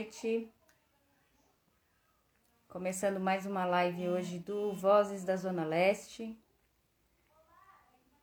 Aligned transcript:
noite. 0.00 0.50
Começando 2.68 3.20
mais 3.20 3.44
uma 3.44 3.66
live 3.66 4.08
hoje 4.08 4.38
do 4.38 4.72
Vozes 4.72 5.24
da 5.24 5.36
Zona 5.36 5.62
Leste. 5.62 6.38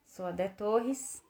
Sou 0.03 0.25
a 0.25 0.31
Dé 0.31 0.47
Torres. 0.47 1.23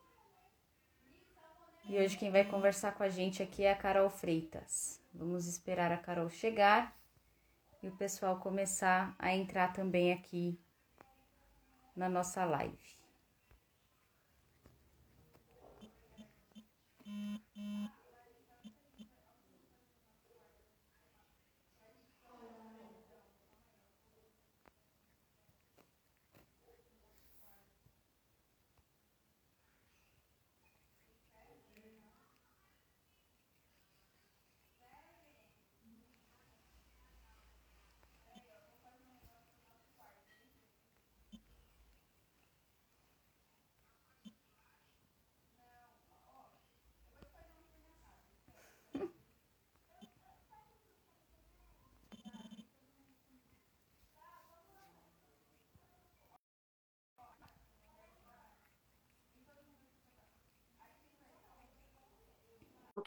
E 1.90 1.98
hoje 2.00 2.18
quem 2.18 2.32
vai 2.32 2.46
conversar 2.46 2.94
com 2.94 3.04
a 3.04 3.10
gente 3.10 3.44
aqui 3.44 3.64
é 3.64 3.72
a 3.72 3.76
Carol 3.76 4.10
Freitas. 4.10 5.02
Vamos 5.14 5.48
esperar 5.48 5.92
a 5.92 5.98
Carol 5.98 6.30
chegar 6.30 6.98
e 7.84 7.90
o 7.90 7.98
pessoal 7.98 8.40
começar 8.40 9.14
a 9.20 9.36
entrar 9.36 9.74
também 9.74 10.14
aqui 10.14 10.58
na 11.94 12.08
nossa 12.08 12.46
live. 12.46 12.98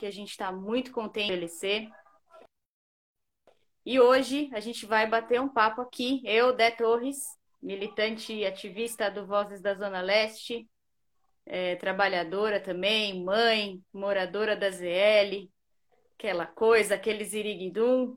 Porque 0.00 0.06
a 0.06 0.10
gente 0.10 0.30
está 0.30 0.50
muito 0.50 0.92
contente 0.92 1.26
de 1.26 1.34
LC. 1.34 1.90
E 3.84 4.00
hoje 4.00 4.48
a 4.54 4.58
gente 4.58 4.86
vai 4.86 5.06
bater 5.06 5.38
um 5.42 5.48
papo 5.48 5.82
aqui, 5.82 6.22
eu, 6.24 6.56
Dé 6.56 6.70
Torres, 6.70 7.18
militante 7.62 8.32
e 8.32 8.46
ativista 8.46 9.10
do 9.10 9.26
Vozes 9.26 9.60
da 9.60 9.74
Zona 9.74 10.00
Leste, 10.00 10.66
é, 11.44 11.76
trabalhadora 11.76 12.58
também, 12.58 13.22
mãe, 13.22 13.78
moradora 13.92 14.56
da 14.56 14.70
ZL, 14.70 15.50
aquela 16.14 16.46
coisa, 16.46 16.94
aquele 16.94 17.22
ziriguidum. 17.22 18.16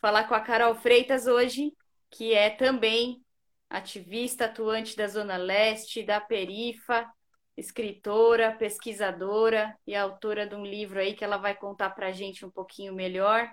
Falar 0.00 0.26
com 0.26 0.34
a 0.34 0.40
Carol 0.40 0.74
Freitas 0.74 1.28
hoje, 1.28 1.72
que 2.10 2.34
é 2.34 2.50
também 2.50 3.22
ativista 3.70 4.46
atuante 4.46 4.96
da 4.96 5.06
Zona 5.06 5.36
Leste, 5.36 6.02
da 6.02 6.20
Perifa, 6.20 7.08
escritora, 7.56 8.54
pesquisadora 8.56 9.76
e 9.86 9.94
autora 9.94 10.46
de 10.46 10.54
um 10.54 10.64
livro 10.64 10.98
aí 10.98 11.14
que 11.14 11.24
ela 11.24 11.38
vai 11.38 11.54
contar 11.54 11.90
para 11.90 12.08
a 12.08 12.12
gente 12.12 12.44
um 12.44 12.50
pouquinho 12.50 12.94
melhor. 12.94 13.50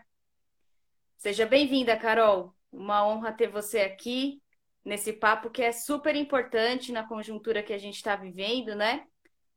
Seja 1.18 1.46
bem-vinda, 1.46 1.96
Carol. 1.96 2.54
Uma 2.72 3.08
honra 3.08 3.32
ter 3.32 3.48
você 3.48 3.80
aqui 3.80 4.42
nesse 4.84 5.14
papo 5.14 5.50
que 5.50 5.62
é 5.62 5.72
super 5.72 6.16
importante 6.16 6.92
na 6.92 7.08
conjuntura 7.08 7.64
que 7.64 7.72
a 7.72 7.78
gente 7.78 7.96
está 7.96 8.16
vivendo, 8.16 8.76
né? 8.76 9.06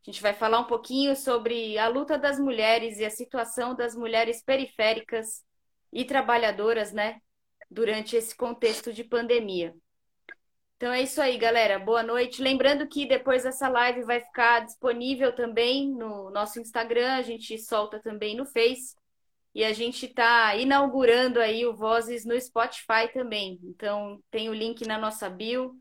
A 0.07 0.11
gente 0.11 0.23
vai 0.23 0.33
falar 0.33 0.61
um 0.61 0.67
pouquinho 0.67 1.17
sobre 1.17 1.77
a 1.79 1.89
luta 1.89 2.17
das 2.17 2.39
mulheres 2.39 2.99
e 2.99 3.05
a 3.05 3.11
situação 3.11 3.75
das 3.75 3.97
mulheres 3.97 4.41
periféricas 4.41 5.45
e 5.93 6.05
trabalhadoras, 6.05 6.93
né? 6.93 7.21
Durante 7.69 8.15
esse 8.15 8.37
contexto 8.37 8.93
de 8.93 9.03
pandemia. 9.03 9.75
Então 10.77 10.93
é 10.93 11.01
isso 11.01 11.23
aí, 11.23 11.39
galera. 11.39 11.79
Boa 11.79 12.03
noite. 12.03 12.43
Lembrando 12.43 12.87
que 12.87 13.07
depois 13.07 13.47
essa 13.47 13.67
live 13.67 14.03
vai 14.03 14.21
ficar 14.21 14.61
disponível 14.61 15.35
também 15.35 15.91
no 15.91 16.31
nosso 16.31 16.61
Instagram, 16.61 17.15
a 17.15 17.23
gente 17.23 17.59
solta 17.59 17.99
também 17.99 18.37
no 18.37 18.45
Face. 18.45 18.95
E 19.55 19.65
a 19.65 19.73
gente 19.73 20.05
está 20.05 20.55
inaugurando 20.55 21.41
aí 21.41 21.65
o 21.65 21.75
Vozes 21.75 22.27
no 22.27 22.39
Spotify 22.39 23.11
também. 23.11 23.59
Então 23.63 24.23
tem 24.31 24.51
o 24.51 24.55
link 24.55 24.87
na 24.87 24.99
nossa 24.99 25.31
bio. 25.31 25.75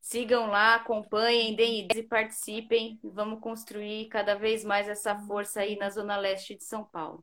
Sigam 0.00 0.48
lá, 0.48 0.74
acompanhem, 0.74 1.54
deem 1.54 1.84
ideias 1.84 2.04
e 2.04 2.08
participem. 2.08 2.98
Vamos 3.04 3.38
construir 3.40 4.08
cada 4.08 4.34
vez 4.34 4.64
mais 4.64 4.88
essa 4.88 5.16
força 5.20 5.60
aí 5.60 5.76
na 5.76 5.88
Zona 5.88 6.16
Leste 6.16 6.56
de 6.56 6.64
São 6.64 6.82
Paulo. 6.82 7.22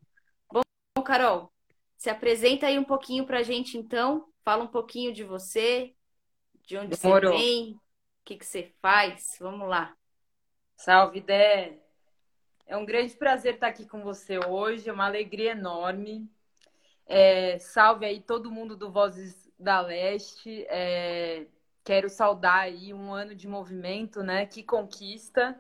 Bom, 0.50 0.62
Carol, 1.04 1.52
se 1.98 2.10
apresenta 2.10 2.68
aí 2.68 2.80
um 2.80 2.86
pouquinho 2.86 3.26
para 3.26 3.40
a 3.40 3.44
gente 3.44 3.78
então. 3.78 4.26
Fala 4.46 4.64
um 4.64 4.68
pouquinho 4.68 5.12
de 5.12 5.26
você, 5.26 5.94
de 6.70 6.78
onde 6.78 6.96
Demorou. 6.96 7.34
você 7.34 7.38
vem, 7.40 7.72
o 7.74 7.80
que, 8.24 8.38
que 8.38 8.46
você 8.46 8.72
faz. 8.80 9.38
Vamos 9.40 9.68
lá. 9.68 9.98
Salve, 10.76 11.20
Dé! 11.20 11.80
É 12.68 12.78
um 12.78 12.86
grande 12.86 13.16
prazer 13.16 13.56
estar 13.56 13.70
aqui 13.70 13.88
com 13.88 14.04
você 14.04 14.38
hoje, 14.38 14.88
é 14.88 14.94
uma 14.94 15.08
alegria 15.08 15.54
enorme. 15.54 16.30
É, 17.08 17.58
salve 17.58 18.06
aí 18.06 18.22
todo 18.22 18.52
mundo 18.52 18.78
do 18.78 18.92
Vozes 18.92 19.52
da 19.58 19.82
Leste. 19.82 20.64
É, 20.70 21.48
quero 21.84 22.08
saudar 22.08 22.60
aí 22.60 22.94
um 22.94 23.12
ano 23.12 23.34
de 23.34 23.48
movimento, 23.48 24.22
né? 24.22 24.46
Que 24.46 24.62
conquista. 24.62 25.60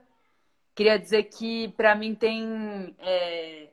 Queria 0.75 0.99
dizer 0.99 1.23
que 1.23 1.69
para 1.69 1.95
mim 1.95 2.13
tem 2.13 2.95
é, 2.99 3.69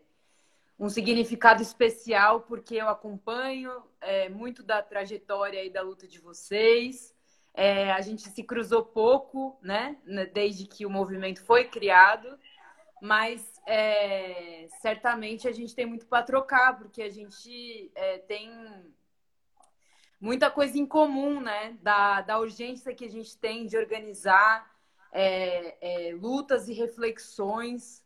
um 0.79 0.89
significado 0.89 1.61
especial 1.61 2.41
porque 2.41 2.77
eu 2.77 2.89
acompanho 2.89 3.83
é, 4.01 4.31
muito 4.31 4.63
da 4.63 4.83
trajetória 4.83 5.63
e 5.63 5.69
da 5.69 5.83
luta 5.83 6.09
de 6.09 6.19
vocês. 6.19 7.15
É, 7.59 7.91
a 7.91 8.03
gente 8.03 8.29
se 8.29 8.43
cruzou 8.43 8.85
pouco, 8.85 9.59
né? 9.63 9.97
Desde 10.35 10.67
que 10.67 10.85
o 10.85 10.91
movimento 10.91 11.43
foi 11.43 11.65
criado, 11.65 12.39
mas 13.01 13.43
é, 13.67 14.69
certamente 14.83 15.49
a 15.49 15.53
gente 15.53 15.75
tem 15.75 15.87
muito 15.87 16.07
para 16.07 16.23
trocar, 16.23 16.77
porque 16.77 17.01
a 17.01 17.09
gente 17.09 17.91
é, 17.95 18.19
tem 18.19 18.53
muita 20.21 20.51
coisa 20.51 20.77
em 20.77 20.85
comum, 20.85 21.41
né? 21.41 21.79
Da, 21.81 22.21
da 22.21 22.39
urgência 22.39 22.95
que 22.95 23.07
a 23.07 23.11
gente 23.11 23.35
tem 23.39 23.67
de 23.67 23.79
organizar 23.79 24.71
é, 25.11 26.11
é, 26.11 26.15
lutas 26.15 26.69
e 26.69 26.75
reflexões 26.75 28.05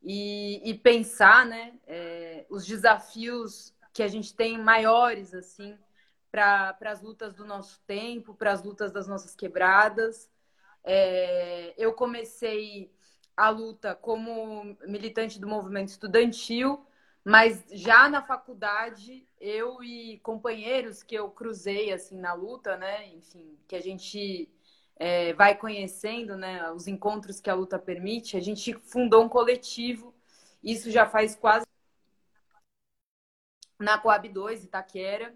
e, 0.00 0.70
e 0.70 0.72
pensar, 0.72 1.44
né? 1.44 1.74
É, 1.84 2.46
os 2.48 2.64
desafios 2.64 3.74
que 3.92 4.04
a 4.04 4.08
gente 4.08 4.32
tem 4.32 4.56
maiores, 4.56 5.34
assim, 5.34 5.76
para 6.34 6.90
as 6.90 7.00
lutas 7.00 7.32
do 7.32 7.44
nosso 7.44 7.80
tempo, 7.86 8.34
para 8.34 8.50
as 8.50 8.60
lutas 8.60 8.90
das 8.90 9.06
nossas 9.06 9.36
quebradas. 9.36 10.28
É, 10.82 11.72
eu 11.78 11.92
comecei 11.92 12.92
a 13.36 13.50
luta 13.50 13.94
como 13.94 14.76
militante 14.84 15.38
do 15.38 15.46
movimento 15.46 15.90
estudantil, 15.90 16.84
mas 17.24 17.64
já 17.70 18.08
na 18.08 18.20
faculdade, 18.20 19.24
eu 19.40 19.80
e 19.80 20.18
companheiros 20.24 21.04
que 21.04 21.14
eu 21.14 21.30
cruzei 21.30 21.92
assim 21.92 22.18
na 22.18 22.34
luta, 22.34 22.76
né? 22.76 23.06
Enfim, 23.10 23.56
que 23.68 23.76
a 23.76 23.80
gente 23.80 24.50
é, 24.96 25.32
vai 25.34 25.56
conhecendo, 25.56 26.36
né? 26.36 26.68
Os 26.72 26.88
encontros 26.88 27.40
que 27.40 27.48
a 27.48 27.54
luta 27.54 27.78
permite, 27.78 28.36
a 28.36 28.40
gente 28.40 28.74
fundou 28.74 29.22
um 29.22 29.28
coletivo. 29.28 30.12
Isso 30.60 30.90
já 30.90 31.06
faz 31.06 31.36
quase 31.36 31.64
na 33.78 33.98
Coab 33.98 34.28
2, 34.28 34.64
Itaquera 34.64 35.32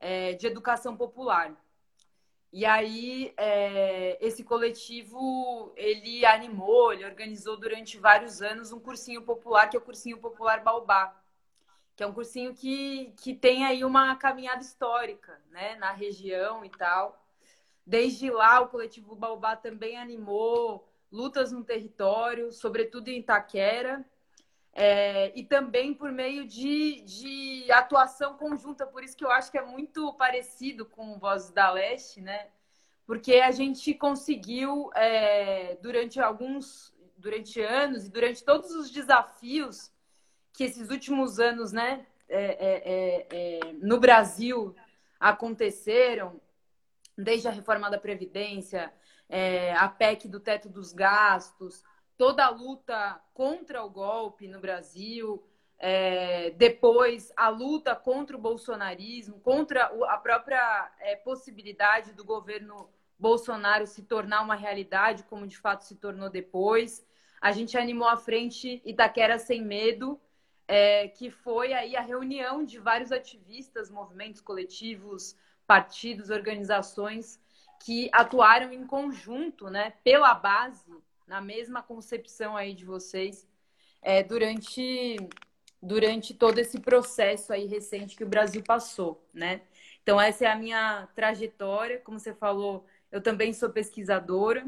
é, 0.00 0.32
de 0.34 0.46
educação 0.46 0.96
popular. 0.96 1.54
E 2.50 2.64
aí, 2.64 3.34
é, 3.36 4.16
esse 4.24 4.42
coletivo, 4.42 5.72
ele 5.76 6.24
animou, 6.24 6.92
ele 6.92 7.04
organizou 7.04 7.58
durante 7.58 7.98
vários 7.98 8.40
anos 8.40 8.72
um 8.72 8.80
cursinho 8.80 9.22
popular, 9.22 9.68
que 9.68 9.76
é 9.76 9.80
o 9.80 9.82
Cursinho 9.82 10.18
Popular 10.18 10.62
Baobá, 10.62 11.14
que 11.94 12.02
é 12.02 12.06
um 12.06 12.12
cursinho 12.12 12.54
que, 12.54 13.12
que 13.18 13.34
tem 13.34 13.66
aí 13.66 13.84
uma 13.84 14.16
caminhada 14.16 14.62
histórica, 14.62 15.38
né, 15.50 15.76
na 15.76 15.92
região 15.92 16.64
e 16.64 16.70
tal. 16.70 17.22
Desde 17.84 18.30
lá, 18.30 18.60
o 18.60 18.68
coletivo 18.68 19.14
Baobá 19.14 19.54
também 19.56 19.98
animou 19.98 20.88
lutas 21.12 21.52
no 21.52 21.64
território, 21.64 22.52
sobretudo 22.52 23.08
em 23.08 23.18
Itaquera, 23.18 24.04
é, 24.72 25.32
e 25.38 25.42
também 25.42 25.92
por 25.92 26.12
meio 26.12 26.46
de, 26.46 27.00
de 27.02 27.72
atuação 27.72 28.36
conjunta, 28.36 28.86
por 28.86 29.02
isso 29.02 29.16
que 29.16 29.24
eu 29.24 29.30
acho 29.30 29.50
que 29.50 29.58
é 29.58 29.64
muito 29.64 30.12
parecido 30.14 30.86
com 30.86 31.18
Vozes 31.18 31.50
da 31.50 31.70
Leste, 31.70 32.20
né? 32.20 32.48
Porque 33.06 33.36
a 33.36 33.50
gente 33.50 33.94
conseguiu, 33.94 34.90
é, 34.94 35.76
durante 35.82 36.20
alguns, 36.20 36.94
durante 37.16 37.60
anos 37.60 38.06
e 38.06 38.10
durante 38.10 38.44
todos 38.44 38.70
os 38.70 38.90
desafios 38.90 39.90
que 40.52 40.64
esses 40.64 40.90
últimos 40.90 41.38
anos, 41.38 41.72
né, 41.72 42.06
é, 42.28 42.44
é, 42.44 42.82
é, 42.84 43.58
é 43.68 43.72
no 43.74 43.98
Brasil 43.98 44.74
aconteceram, 45.18 46.40
desde 47.16 47.48
a 47.48 47.50
reforma 47.50 47.90
da 47.90 47.98
Previdência, 47.98 48.92
a 49.76 49.88
PEC 49.88 50.28
do 50.28 50.38
teto 50.38 50.68
dos 50.68 50.92
gastos, 50.92 51.82
toda 52.18 52.44
a 52.44 52.50
luta 52.50 53.20
contra 53.32 53.82
o 53.82 53.88
golpe 53.88 54.48
no 54.48 54.60
Brasil, 54.60 55.42
é, 55.78 56.50
depois 56.50 57.32
a 57.36 57.48
luta 57.48 57.94
contra 57.94 58.36
o 58.36 58.40
bolsonarismo, 58.40 59.38
contra 59.40 59.84
a 60.08 60.18
própria 60.18 60.92
é, 60.98 61.14
possibilidade 61.14 62.12
do 62.12 62.24
governo 62.24 62.90
Bolsonaro 63.16 63.86
se 63.86 64.02
tornar 64.02 64.42
uma 64.42 64.56
realidade, 64.56 65.22
como 65.24 65.46
de 65.46 65.56
fato 65.56 65.84
se 65.84 65.94
tornou 65.94 66.28
depois. 66.28 67.06
A 67.40 67.52
gente 67.52 67.78
animou 67.78 68.08
a 68.08 68.16
frente 68.16 68.82
Itaquera 68.84 69.38
Sem 69.38 69.62
Medo, 69.62 70.20
é, 70.66 71.08
que 71.08 71.30
foi 71.30 71.72
aí 71.72 71.96
a 71.96 72.00
reunião 72.02 72.64
de 72.64 72.80
vários 72.80 73.12
ativistas, 73.12 73.90
movimentos 73.90 74.40
coletivos, 74.40 75.36
partidos, 75.66 76.30
organizações 76.30 77.40
que 77.84 78.10
atuaram 78.12 78.72
em 78.72 78.84
conjunto, 78.84 79.70
né, 79.70 79.92
pela 80.02 80.34
base, 80.34 80.84
na 81.28 81.40
mesma 81.40 81.82
concepção 81.82 82.56
aí 82.56 82.74
de 82.74 82.84
vocês, 82.84 83.46
é, 84.02 84.22
durante 84.22 85.16
durante 85.80 86.34
todo 86.34 86.58
esse 86.58 86.80
processo 86.80 87.52
aí 87.52 87.66
recente 87.66 88.16
que 88.16 88.24
o 88.24 88.28
Brasil 88.28 88.62
passou, 88.64 89.24
né? 89.32 89.60
Então 90.02 90.20
essa 90.20 90.44
é 90.44 90.48
a 90.48 90.56
minha 90.56 91.06
trajetória, 91.14 92.00
como 92.00 92.18
você 92.18 92.34
falou, 92.34 92.84
eu 93.12 93.22
também 93.22 93.52
sou 93.52 93.70
pesquisadora 93.70 94.66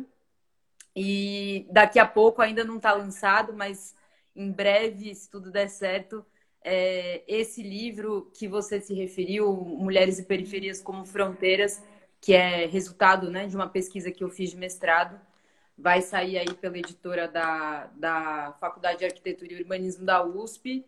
e 0.95 1.67
daqui 1.71 1.99
a 1.99 2.07
pouco 2.07 2.43
ainda 2.43 2.62
não 2.62 2.77
está 2.77 2.93
lançado, 2.93 3.53
mas 3.53 3.95
em 4.37 4.53
breve, 4.53 5.15
se 5.15 5.29
tudo 5.29 5.51
der 5.51 5.69
certo, 5.69 6.25
é, 6.62 7.23
esse 7.27 7.62
livro 7.62 8.31
que 8.35 8.47
você 8.47 8.81
se 8.81 8.95
referiu, 8.95 9.53
Mulheres 9.53 10.19
e 10.19 10.25
Periferias 10.25 10.81
como 10.81 11.05
Fronteiras, 11.05 11.83
que 12.21 12.35
é 12.35 12.67
resultado 12.67 13.31
né, 13.31 13.47
de 13.47 13.57
uma 13.57 13.69
pesquisa 13.69 14.11
que 14.12 14.23
eu 14.23 14.29
fiz 14.29 14.51
de 14.51 14.57
mestrado, 14.57 15.21
vai 15.81 16.03
sair 16.03 16.38
aí 16.38 16.55
pela 16.55 16.79
editora 16.79 17.27
da, 17.27 17.87
da 17.97 18.56
Faculdade 18.61 18.99
de 18.99 19.06
Arquitetura 19.06 19.53
e 19.53 19.62
Urbanismo 19.62 20.05
da 20.05 20.23
USP. 20.23 20.85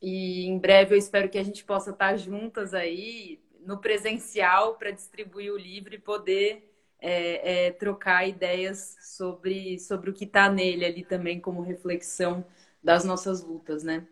E 0.00 0.46
em 0.46 0.58
breve 0.58 0.94
eu 0.94 0.98
espero 0.98 1.28
que 1.28 1.38
a 1.38 1.42
gente 1.42 1.64
possa 1.64 1.90
estar 1.90 2.16
juntas 2.16 2.72
aí 2.72 3.40
no 3.60 3.78
presencial 3.78 4.76
para 4.76 4.90
distribuir 4.90 5.52
o 5.52 5.58
livro 5.58 5.94
e 5.94 5.98
poder 5.98 6.68
é, 7.00 7.66
é, 7.66 7.70
trocar 7.72 8.28
ideias 8.28 8.96
sobre, 9.00 9.78
sobre 9.78 10.10
o 10.10 10.12
que 10.12 10.24
está 10.24 10.50
nele 10.50 10.84
ali 10.84 11.04
também 11.04 11.40
como 11.40 11.60
reflexão 11.60 12.44
das 12.82 13.04
nossas 13.04 13.42
lutas, 13.42 13.82
né? 13.82 14.06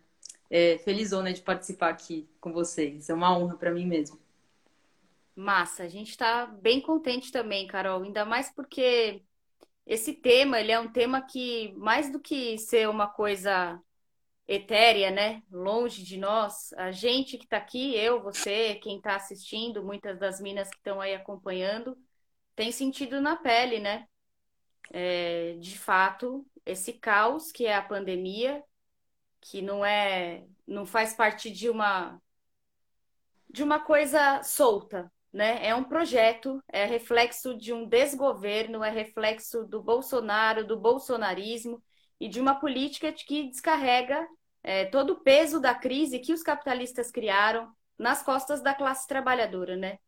É, 0.48 0.78
felizona 0.78 1.32
de 1.32 1.40
participar 1.40 1.90
aqui 1.90 2.28
com 2.40 2.52
vocês. 2.52 3.08
É 3.08 3.14
uma 3.14 3.36
honra 3.36 3.56
para 3.56 3.70
mim 3.70 3.86
mesmo. 3.86 4.18
Massa, 5.36 5.84
a 5.84 5.88
gente 5.88 6.10
está 6.10 6.46
bem 6.46 6.80
contente 6.80 7.30
também, 7.30 7.66
Carol, 7.66 8.02
ainda 8.02 8.24
mais 8.24 8.50
porque 8.50 9.22
esse 9.90 10.12
tema, 10.14 10.60
ele 10.60 10.70
é 10.70 10.78
um 10.78 10.92
tema 10.92 11.20
que, 11.20 11.75
mais 11.76 12.12
do 12.12 12.20
que 12.20 12.56
ser 12.58 12.88
uma 12.88 13.08
coisa 13.08 13.82
etérea, 14.46 15.10
né, 15.10 15.42
longe 15.50 16.04
de 16.04 16.16
nós, 16.16 16.72
a 16.75 16.92
gente 16.92 17.37
que 17.37 17.42
está 17.42 17.56
aqui, 17.56 17.96
eu, 17.96 18.22
você, 18.22 18.76
quem 18.76 18.98
está 18.98 19.16
assistindo, 19.16 19.82
muitas 19.82 20.16
das 20.16 20.40
minas 20.40 20.70
que 20.70 20.76
estão 20.76 21.00
aí 21.00 21.12
acompanhando, 21.12 21.98
tem 22.54 22.70
sentido 22.70 23.20
na 23.20 23.34
pele, 23.34 23.81
né? 23.81 24.06
É, 24.92 25.56
de 25.58 25.76
fato, 25.76 26.46
esse 26.64 26.92
caos 26.92 27.50
que 27.50 27.66
é 27.66 27.75
a 27.75 27.82
pandemia, 27.82 28.62
que 29.40 29.60
não 29.60 29.84
é, 29.84 30.46
não 30.69 30.87
faz 30.87 31.14
parte 31.14 31.50
de 31.50 31.69
uma 31.69 32.20
de 33.48 33.64
uma 33.64 33.81
coisa 33.81 34.40
solta, 34.44 35.12
né? 35.32 35.66
É 35.66 35.74
um 35.74 35.84
projeto, 35.84 36.62
é 36.68 36.84
reflexo 36.84 37.56
de 37.56 37.72
um 37.72 37.86
desgoverno, 37.86 38.82
é 38.82 38.90
reflexo 38.90 39.64
do 39.64 39.82
Bolsonaro, 39.82 40.66
do 40.66 40.78
bolsonarismo 40.78 41.82
e 42.18 42.28
de 42.28 42.40
uma 42.40 42.58
política 42.58 43.12
que 43.12 43.48
descarrega 43.48 44.26
é, 44.62 44.84
todo 44.86 45.14
o 45.14 45.20
peso 45.20 45.60
da 45.60 45.74
crise 45.74 46.18
que 46.18 46.32
os 46.32 46.42
capitalistas 46.42 47.10
criaram 47.10 47.72
nas 47.98 48.22
costas 48.22 48.62
da 48.62 48.74
classe 48.74 49.06
trabalhadora, 49.06 49.76
né? 49.76 49.98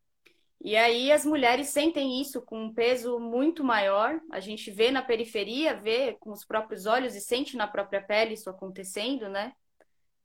E 0.64 0.76
aí 0.76 1.10
as 1.10 1.24
mulheres 1.24 1.68
sentem 1.68 2.20
isso 2.20 2.40
com 2.40 2.66
um 2.66 2.72
peso 2.72 3.18
muito 3.18 3.64
maior. 3.64 4.20
A 4.30 4.38
gente 4.38 4.70
vê 4.70 4.90
na 4.92 5.02
periferia, 5.02 5.74
vê 5.74 6.16
com 6.20 6.30
os 6.30 6.44
próprios 6.44 6.86
olhos 6.86 7.16
e 7.16 7.20
sente 7.20 7.56
na 7.56 7.66
própria 7.66 8.00
pele 8.00 8.34
isso 8.34 8.48
acontecendo, 8.48 9.28
né? 9.28 9.52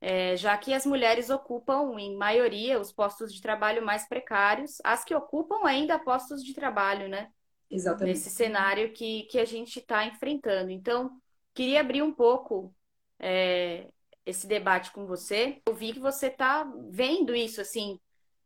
É, 0.00 0.36
já 0.36 0.56
que 0.56 0.72
as 0.72 0.86
mulheres 0.86 1.28
ocupam, 1.28 1.98
em 1.98 2.16
maioria, 2.16 2.80
os 2.80 2.92
postos 2.92 3.32
de 3.32 3.40
trabalho 3.40 3.84
mais 3.84 4.08
precários, 4.08 4.78
as 4.84 5.04
que 5.04 5.14
ocupam 5.14 5.66
ainda 5.66 5.98
postos 5.98 6.44
de 6.44 6.54
trabalho, 6.54 7.08
né? 7.08 7.30
Exatamente. 7.70 8.14
Nesse 8.14 8.30
cenário 8.30 8.92
que, 8.92 9.24
que 9.24 9.38
a 9.38 9.44
gente 9.44 9.80
está 9.80 10.04
enfrentando. 10.06 10.70
Então, 10.70 11.10
queria 11.52 11.80
abrir 11.80 12.02
um 12.02 12.12
pouco 12.12 12.74
é, 13.18 13.88
esse 14.24 14.46
debate 14.46 14.92
com 14.92 15.06
você. 15.06 15.60
Eu 15.66 15.74
vi 15.74 15.92
que 15.92 16.00
você 16.00 16.28
está 16.28 16.70
vendo 16.90 17.34
isso, 17.34 17.60
assim, 17.60 17.98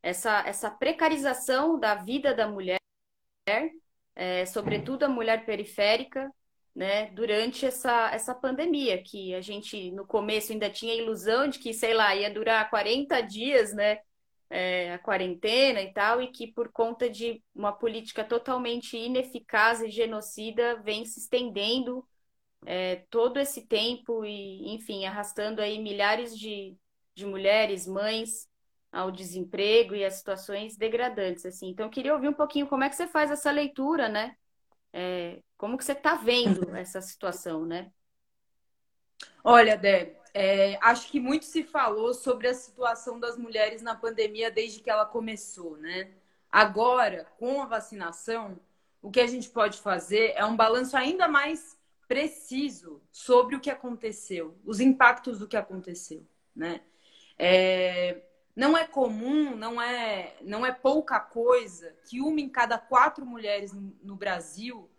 essa, 0.03 0.43
essa 0.47 0.71
precarização 0.71 1.79
da 1.79 1.95
vida 1.95 2.35
da 2.35 2.49
mulher, 2.49 2.81
é, 4.17 4.47
sobretudo 4.47 5.05
a 5.05 5.09
mulher 5.09 5.45
periférica, 5.45 6.33
né, 6.75 7.11
durante 7.11 7.67
essa, 7.67 8.11
essa 8.13 8.35
pandemia, 8.35 9.03
que 9.03 9.35
a 9.35 9.41
gente 9.41 9.91
no 9.91 10.07
começo 10.07 10.53
ainda 10.53 10.71
tinha 10.71 10.93
a 10.95 10.97
ilusão 10.97 11.49
de 11.49 11.59
que, 11.59 11.75
sei 11.75 11.93
lá, 11.95 12.15
ia 12.17 12.33
durar 12.33 12.71
40 12.71 13.21
dias, 13.21 13.75
né, 13.75 13.99
é, 14.49 14.93
a 14.95 14.99
quarentena 14.99 15.83
e 15.83 15.93
tal, 15.93 16.23
e 16.23 16.29
que 16.29 16.47
por 16.47 16.71
conta 16.71 17.09
de 17.11 17.43
uma 17.55 17.73
política 17.73 18.25
totalmente 18.25 18.97
ineficaz 18.97 19.81
e 19.83 19.91
genocida 19.91 20.77
vem 20.83 21.05
se 21.05 21.21
estendendo 21.21 22.07
é, 22.67 22.97
todo 23.11 23.39
esse 23.39 23.67
tempo 23.67 24.25
e, 24.25 24.75
enfim, 24.75 25.05
arrastando 25.05 25.61
aí 25.61 25.79
milhares 25.79 26.39
de, 26.39 26.77
de 27.15 27.27
mulheres, 27.27 27.87
mães 27.87 28.49
ao 28.91 29.11
desemprego 29.11 29.95
e 29.95 30.05
a 30.05 30.11
situações 30.11 30.77
degradantes, 30.77 31.47
assim. 31.47 31.69
Então, 31.71 31.87
eu 31.87 31.91
queria 31.91 32.15
ouvir 32.15 32.29
um 32.29 32.35
pouquinho 32.35 32.67
como 32.67 32.85
é 32.85 32.89
que 32.89 32.97
você 32.97 33.07
faz 33.07 33.31
essa 33.31 33.51
leitura, 33.51 34.09
né, 34.09 34.37
é, 34.93 35.43
como 35.63 35.79
que 35.79 35.85
você 35.85 35.93
está 35.93 36.17
vendo 36.17 36.69
essa 36.75 37.01
situação, 37.01 37.65
né? 37.65 37.93
Olha, 39.45 39.77
Deb, 39.77 40.17
é, 40.35 40.77
acho 40.83 41.09
que 41.09 41.21
muito 41.21 41.45
se 41.45 41.63
falou 41.63 42.13
sobre 42.13 42.49
a 42.49 42.55
situação 42.55 43.21
das 43.21 43.39
mulheres 43.39 43.81
na 43.81 43.95
pandemia 43.95 44.51
desde 44.51 44.81
que 44.81 44.91
ela 44.91 45.07
começou, 45.07 45.77
né? 45.77 46.11
Agora, 46.51 47.29
com 47.39 47.63
a 47.63 47.67
vacinação, 47.67 48.59
o 49.01 49.09
que 49.09 49.21
a 49.21 49.27
gente 49.29 49.49
pode 49.51 49.79
fazer 49.79 50.33
é 50.35 50.45
um 50.45 50.57
balanço 50.57 50.97
ainda 50.97 51.29
mais 51.29 51.79
preciso 52.09 53.01
sobre 53.13 53.55
o 53.55 53.61
que 53.61 53.71
aconteceu, 53.71 54.59
os 54.65 54.81
impactos 54.81 55.39
do 55.39 55.47
que 55.47 55.57
aconteceu, 55.57 56.27
né? 56.57 56.81
É, 57.39 58.21
não 58.57 58.77
é 58.77 58.85
comum, 58.85 59.55
não 59.55 59.81
é, 59.81 60.35
não 60.43 60.67
é 60.67 60.73
pouca 60.73 61.21
coisa 61.21 61.95
que 62.05 62.21
uma 62.21 62.41
em 62.41 62.49
cada 62.49 62.79
quatro 62.79 63.25
mulheres 63.25 63.73
no 64.03 64.17
Brasil 64.17 64.91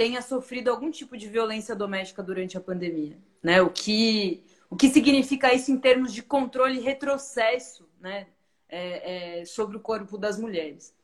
tenha 0.00 0.22
sofrido 0.22 0.70
algum 0.70 0.90
tipo 0.90 1.14
de 1.14 1.28
violência 1.28 1.76
doméstica 1.76 2.22
durante 2.22 2.56
a 2.56 2.60
pandemia, 2.60 3.18
né? 3.42 3.60
O 3.60 3.68
que, 3.68 4.42
o 4.70 4.74
que 4.74 4.88
significa 4.88 5.52
isso 5.52 5.70
em 5.70 5.76
termos 5.76 6.10
de 6.14 6.22
controle 6.22 6.78
e 6.78 6.80
retrocesso, 6.80 7.86
né? 8.00 8.26
É, 8.66 9.40
é, 9.40 9.44
sobre 9.44 9.76
o 9.76 9.80
corpo 9.80 10.16
das 10.16 10.38
mulheres. 10.38 10.94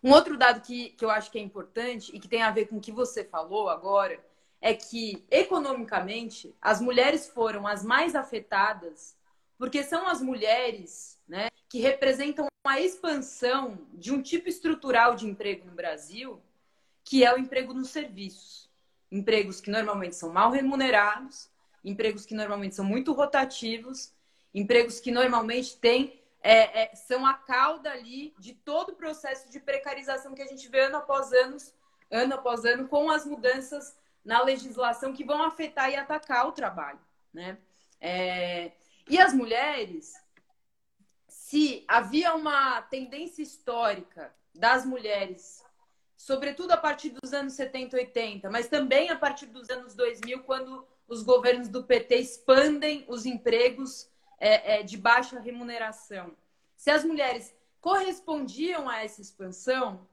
Um 0.00 0.12
outro 0.12 0.36
dado 0.36 0.60
que, 0.60 0.90
que 0.90 1.04
eu 1.04 1.10
acho 1.10 1.28
que 1.28 1.40
é 1.40 1.42
importante 1.42 2.14
e 2.14 2.20
que 2.20 2.28
tem 2.28 2.42
a 2.42 2.52
ver 2.52 2.66
com 2.66 2.76
o 2.76 2.80
que 2.80 2.92
você 2.92 3.24
falou 3.24 3.68
agora 3.68 4.24
é 4.60 4.72
que, 4.74 5.24
economicamente, 5.28 6.54
as 6.62 6.80
mulheres 6.80 7.26
foram 7.26 7.66
as 7.66 7.84
mais 7.84 8.14
afetadas 8.14 9.16
porque 9.58 9.82
são 9.82 10.06
as 10.06 10.22
mulheres 10.22 11.18
né, 11.26 11.48
que 11.68 11.80
representam 11.80 12.46
a 12.64 12.80
expansão 12.80 13.76
de 13.92 14.12
um 14.12 14.22
tipo 14.22 14.48
estrutural 14.48 15.16
de 15.16 15.26
emprego 15.26 15.66
no 15.66 15.72
Brasil, 15.72 16.40
que 17.04 17.24
é 17.24 17.34
o 17.34 17.38
emprego 17.38 17.72
nos 17.74 17.90
serviços. 17.90 18.70
Empregos 19.10 19.60
que 19.60 19.70
normalmente 19.70 20.16
são 20.16 20.32
mal 20.32 20.50
remunerados, 20.50 21.50
empregos 21.84 22.24
que 22.24 22.34
normalmente 22.34 22.74
são 22.74 22.84
muito 22.84 23.12
rotativos, 23.12 24.12
empregos 24.54 25.00
que 25.00 25.10
normalmente 25.10 25.76
têm, 25.76 26.20
é, 26.42 26.82
é, 26.82 26.94
são 26.94 27.24
a 27.24 27.34
cauda 27.34 27.90
ali 27.90 28.34
de 28.38 28.54
todo 28.54 28.90
o 28.90 28.96
processo 28.96 29.50
de 29.50 29.60
precarização 29.60 30.34
que 30.34 30.42
a 30.42 30.46
gente 30.46 30.68
vê 30.68 30.80
ano 30.80 30.96
após 30.96 31.32
ano, 31.32 31.56
ano 32.10 32.34
após 32.34 32.64
ano, 32.64 32.88
com 32.88 33.10
as 33.10 33.24
mudanças 33.24 33.96
na 34.24 34.42
legislação 34.42 35.12
que 35.12 35.24
vão 35.24 35.42
afetar 35.42 35.90
e 35.90 35.96
atacar 35.96 36.46
o 36.46 36.52
trabalho. 36.52 37.00
Né? 37.32 37.58
É, 38.00 38.72
e 39.08 39.20
as 39.20 39.32
mulheres, 39.32 40.14
se 41.28 41.84
havia 41.88 42.34
uma 42.34 42.82
tendência 42.82 43.42
histórica 43.42 44.34
das 44.54 44.84
mulheres, 44.84 45.64
sobretudo 46.22 46.70
a 46.70 46.76
partir 46.76 47.10
dos 47.10 47.32
anos 47.32 47.54
70, 47.54 47.96
80, 47.96 48.48
mas 48.48 48.68
também 48.68 49.10
a 49.10 49.16
partir 49.16 49.46
dos 49.46 49.68
anos 49.68 49.92
2000, 49.96 50.44
quando 50.44 50.86
os 51.08 51.24
governos 51.24 51.66
do 51.68 51.82
PT 51.82 52.16
expandem 52.16 53.04
os 53.08 53.26
empregos 53.26 54.08
é, 54.38 54.76
é, 54.76 54.82
de 54.84 54.96
baixa 54.96 55.40
remuneração. 55.40 56.32
Se 56.76 56.92
as 56.92 57.04
mulheres 57.04 57.52
correspondiam 57.80 58.88
a 58.88 59.02
essa 59.02 59.20
expansão, 59.20 60.06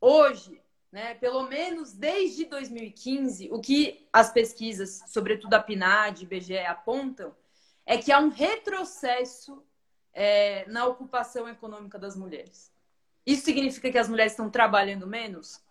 hoje, 0.00 0.60
né, 0.90 1.14
pelo 1.14 1.44
menos 1.44 1.92
desde 1.92 2.44
2015, 2.44 3.48
o 3.52 3.60
que 3.60 4.08
as 4.12 4.32
pesquisas, 4.32 5.04
sobretudo 5.06 5.54
a 5.54 5.62
PNAD 5.62 6.22
e 6.22 6.24
IBGE, 6.24 6.58
apontam 6.58 7.32
é 7.86 7.96
que 7.96 8.10
há 8.10 8.18
um 8.18 8.30
retrocesso 8.30 9.64
é, 10.12 10.68
na 10.68 10.86
ocupação 10.86 11.48
econômica 11.48 12.00
das 12.00 12.16
mulheres. 12.16 12.71
Isso 13.26 13.44
significa 13.44 13.90
que 13.90 13.98
as 13.98 14.08
mulheres 14.08 14.32
estão 14.32 14.50
trabalhando 14.50 15.06
menos? 15.06 15.62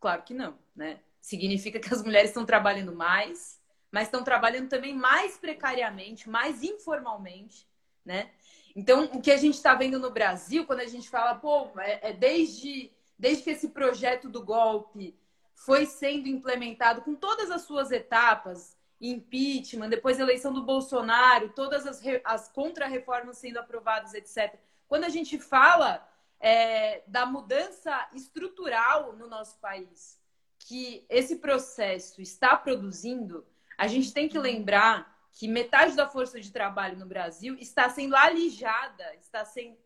Claro 0.00 0.22
que 0.22 0.34
não, 0.34 0.58
né? 0.74 1.00
Significa 1.20 1.78
que 1.80 1.92
as 1.92 2.02
mulheres 2.02 2.30
estão 2.30 2.44
trabalhando 2.44 2.94
mais, 2.94 3.60
mas 3.90 4.04
estão 4.04 4.22
trabalhando 4.22 4.68
também 4.68 4.94
mais 4.94 5.36
precariamente, 5.36 6.28
mais 6.28 6.62
informalmente, 6.62 7.66
né? 8.04 8.30
Então, 8.76 9.04
o 9.06 9.20
que 9.20 9.30
a 9.30 9.36
gente 9.36 9.54
está 9.54 9.74
vendo 9.74 9.98
no 9.98 10.10
Brasil, 10.10 10.64
quando 10.64 10.80
a 10.80 10.86
gente 10.86 11.08
fala, 11.08 11.34
pô, 11.34 11.68
é, 11.80 12.10
é 12.10 12.12
desde, 12.12 12.92
desde 13.18 13.42
que 13.42 13.50
esse 13.50 13.70
projeto 13.70 14.28
do 14.28 14.44
golpe 14.44 15.18
foi 15.54 15.86
sendo 15.86 16.28
implementado 16.28 17.02
com 17.02 17.14
todas 17.14 17.50
as 17.50 17.62
suas 17.62 17.90
etapas, 17.90 18.76
impeachment, 19.00 19.88
depois 19.88 20.18
eleição 20.18 20.52
do 20.52 20.62
Bolsonaro, 20.62 21.50
todas 21.50 21.86
as, 21.86 22.00
as 22.24 22.48
contra-reformas 22.48 23.38
sendo 23.38 23.58
aprovadas, 23.58 24.14
etc. 24.14 24.54
Quando 24.86 25.04
a 25.04 25.08
gente 25.08 25.38
fala 25.38 26.06
é, 26.40 27.02
da 27.06 27.26
mudança 27.26 28.08
estrutural 28.12 29.12
no 29.14 29.26
nosso 29.26 29.58
país, 29.58 30.18
que 30.58 31.04
esse 31.08 31.36
processo 31.36 32.20
está 32.20 32.56
produzindo, 32.56 33.46
a 33.76 33.86
gente 33.86 34.12
tem 34.12 34.28
que 34.28 34.38
lembrar 34.38 35.16
que 35.32 35.46
metade 35.46 35.94
da 35.94 36.08
força 36.08 36.40
de 36.40 36.50
trabalho 36.50 36.98
no 36.98 37.06
Brasil 37.06 37.56
está 37.60 37.88
sendo 37.88 38.16
alijada, 38.16 39.14
está 39.20 39.44
sendo 39.44 39.76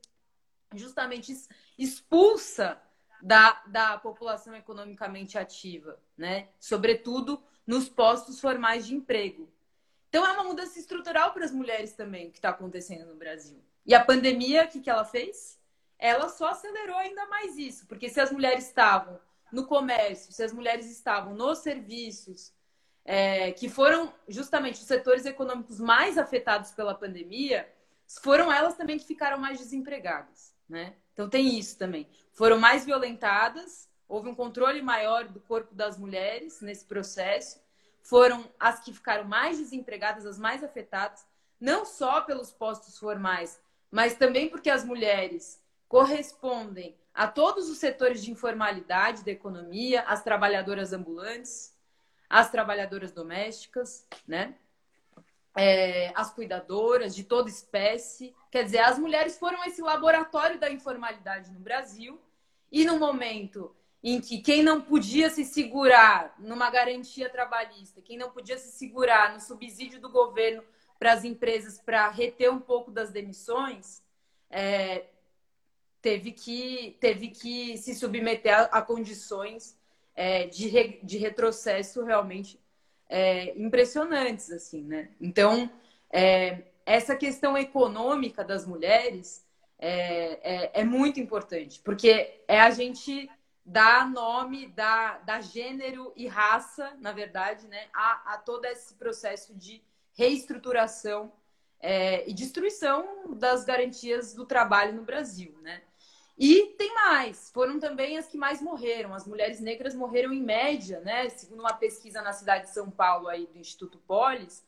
justamente 0.75 1.37
expulsa 1.79 2.81
da, 3.23 3.63
da 3.67 3.99
população 3.99 4.55
economicamente 4.57 5.39
ativa, 5.39 6.01
né? 6.17 6.49
Sobretudo 6.59 7.43
nos 7.67 7.89
postos 7.89 8.41
formais 8.41 8.87
de 8.87 8.95
emprego. 8.95 9.49
Então, 10.09 10.27
é 10.27 10.33
uma 10.33 10.45
mudança 10.45 10.79
estrutural 10.79 11.33
para 11.33 11.45
as 11.45 11.53
mulheres 11.53 11.93
também 11.93 12.31
que 12.31 12.39
está 12.39 12.51
acontecendo 12.51 13.07
no 13.07 13.15
Brasil. 13.15 13.63
E 13.87 13.95
a 13.95 14.05
pandemia, 14.05 14.65
o 14.65 14.69
que, 14.69 14.81
que 14.81 14.91
ela 14.91 15.05
fez? 15.05 15.59
Ela 16.03 16.29
só 16.29 16.49
acelerou 16.49 16.97
ainda 16.97 17.27
mais 17.27 17.57
isso, 17.57 17.87
porque 17.87 18.09
se 18.09 18.21
as 18.21 18.33
mulheres 18.33 18.67
estavam 18.67 19.21
no 19.53 19.67
comércio, 19.67 20.33
se 20.33 20.43
as 20.43 20.53
mulheres 20.53 20.91
estavam 20.91 21.35
nos 21.35 21.59
serviços, 21.59 22.53
é, 23.05 23.53
que 23.53 23.69
foram 23.69 24.13
justamente 24.27 24.81
os 24.81 24.87
setores 24.87 25.25
econômicos 25.27 25.79
mais 25.79 26.19
afetados 26.19 26.73
pela 26.73 26.95
pandemia, 26.95 27.71
foram 28.23 28.53
elas 28.53 28.77
também 28.77 28.99
que 28.99 29.07
ficaram 29.07 29.39
mais 29.39 29.59
desempregadas, 29.59 30.55
né? 30.69 30.97
Então 31.13 31.29
tem 31.29 31.59
isso 31.59 31.79
também. 31.79 32.09
Foram 32.33 32.59
mais 32.59 32.85
violentadas 32.85 33.89
houve 34.13 34.29
um 34.29 34.35
controle 34.35 34.83
maior 34.83 35.27
do 35.27 35.41
corpo 35.41 35.75
das 35.75 35.97
mulheres 35.97 36.61
nesse 36.61 36.85
processo. 36.85 37.59
Foram 38.03 38.47
as 38.61 38.79
que 38.81 38.93
ficaram 38.93 39.25
mais 39.25 39.57
desempregadas, 39.57 40.27
as 40.27 40.39
mais 40.39 40.63
afetadas, 40.63 41.25
não 41.59 41.87
só 41.87 42.21
pelos 42.21 42.53
postos 42.53 42.99
formais, 42.99 43.59
mas 43.91 44.15
também 44.15 44.51
porque 44.51 44.69
as 44.69 44.85
mulheres 44.85 45.62
correspondem 45.93 46.97
a 47.13 47.29
todos 47.29 47.69
os 47.69 47.77
setores 47.77 48.25
de 48.25 48.31
informalidade 48.31 49.23
da 49.23 49.31
economia, 49.31 50.01
as 50.05 50.25
trabalhadoras 50.25 50.91
ambulantes, 50.95 51.77
as 52.31 52.51
trabalhadoras 52.51 53.13
domésticas, 53.13 54.09
né? 54.27 54.55
É, 55.55 56.11
as 56.15 56.33
cuidadoras 56.33 57.15
de 57.15 57.25
toda 57.25 57.51
espécie. 57.51 58.35
Quer 58.51 58.65
dizer, 58.65 58.79
as 58.79 58.99
mulheres 58.99 59.39
foram 59.39 59.63
esse 59.67 59.83
laboratório 59.83 60.59
da 60.59 60.71
informalidade 60.71 61.51
no 61.51 61.61
Brasil 61.61 62.19
e 62.71 62.87
no 62.87 62.99
momento 62.99 63.77
em 64.03 64.19
que 64.19 64.39
quem 64.39 64.63
não 64.63 64.81
podia 64.81 65.29
se 65.29 65.45
segurar 65.45 66.35
numa 66.39 66.71
garantia 66.71 67.29
trabalhista, 67.29 68.01
quem 68.01 68.17
não 68.17 68.31
podia 68.31 68.57
se 68.57 68.73
segurar 68.73 69.35
no 69.35 69.41
subsídio 69.43 70.01
do 70.01 70.09
governo 70.09 70.65
para 70.99 71.13
as 71.13 71.23
empresas 71.23 71.79
para 71.79 72.09
reter 72.09 72.51
um 72.51 72.61
pouco 72.61 72.91
das 72.91 73.11
demissões, 73.11 74.03
é, 74.49 75.05
teve, 76.03 76.33
que, 76.33 76.97
teve 77.01 77.29
que 77.29 77.79
se 77.79 77.95
submeter 77.95 78.53
a, 78.53 78.63
a 78.65 78.83
condições 78.83 79.79
é, 80.15 80.47
de, 80.47 80.69
re, 80.69 81.01
de 81.03 81.17
retrocesso 81.17 82.05
realmente 82.05 82.61
é, 83.09 83.57
impressionantes, 83.57 84.51
assim, 84.51 84.83
né? 84.83 85.11
Então, 85.21 85.71
é, 86.11 86.65
essa 86.85 87.15
questão 87.15 87.57
econômica 87.57 88.43
das 88.45 88.67
mulheres 88.67 89.47
é, 89.79 90.41
é, 90.43 90.81
é 90.81 90.85
muito 90.85 91.21
importante, 91.21 91.81
porque 91.85 92.41
é 92.49 92.61
a 92.61 92.71
gente 92.71 93.31
dá 93.65 94.05
nome, 94.05 94.67
dá, 94.69 95.19
dá 95.19 95.41
gênero 95.41 96.13
e 96.17 96.27
raça, 96.27 96.97
na 97.01 97.13
verdade, 97.13 97.69
né, 97.69 97.87
a, 97.95 98.35
a 98.35 98.39
todo 98.39 98.65
esse 98.65 98.95
processo 98.95 99.55
de 99.55 99.81
reestruturação 100.15 101.33
é, 101.81 102.29
e 102.29 102.33
destruição 102.33 103.35
das 103.37 103.65
garantias 103.65 104.35
do 104.35 104.45
trabalho 104.45 104.95
no 104.95 105.03
Brasil, 105.03 105.57
né? 105.63 105.83
E 106.39 106.75
tem 106.79 106.95
mais, 106.95 107.51
foram 107.51 107.79
também 107.79 108.17
as 108.19 108.27
que 108.27 108.39
mais 108.39 108.61
morreram. 108.61 109.15
As 109.15 109.27
mulheres 109.27 109.61
negras 109.61 109.95
morreram 109.95 110.33
em 110.33 110.43
média, 110.43 111.01
né? 111.01 111.29
Segundo 111.29 111.61
uma 111.61 111.75
pesquisa 111.75 112.23
na 112.23 112.33
cidade 112.33 112.65
de 112.65 112.73
São 112.73 112.91
Paulo 112.91 113.29
aí 113.29 113.47
do 113.47 113.59
Instituto 113.59 113.99
Polis, 113.99 114.65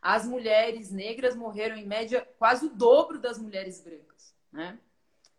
as 0.00 0.26
mulheres 0.26 0.90
negras 0.90 1.34
morreram 1.34 1.76
em 1.76 1.86
média 1.86 2.26
quase 2.38 2.66
o 2.66 2.70
dobro 2.70 3.18
das 3.18 3.38
mulheres 3.38 3.80
brancas, 3.80 4.34
né? 4.52 4.78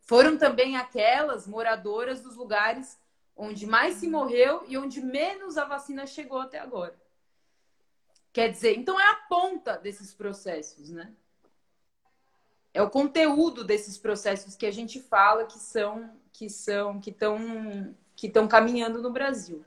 Foram 0.02 0.38
também 0.38 0.76
aquelas 0.76 1.48
moradoras 1.48 2.22
dos 2.22 2.36
lugares 2.36 3.00
onde 3.36 3.66
mais 3.66 3.96
se 3.96 4.08
morreu 4.08 4.66
e 4.68 4.78
onde 4.78 5.02
menos 5.02 5.58
a 5.58 5.64
vacina 5.64 6.06
chegou 6.06 6.40
até 6.40 6.60
agora. 6.60 7.00
Quer 8.34 8.52
dizer, 8.52 8.78
então 8.78 9.00
é 9.00 9.12
a 9.12 9.16
ponta 9.16 9.78
desses 9.78 10.14
processos, 10.14 10.90
né? 10.90 11.14
É 12.74 12.82
o 12.82 12.90
conteúdo 12.90 13.64
desses 13.64 13.98
processos 13.98 14.56
que 14.56 14.66
a 14.66 14.72
gente 14.72 15.00
fala 15.00 15.46
que 15.46 15.60
são 15.60 16.12
que 16.32 16.50
são 16.50 17.00
que 17.00 17.10
estão 17.10 17.96
que 18.16 18.28
estão 18.28 18.48
caminhando 18.48 19.02
no 19.02 19.12
Brasil. 19.12 19.66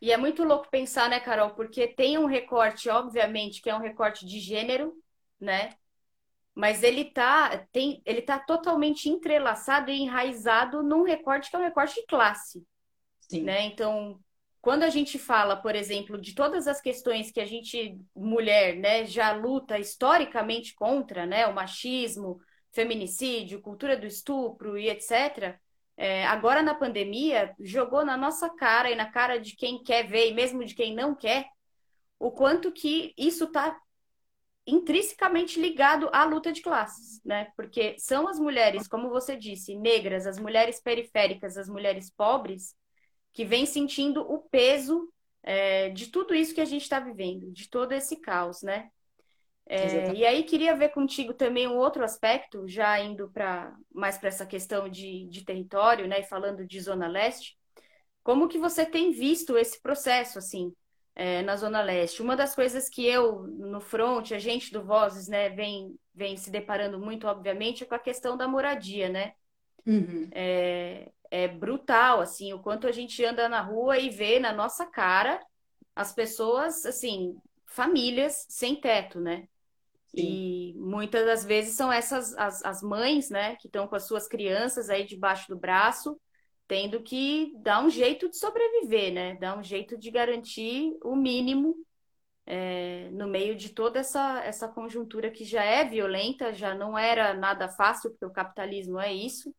E 0.00 0.10
é 0.10 0.16
muito 0.16 0.42
louco 0.42 0.68
pensar, 0.68 1.08
né, 1.08 1.20
Carol? 1.20 1.50
Porque 1.50 1.86
tem 1.86 2.18
um 2.18 2.26
recorte, 2.26 2.88
obviamente, 2.88 3.62
que 3.62 3.70
é 3.70 3.74
um 3.74 3.80
recorte 3.80 4.26
de 4.26 4.40
gênero, 4.40 5.00
né? 5.38 5.76
mas 6.54 6.82
ele 6.82 7.04
tá, 7.06 7.66
tem, 7.72 8.02
ele 8.04 8.20
tá 8.20 8.38
totalmente 8.38 9.08
entrelaçado 9.08 9.90
e 9.90 10.00
enraizado 10.00 10.82
num 10.82 11.02
recorte 11.02 11.48
que 11.48 11.56
é 11.56 11.58
um 11.58 11.62
recorte 11.62 11.94
de 11.94 12.06
classe. 12.06 12.62
Sim. 13.20 13.44
Né? 13.44 13.64
Então, 13.64 14.20
quando 14.62 14.84
a 14.84 14.88
gente 14.88 15.18
fala, 15.18 15.56
por 15.56 15.74
exemplo, 15.74 16.16
de 16.16 16.36
todas 16.36 16.68
as 16.68 16.80
questões 16.80 17.32
que 17.32 17.40
a 17.40 17.44
gente, 17.44 17.98
mulher, 18.14 18.76
né, 18.76 19.04
já 19.04 19.32
luta 19.32 19.76
historicamente 19.76 20.72
contra, 20.72 21.26
né, 21.26 21.48
o 21.48 21.52
machismo, 21.52 22.40
feminicídio, 22.72 23.60
cultura 23.60 23.96
do 23.96 24.06
estupro 24.06 24.78
e 24.78 24.88
etc., 24.88 25.58
é, 25.96 26.24
agora 26.26 26.62
na 26.62 26.74
pandemia, 26.74 27.54
jogou 27.60 28.04
na 28.04 28.16
nossa 28.16 28.48
cara 28.48 28.88
e 28.88 28.94
na 28.94 29.10
cara 29.10 29.38
de 29.38 29.56
quem 29.56 29.82
quer 29.82 30.06
ver 30.06 30.30
e 30.30 30.34
mesmo 30.34 30.64
de 30.64 30.74
quem 30.74 30.94
não 30.94 31.14
quer, 31.14 31.46
o 32.18 32.30
quanto 32.30 32.70
que 32.70 33.12
isso 33.18 33.44
está 33.44 33.76
intrinsecamente 34.64 35.60
ligado 35.60 36.08
à 36.12 36.24
luta 36.24 36.52
de 36.52 36.62
classes, 36.62 37.20
né? 37.24 37.48
Porque 37.56 37.96
são 37.98 38.28
as 38.28 38.38
mulheres, 38.38 38.86
como 38.86 39.10
você 39.10 39.36
disse, 39.36 39.74
negras, 39.74 40.24
as 40.24 40.38
mulheres 40.38 40.80
periféricas, 40.80 41.56
as 41.56 41.68
mulheres 41.68 42.10
pobres, 42.10 42.76
que 43.32 43.44
vêm 43.44 43.66
sentindo 43.66 44.20
o 44.20 44.38
peso 44.38 45.12
é, 45.42 45.90
de 45.90 46.08
tudo 46.08 46.34
isso 46.34 46.54
que 46.54 46.60
a 46.60 46.66
gente 46.66 46.82
está 46.82 47.00
vivendo, 47.00 47.50
de 47.50 47.68
todo 47.68 47.92
esse 47.92 48.16
caos, 48.16 48.62
né? 48.62 48.90
É, 49.64 50.12
e 50.12 50.26
aí 50.26 50.42
queria 50.42 50.76
ver 50.76 50.90
contigo 50.90 51.32
também 51.32 51.66
um 51.66 51.76
outro 51.76 52.04
aspecto, 52.04 52.66
já 52.68 53.00
indo 53.00 53.30
para 53.30 53.74
mais 53.94 54.18
para 54.18 54.28
essa 54.28 54.44
questão 54.44 54.88
de, 54.88 55.26
de 55.28 55.44
território, 55.44 56.06
né? 56.06 56.20
E 56.20 56.24
falando 56.24 56.66
de 56.66 56.80
Zona 56.80 57.06
Leste, 57.06 57.56
como 58.22 58.48
que 58.48 58.58
você 58.58 58.84
tem 58.84 59.12
visto 59.12 59.56
esse 59.56 59.80
processo, 59.80 60.38
assim? 60.38 60.72
é, 61.14 61.42
na 61.42 61.56
Zona 61.56 61.82
Leste. 61.82 62.22
Uma 62.22 62.36
das 62.36 62.54
coisas 62.54 62.88
que 62.88 63.06
eu, 63.06 63.42
no 63.42 63.80
front, 63.80 64.32
a 64.32 64.38
gente 64.38 64.72
do 64.72 64.82
Vozes, 64.82 65.28
né, 65.28 65.50
vem, 65.50 65.94
vem 66.14 66.36
se 66.36 66.50
deparando 66.50 66.98
muito, 66.98 67.26
obviamente, 67.26 67.82
é 67.82 67.86
com 67.86 67.94
a 67.94 67.98
questão 67.98 68.36
da 68.36 68.48
moradia, 68.48 69.08
né? 69.08 69.32
Uhum. 69.86 70.28
É, 70.32 71.10
é 71.32 71.48
brutal, 71.48 72.20
assim, 72.20 72.52
o 72.52 72.58
quanto 72.58 72.86
a 72.86 72.92
gente 72.92 73.24
anda 73.24 73.48
na 73.48 73.62
rua 73.62 73.98
e 73.98 74.10
vê 74.10 74.38
na 74.38 74.52
nossa 74.52 74.84
cara 74.84 75.40
as 75.96 76.12
pessoas, 76.12 76.84
assim, 76.84 77.34
famílias 77.66 78.44
sem 78.50 78.76
teto, 78.76 79.18
né? 79.18 79.48
Sim. 80.08 80.20
E 80.20 80.74
muitas 80.76 81.24
das 81.24 81.42
vezes 81.42 81.74
são 81.74 81.90
essas 81.90 82.36
as, 82.36 82.62
as 82.62 82.82
mães, 82.82 83.30
né, 83.30 83.56
que 83.56 83.66
estão 83.66 83.88
com 83.88 83.96
as 83.96 84.06
suas 84.06 84.28
crianças 84.28 84.90
aí 84.90 85.06
debaixo 85.06 85.48
do 85.48 85.56
braço, 85.56 86.20
tendo 86.68 87.02
que 87.02 87.54
dar 87.56 87.82
um 87.82 87.88
jeito 87.88 88.28
de 88.28 88.36
sobreviver, 88.36 89.14
né? 89.14 89.34
Dar 89.36 89.58
um 89.58 89.62
jeito 89.62 89.96
de 89.96 90.10
garantir 90.10 90.94
o 91.02 91.16
mínimo 91.16 91.74
é, 92.44 93.08
no 93.10 93.26
meio 93.26 93.56
de 93.56 93.70
toda 93.70 94.00
essa, 94.00 94.42
essa 94.44 94.68
conjuntura 94.68 95.30
que 95.30 95.46
já 95.46 95.64
é 95.64 95.82
violenta, 95.82 96.52
já 96.52 96.74
não 96.74 96.98
era 96.98 97.32
nada 97.32 97.70
fácil, 97.70 98.10
porque 98.10 98.26
o 98.26 98.30
capitalismo 98.30 99.00
é 99.00 99.10
isso, 99.10 99.54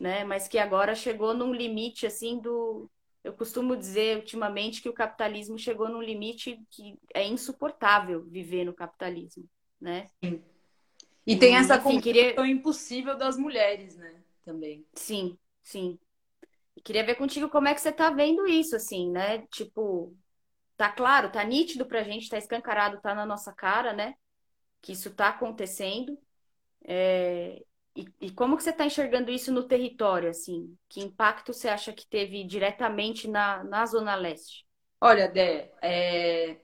né? 0.00 0.24
Mas 0.24 0.48
que 0.48 0.58
agora 0.58 0.94
chegou 0.94 1.34
num 1.34 1.52
limite 1.52 2.06
assim 2.06 2.40
do, 2.40 2.90
eu 3.22 3.34
costumo 3.34 3.76
dizer 3.76 4.16
ultimamente 4.16 4.80
que 4.80 4.88
o 4.88 4.94
capitalismo 4.94 5.58
chegou 5.58 5.88
num 5.88 6.00
limite 6.00 6.58
que 6.70 6.98
é 7.14 7.26
insuportável 7.26 8.24
viver 8.24 8.64
no 8.64 8.72
capitalismo, 8.72 9.44
né? 9.78 10.06
Sim. 10.24 10.42
E 11.26 11.36
tem 11.36 11.54
essa 11.54 11.76
enfim, 11.76 12.00
queria... 12.00 12.34
impossível 12.46 13.16
das 13.16 13.36
mulheres, 13.36 13.96
né? 13.96 14.22
Também. 14.42 14.86
Sim, 14.94 15.38
sim. 15.62 15.98
E 16.74 16.80
queria 16.80 17.04
ver 17.04 17.16
contigo 17.16 17.50
como 17.50 17.68
é 17.68 17.74
que 17.74 17.80
você 17.80 17.92
tá 17.92 18.10
vendo 18.10 18.46
isso, 18.46 18.74
assim, 18.74 19.10
né? 19.10 19.46
Tipo, 19.48 20.16
tá 20.76 20.90
claro, 20.90 21.30
tá 21.30 21.44
nítido 21.44 21.84
pra 21.84 22.02
gente, 22.02 22.28
tá 22.28 22.38
escancarado, 22.38 23.02
tá 23.02 23.14
na 23.14 23.26
nossa 23.26 23.52
cara, 23.52 23.92
né? 23.92 24.14
Que 24.80 24.92
isso 24.92 25.14
tá 25.14 25.28
acontecendo. 25.28 26.18
É... 26.82 27.62
E, 27.94 28.06
e, 28.20 28.30
como 28.30 28.56
que 28.56 28.62
você 28.62 28.70
está 28.70 28.86
enxergando 28.86 29.30
isso 29.30 29.52
no 29.52 29.64
território, 29.64 30.30
assim? 30.30 30.76
Que 30.88 31.00
impacto 31.00 31.52
você 31.52 31.68
acha 31.68 31.92
que 31.92 32.06
teve 32.06 32.44
diretamente 32.44 33.26
na, 33.26 33.64
na 33.64 33.84
Zona 33.84 34.14
Leste? 34.14 34.64
Olha, 35.00 35.28
Dé, 35.28 35.72
é... 35.82 36.58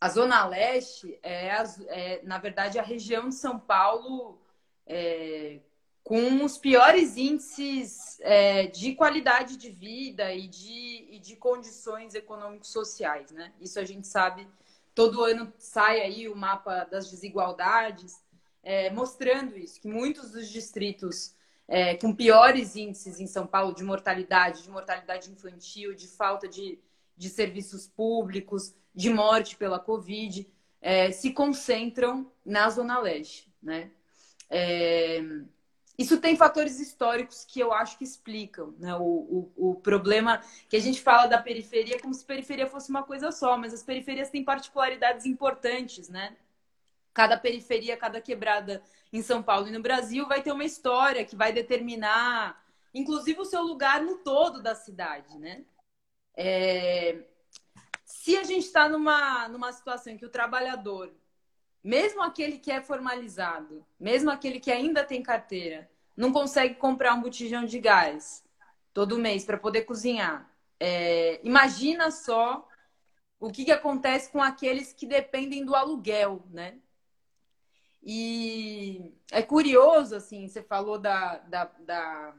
a 0.00 0.08
Zona 0.08 0.44
Leste 0.46 1.18
é, 1.22 1.48
é, 1.88 2.22
na 2.24 2.38
verdade, 2.38 2.78
a 2.78 2.82
região 2.82 3.28
de 3.28 3.36
São 3.36 3.58
Paulo 3.58 4.40
é, 4.86 5.60
com 6.02 6.44
os 6.44 6.58
piores 6.58 7.16
índices 7.16 8.18
é, 8.20 8.66
de 8.66 8.94
qualidade 8.94 9.56
de 9.56 9.70
vida 9.70 10.34
e 10.34 10.48
de, 10.48 11.08
e 11.10 11.18
de 11.20 11.36
condições 11.36 12.14
econômicos 12.14 12.70
sociais, 12.70 13.30
né? 13.30 13.52
Isso 13.60 13.78
a 13.78 13.84
gente 13.84 14.06
sabe. 14.06 14.46
Todo 14.94 15.24
ano 15.24 15.52
sai 15.56 16.00
aí 16.00 16.28
o 16.28 16.36
mapa 16.36 16.84
das 16.84 17.10
desigualdades 17.10 18.23
é, 18.64 18.90
mostrando 18.90 19.56
isso, 19.56 19.80
que 19.80 19.88
muitos 19.88 20.32
dos 20.32 20.48
distritos 20.48 21.34
é, 21.68 21.96
com 21.96 22.14
piores 22.14 22.76
índices 22.76 23.20
em 23.20 23.26
São 23.26 23.46
Paulo 23.46 23.74
de 23.74 23.84
mortalidade, 23.84 24.62
de 24.62 24.70
mortalidade 24.70 25.30
infantil, 25.30 25.94
de 25.94 26.08
falta 26.08 26.48
de, 26.48 26.78
de 27.16 27.28
serviços 27.28 27.86
públicos, 27.86 28.74
de 28.94 29.10
morte 29.10 29.56
pela 29.56 29.78
Covid, 29.78 30.46
é, 30.80 31.10
se 31.10 31.32
concentram 31.32 32.30
na 32.44 32.68
Zona 32.68 32.98
Leste. 32.98 33.52
Né? 33.62 33.90
É, 34.50 35.22
isso 35.96 36.20
tem 36.20 36.36
fatores 36.36 36.80
históricos 36.80 37.44
que 37.44 37.60
eu 37.60 37.72
acho 37.72 37.96
que 37.96 38.04
explicam 38.04 38.74
né? 38.78 38.94
o, 38.94 39.50
o, 39.56 39.70
o, 39.70 39.74
problema 39.76 40.42
que 40.68 40.76
a 40.76 40.80
gente 40.80 41.00
fala 41.00 41.26
da 41.26 41.40
periferia 41.40 42.00
como 42.00 42.12
se 42.12 42.24
periferia 42.24 42.66
fosse 42.66 42.90
uma 42.90 43.02
coisa 43.02 43.30
só, 43.30 43.56
mas 43.56 43.72
as 43.72 43.82
periferias 43.82 44.28
têm 44.28 44.44
particularidades 44.44 45.24
importantes, 45.24 46.08
né? 46.08 46.36
Cada 47.14 47.38
periferia, 47.38 47.96
cada 47.96 48.20
quebrada 48.20 48.82
em 49.12 49.22
São 49.22 49.40
Paulo 49.40 49.68
e 49.68 49.70
no 49.70 49.80
Brasil 49.80 50.26
vai 50.26 50.42
ter 50.42 50.50
uma 50.50 50.64
história 50.64 51.24
que 51.24 51.36
vai 51.36 51.52
determinar, 51.52 52.60
inclusive, 52.92 53.40
o 53.40 53.44
seu 53.44 53.62
lugar 53.62 54.02
no 54.02 54.18
todo 54.18 54.60
da 54.60 54.74
cidade, 54.74 55.38
né? 55.38 55.64
É... 56.36 57.22
Se 58.04 58.36
a 58.36 58.42
gente 58.42 58.66
está 58.66 58.88
numa, 58.88 59.48
numa 59.48 59.72
situação 59.72 60.12
em 60.12 60.16
que 60.16 60.26
o 60.26 60.30
trabalhador, 60.30 61.14
mesmo 61.82 62.22
aquele 62.22 62.58
que 62.58 62.72
é 62.72 62.82
formalizado, 62.82 63.86
mesmo 63.98 64.30
aquele 64.30 64.58
que 64.58 64.72
ainda 64.72 65.04
tem 65.04 65.22
carteira, 65.22 65.88
não 66.16 66.32
consegue 66.32 66.74
comprar 66.74 67.14
um 67.14 67.22
botijão 67.22 67.64
de 67.64 67.78
gás 67.78 68.44
todo 68.92 69.18
mês 69.18 69.44
para 69.44 69.58
poder 69.58 69.82
cozinhar, 69.82 70.50
é... 70.80 71.40
imagina 71.44 72.10
só 72.10 72.68
o 73.38 73.50
que, 73.50 73.64
que 73.64 73.72
acontece 73.72 74.32
com 74.32 74.42
aqueles 74.42 74.92
que 74.92 75.06
dependem 75.06 75.64
do 75.64 75.76
aluguel, 75.76 76.42
né? 76.50 76.78
E 78.04 79.14
é 79.32 79.42
curioso, 79.42 80.14
assim, 80.14 80.46
você 80.46 80.62
falou 80.62 80.98
da, 80.98 81.38
da, 81.38 81.64
da, 81.80 82.34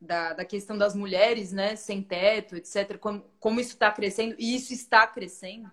da, 0.00 0.32
da 0.32 0.44
questão 0.44 0.78
das 0.78 0.94
mulheres, 0.94 1.52
né, 1.52 1.76
sem 1.76 2.02
teto, 2.02 2.56
etc., 2.56 2.96
como, 2.98 3.22
como 3.38 3.60
isso 3.60 3.74
está 3.74 3.92
crescendo, 3.92 4.34
e 4.38 4.54
isso 4.56 4.72
está 4.72 5.06
crescendo. 5.06 5.70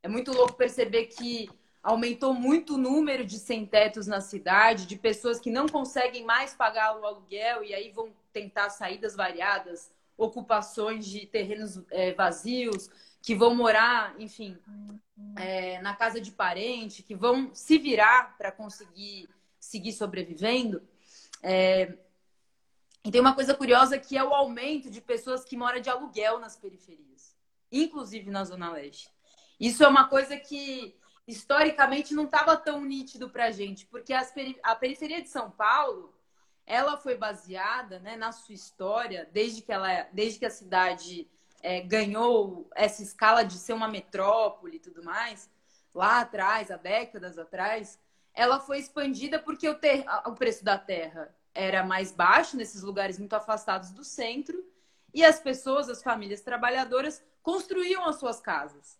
É 0.00 0.06
muito 0.06 0.32
louco 0.32 0.54
perceber 0.54 1.06
que 1.06 1.50
aumentou 1.82 2.32
muito 2.34 2.74
o 2.74 2.78
número 2.78 3.24
de 3.24 3.38
sem-tetos 3.38 4.06
na 4.06 4.20
cidade, 4.20 4.86
de 4.86 4.96
pessoas 4.96 5.40
que 5.40 5.50
não 5.50 5.66
conseguem 5.66 6.24
mais 6.24 6.54
pagar 6.54 6.96
o 6.98 7.04
aluguel 7.04 7.64
e 7.64 7.74
aí 7.74 7.90
vão 7.90 8.12
tentar 8.32 8.70
saídas 8.70 9.16
variadas, 9.16 9.90
ocupações 10.16 11.06
de 11.06 11.26
terrenos 11.26 11.82
é, 11.90 12.12
vazios, 12.12 12.90
que 13.28 13.34
vão 13.34 13.54
morar, 13.54 14.18
enfim, 14.18 14.56
é, 15.36 15.82
na 15.82 15.94
casa 15.94 16.18
de 16.18 16.32
parente, 16.32 17.02
que 17.02 17.14
vão 17.14 17.54
se 17.54 17.76
virar 17.76 18.34
para 18.38 18.50
conseguir 18.50 19.28
seguir 19.60 19.92
sobrevivendo. 19.92 20.80
É, 21.42 21.92
e 23.04 23.10
tem 23.10 23.20
uma 23.20 23.34
coisa 23.34 23.52
curiosa 23.52 23.98
que 23.98 24.16
é 24.16 24.24
o 24.24 24.32
aumento 24.32 24.90
de 24.90 25.02
pessoas 25.02 25.44
que 25.44 25.58
moram 25.58 25.78
de 25.78 25.90
aluguel 25.90 26.38
nas 26.38 26.56
periferias, 26.56 27.36
inclusive 27.70 28.30
na 28.30 28.44
Zona 28.44 28.72
Leste. 28.72 29.10
Isso 29.60 29.84
é 29.84 29.88
uma 29.88 30.08
coisa 30.08 30.34
que 30.38 30.96
historicamente 31.26 32.14
não 32.14 32.24
estava 32.24 32.56
tão 32.56 32.82
nítido 32.82 33.28
para 33.28 33.48
a 33.48 33.50
gente, 33.50 33.84
porque 33.84 34.14
a 34.14 34.74
periferia 34.74 35.20
de 35.20 35.28
São 35.28 35.50
Paulo 35.50 36.14
ela 36.64 36.96
foi 36.96 37.14
baseada 37.14 37.98
né, 37.98 38.16
na 38.16 38.32
sua 38.32 38.54
história, 38.54 39.28
desde 39.30 39.60
que, 39.60 39.70
ela, 39.70 40.04
desde 40.14 40.38
que 40.38 40.46
a 40.46 40.50
cidade 40.50 41.28
é, 41.62 41.80
ganhou 41.80 42.68
essa 42.74 43.02
escala 43.02 43.44
de 43.44 43.54
ser 43.54 43.72
uma 43.72 43.88
metrópole 43.88 44.76
e 44.76 44.80
tudo 44.80 45.02
mais, 45.02 45.50
lá 45.94 46.20
atrás, 46.20 46.70
há 46.70 46.76
décadas 46.76 47.38
atrás, 47.38 47.98
ela 48.34 48.60
foi 48.60 48.78
expandida 48.78 49.38
porque 49.38 49.68
o, 49.68 49.74
ter... 49.74 50.04
o 50.26 50.32
preço 50.32 50.64
da 50.64 50.78
terra 50.78 51.34
era 51.54 51.82
mais 51.82 52.12
baixo 52.12 52.56
nesses 52.56 52.82
lugares 52.82 53.18
muito 53.18 53.34
afastados 53.34 53.90
do 53.90 54.04
centro 54.04 54.64
e 55.12 55.24
as 55.24 55.40
pessoas, 55.40 55.88
as 55.88 56.02
famílias 56.02 56.40
trabalhadoras, 56.40 57.22
construíam 57.42 58.06
as 58.06 58.16
suas 58.16 58.40
casas 58.40 58.98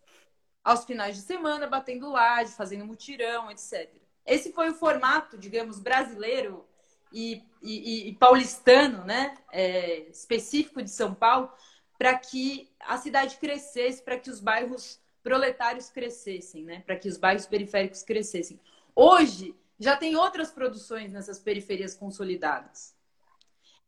aos 0.63 0.83
finais 0.83 1.15
de 1.15 1.21
semana, 1.21 1.67
batendo 1.67 2.11
laje, 2.11 2.51
fazendo 2.51 2.85
mutirão, 2.85 3.49
etc. 3.49 3.89
Esse 4.25 4.51
foi 4.51 4.69
o 4.69 4.75
formato, 4.75 5.37
digamos, 5.37 5.79
brasileiro 5.79 6.67
e, 7.11 7.43
e, 7.61 8.09
e 8.09 8.13
paulistano, 8.15 9.03
né, 9.05 9.35
é, 9.51 10.01
específico 10.09 10.83
de 10.83 10.89
São 10.89 11.13
Paulo, 11.13 11.51
para 11.99 12.17
que 12.17 12.71
a 12.79 12.97
cidade 12.97 13.35
crescesse, 13.35 14.01
para 14.01 14.17
que 14.17 14.29
os 14.29 14.39
bairros 14.39 15.01
proletários 15.21 15.89
crescessem, 15.89 16.63
né? 16.63 16.81
Para 16.85 16.95
que 16.95 17.09
os 17.09 17.17
bairros 17.17 17.45
periféricos 17.45 18.03
crescessem. 18.03 18.57
Hoje 18.95 19.53
já 19.77 19.97
tem 19.97 20.15
outras 20.15 20.49
produções 20.49 21.11
nessas 21.11 21.39
periferias 21.39 21.93
consolidadas. 21.93 22.95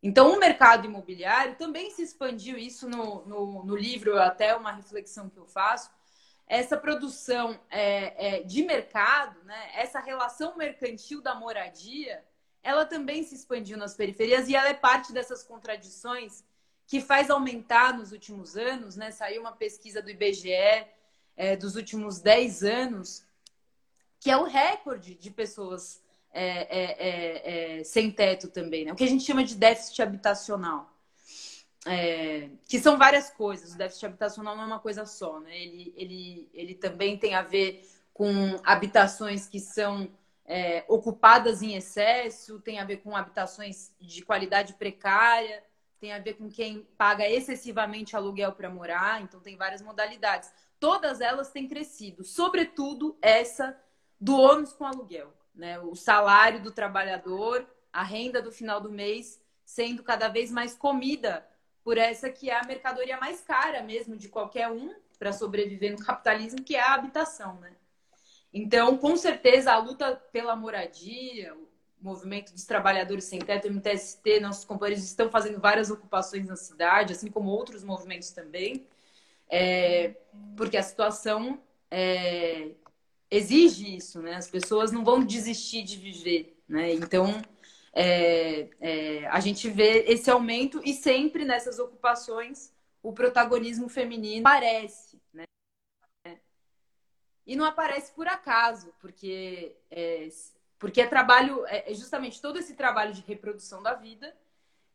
Então, 0.03 0.33
o 0.33 0.39
mercado 0.39 0.85
imobiliário 0.85 1.55
também 1.55 1.89
se 1.91 2.01
expandiu, 2.01 2.57
isso 2.57 2.89
no, 2.89 3.25
no, 3.25 3.63
no 3.63 3.75
livro, 3.77 4.19
até 4.19 4.53
uma 4.55 4.73
reflexão 4.73 5.29
que 5.29 5.37
eu 5.37 5.45
faço. 5.45 5.89
Essa 6.47 6.75
produção 6.75 7.57
é, 7.69 8.39
é, 8.39 8.43
de 8.43 8.63
mercado, 8.63 9.41
né? 9.45 9.71
essa 9.75 10.01
relação 10.01 10.57
mercantil 10.57 11.21
da 11.21 11.33
moradia, 11.33 12.25
ela 12.61 12.85
também 12.85 13.23
se 13.23 13.35
expandiu 13.35 13.77
nas 13.77 13.95
periferias 13.95 14.49
e 14.49 14.55
ela 14.55 14.67
é 14.67 14.73
parte 14.73 15.13
dessas 15.13 15.43
contradições 15.43 16.43
que 16.91 16.99
faz 16.99 17.29
aumentar 17.29 17.97
nos 17.97 18.11
últimos 18.11 18.57
anos, 18.57 18.97
né? 18.97 19.11
Saiu 19.11 19.39
uma 19.39 19.53
pesquisa 19.53 20.01
do 20.01 20.09
IBGE 20.09 20.85
é, 21.37 21.55
dos 21.55 21.77
últimos 21.77 22.19
10 22.19 22.63
anos, 22.63 23.23
que 24.19 24.29
é 24.29 24.35
o 24.35 24.43
recorde 24.43 25.15
de 25.15 25.31
pessoas 25.31 26.03
é, 26.33 26.43
é, 26.43 26.91
é, 26.99 27.79
é, 27.79 27.83
sem 27.85 28.11
teto 28.11 28.49
também, 28.49 28.83
né? 28.83 28.91
O 28.91 28.95
que 28.97 29.05
a 29.05 29.07
gente 29.07 29.23
chama 29.23 29.41
de 29.41 29.55
déficit 29.55 30.01
habitacional. 30.01 30.93
É, 31.85 32.49
que 32.67 32.77
são 32.77 32.97
várias 32.97 33.29
coisas. 33.29 33.73
O 33.73 33.77
déficit 33.77 34.07
habitacional 34.07 34.57
não 34.57 34.63
é 34.63 34.67
uma 34.67 34.79
coisa 34.79 35.05
só, 35.05 35.39
né? 35.39 35.57
Ele, 35.57 35.93
ele, 35.95 36.49
ele 36.53 36.75
também 36.75 37.17
tem 37.17 37.35
a 37.35 37.41
ver 37.41 37.89
com 38.13 38.59
habitações 38.65 39.47
que 39.47 39.61
são 39.61 40.11
ocupadas 40.89 41.61
em 41.61 41.75
excesso, 41.75 42.59
tem 42.59 42.77
a 42.77 42.83
ver 42.83 42.97
com 42.97 43.15
habitações 43.15 43.95
de 43.97 44.21
qualidade 44.21 44.73
precária, 44.73 45.63
tem 46.01 46.11
a 46.11 46.19
ver 46.19 46.33
com 46.33 46.49
quem 46.49 46.81
paga 46.97 47.29
excessivamente 47.29 48.15
aluguel 48.15 48.53
para 48.53 48.71
morar, 48.71 49.21
então 49.21 49.39
tem 49.39 49.55
várias 49.55 49.83
modalidades. 49.83 50.51
Todas 50.79 51.21
elas 51.21 51.51
têm 51.51 51.67
crescido, 51.67 52.23
sobretudo 52.23 53.15
essa 53.21 53.79
do 54.19 54.35
ônus 54.35 54.73
com 54.73 54.83
aluguel, 54.83 55.31
né? 55.53 55.79
O 55.79 55.95
salário 55.95 56.59
do 56.59 56.71
trabalhador, 56.71 57.69
a 57.93 58.01
renda 58.01 58.41
do 58.41 58.51
final 58.51 58.81
do 58.81 58.91
mês 58.91 59.39
sendo 59.63 60.01
cada 60.01 60.27
vez 60.27 60.51
mais 60.51 60.73
comida 60.75 61.47
por 61.83 61.99
essa 61.99 62.31
que 62.31 62.49
é 62.49 62.59
a 62.59 62.65
mercadoria 62.65 63.17
mais 63.17 63.41
cara 63.41 63.83
mesmo 63.83 64.17
de 64.17 64.27
qualquer 64.27 64.69
um 64.69 64.93
para 65.19 65.31
sobreviver 65.31 65.91
no 65.91 66.03
capitalismo, 66.03 66.63
que 66.63 66.75
é 66.75 66.81
a 66.81 66.95
habitação, 66.95 67.59
né? 67.59 67.75
Então, 68.51 68.97
com 68.97 69.15
certeza, 69.15 69.71
a 69.71 69.77
luta 69.77 70.15
pela 70.31 70.55
moradia, 70.55 71.55
movimento 72.01 72.51
dos 72.51 72.65
trabalhadores 72.65 73.25
sem 73.25 73.39
teto, 73.39 73.67
MTST, 73.67 74.39
nossos 74.39 74.65
companheiros 74.65 75.03
estão 75.03 75.29
fazendo 75.29 75.59
várias 75.59 75.89
ocupações 75.91 76.47
na 76.47 76.55
cidade, 76.55 77.13
assim 77.13 77.29
como 77.29 77.49
outros 77.49 77.83
movimentos 77.83 78.31
também, 78.31 78.85
é, 79.49 80.15
porque 80.55 80.77
a 80.77 80.83
situação 80.83 81.61
é, 81.89 82.71
exige 83.29 83.95
isso, 83.95 84.21
né? 84.21 84.35
As 84.35 84.47
pessoas 84.47 84.91
não 84.91 85.03
vão 85.03 85.23
desistir 85.23 85.83
de 85.83 85.97
viver, 85.97 86.57
né? 86.67 86.93
Então, 86.93 87.41
é, 87.93 88.69
é 88.79 89.27
a 89.27 89.39
gente 89.39 89.69
vê 89.69 90.05
esse 90.07 90.29
aumento 90.29 90.81
e 90.83 90.93
sempre 90.93 91.45
nessas 91.45 91.79
ocupações 91.79 92.73
o 93.03 93.11
protagonismo 93.13 93.89
feminino 93.89 94.47
aparece, 94.47 95.19
né? 95.33 95.43
E 97.45 97.55
não 97.55 97.65
aparece 97.65 98.11
por 98.13 98.27
acaso, 98.27 98.93
porque 99.01 99.75
é, 99.89 100.27
porque 100.81 100.99
é 100.99 101.05
trabalho, 101.05 101.63
é, 101.67 101.91
é 101.91 101.93
justamente 101.93 102.41
todo 102.41 102.57
esse 102.57 102.73
trabalho 102.73 103.13
de 103.13 103.21
reprodução 103.21 103.83
da 103.83 103.93
vida 103.93 104.35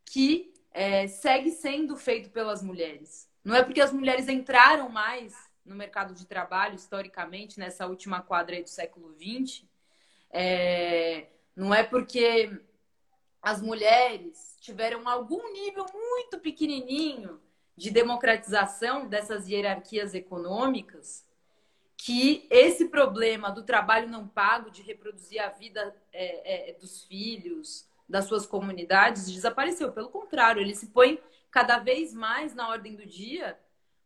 que 0.04 0.52
é, 0.72 1.06
segue 1.06 1.52
sendo 1.52 1.96
feito 1.96 2.28
pelas 2.30 2.60
mulheres. 2.60 3.30
Não 3.44 3.54
é 3.54 3.62
porque 3.62 3.80
as 3.80 3.92
mulheres 3.92 4.28
entraram 4.28 4.88
mais 4.88 5.32
no 5.64 5.76
mercado 5.76 6.12
de 6.12 6.26
trabalho, 6.26 6.74
historicamente, 6.74 7.60
nessa 7.60 7.86
última 7.86 8.20
quadra 8.20 8.60
do 8.60 8.68
século 8.68 9.14
XX, 9.14 9.64
é, 10.30 11.28
não 11.54 11.72
é 11.72 11.84
porque 11.84 12.50
as 13.40 13.62
mulheres 13.62 14.56
tiveram 14.60 15.08
algum 15.08 15.52
nível 15.52 15.86
muito 15.94 16.40
pequenininho 16.40 17.40
de 17.76 17.92
democratização 17.92 19.06
dessas 19.06 19.48
hierarquias 19.48 20.14
econômicas 20.14 21.25
que 22.06 22.46
esse 22.50 22.84
problema 22.84 23.50
do 23.50 23.64
trabalho 23.64 24.08
não 24.08 24.28
pago, 24.28 24.70
de 24.70 24.80
reproduzir 24.80 25.42
a 25.42 25.48
vida 25.48 25.92
é, 26.12 26.70
é, 26.70 26.72
dos 26.74 27.02
filhos, 27.02 27.84
das 28.08 28.26
suas 28.26 28.46
comunidades, 28.46 29.28
desapareceu. 29.28 29.90
Pelo 29.90 30.08
contrário, 30.08 30.62
ele 30.62 30.76
se 30.76 30.86
põe 30.86 31.20
cada 31.50 31.80
vez 31.80 32.14
mais 32.14 32.54
na 32.54 32.68
ordem 32.68 32.94
do 32.94 33.04
dia, 33.04 33.58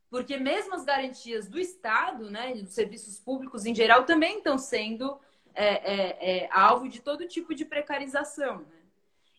porque 0.08 0.38
mesmo 0.38 0.74
as 0.74 0.82
garantias 0.82 1.46
do 1.46 1.60
Estado, 1.60 2.30
né, 2.30 2.54
dos 2.54 2.72
serviços 2.72 3.18
públicos 3.18 3.66
em 3.66 3.74
geral, 3.74 4.04
também 4.04 4.38
estão 4.38 4.56
sendo 4.56 5.20
é, 5.54 5.66
é, 5.66 6.44
é, 6.44 6.48
alvo 6.50 6.88
de 6.88 7.02
todo 7.02 7.28
tipo 7.28 7.54
de 7.54 7.66
precarização 7.66 8.60
né, 8.60 8.80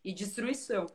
e 0.06 0.14
destruição. 0.14 0.86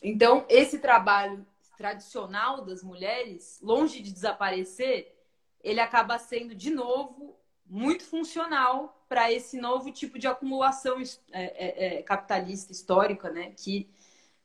Então, 0.00 0.46
esse 0.48 0.78
trabalho 0.78 1.44
tradicional 1.76 2.64
das 2.64 2.80
mulheres, 2.80 3.58
longe 3.60 4.00
de 4.00 4.12
desaparecer, 4.12 5.17
ele 5.62 5.80
acaba 5.80 6.18
sendo, 6.18 6.54
de 6.54 6.70
novo, 6.70 7.36
muito 7.66 8.04
funcional 8.04 9.04
para 9.08 9.32
esse 9.32 9.60
novo 9.60 9.90
tipo 9.90 10.18
de 10.18 10.26
acumulação 10.26 11.00
é, 11.32 11.42
é, 11.42 11.98
é, 11.98 12.02
capitalista 12.02 12.72
histórica, 12.72 13.30
né? 13.30 13.52
Que, 13.56 13.88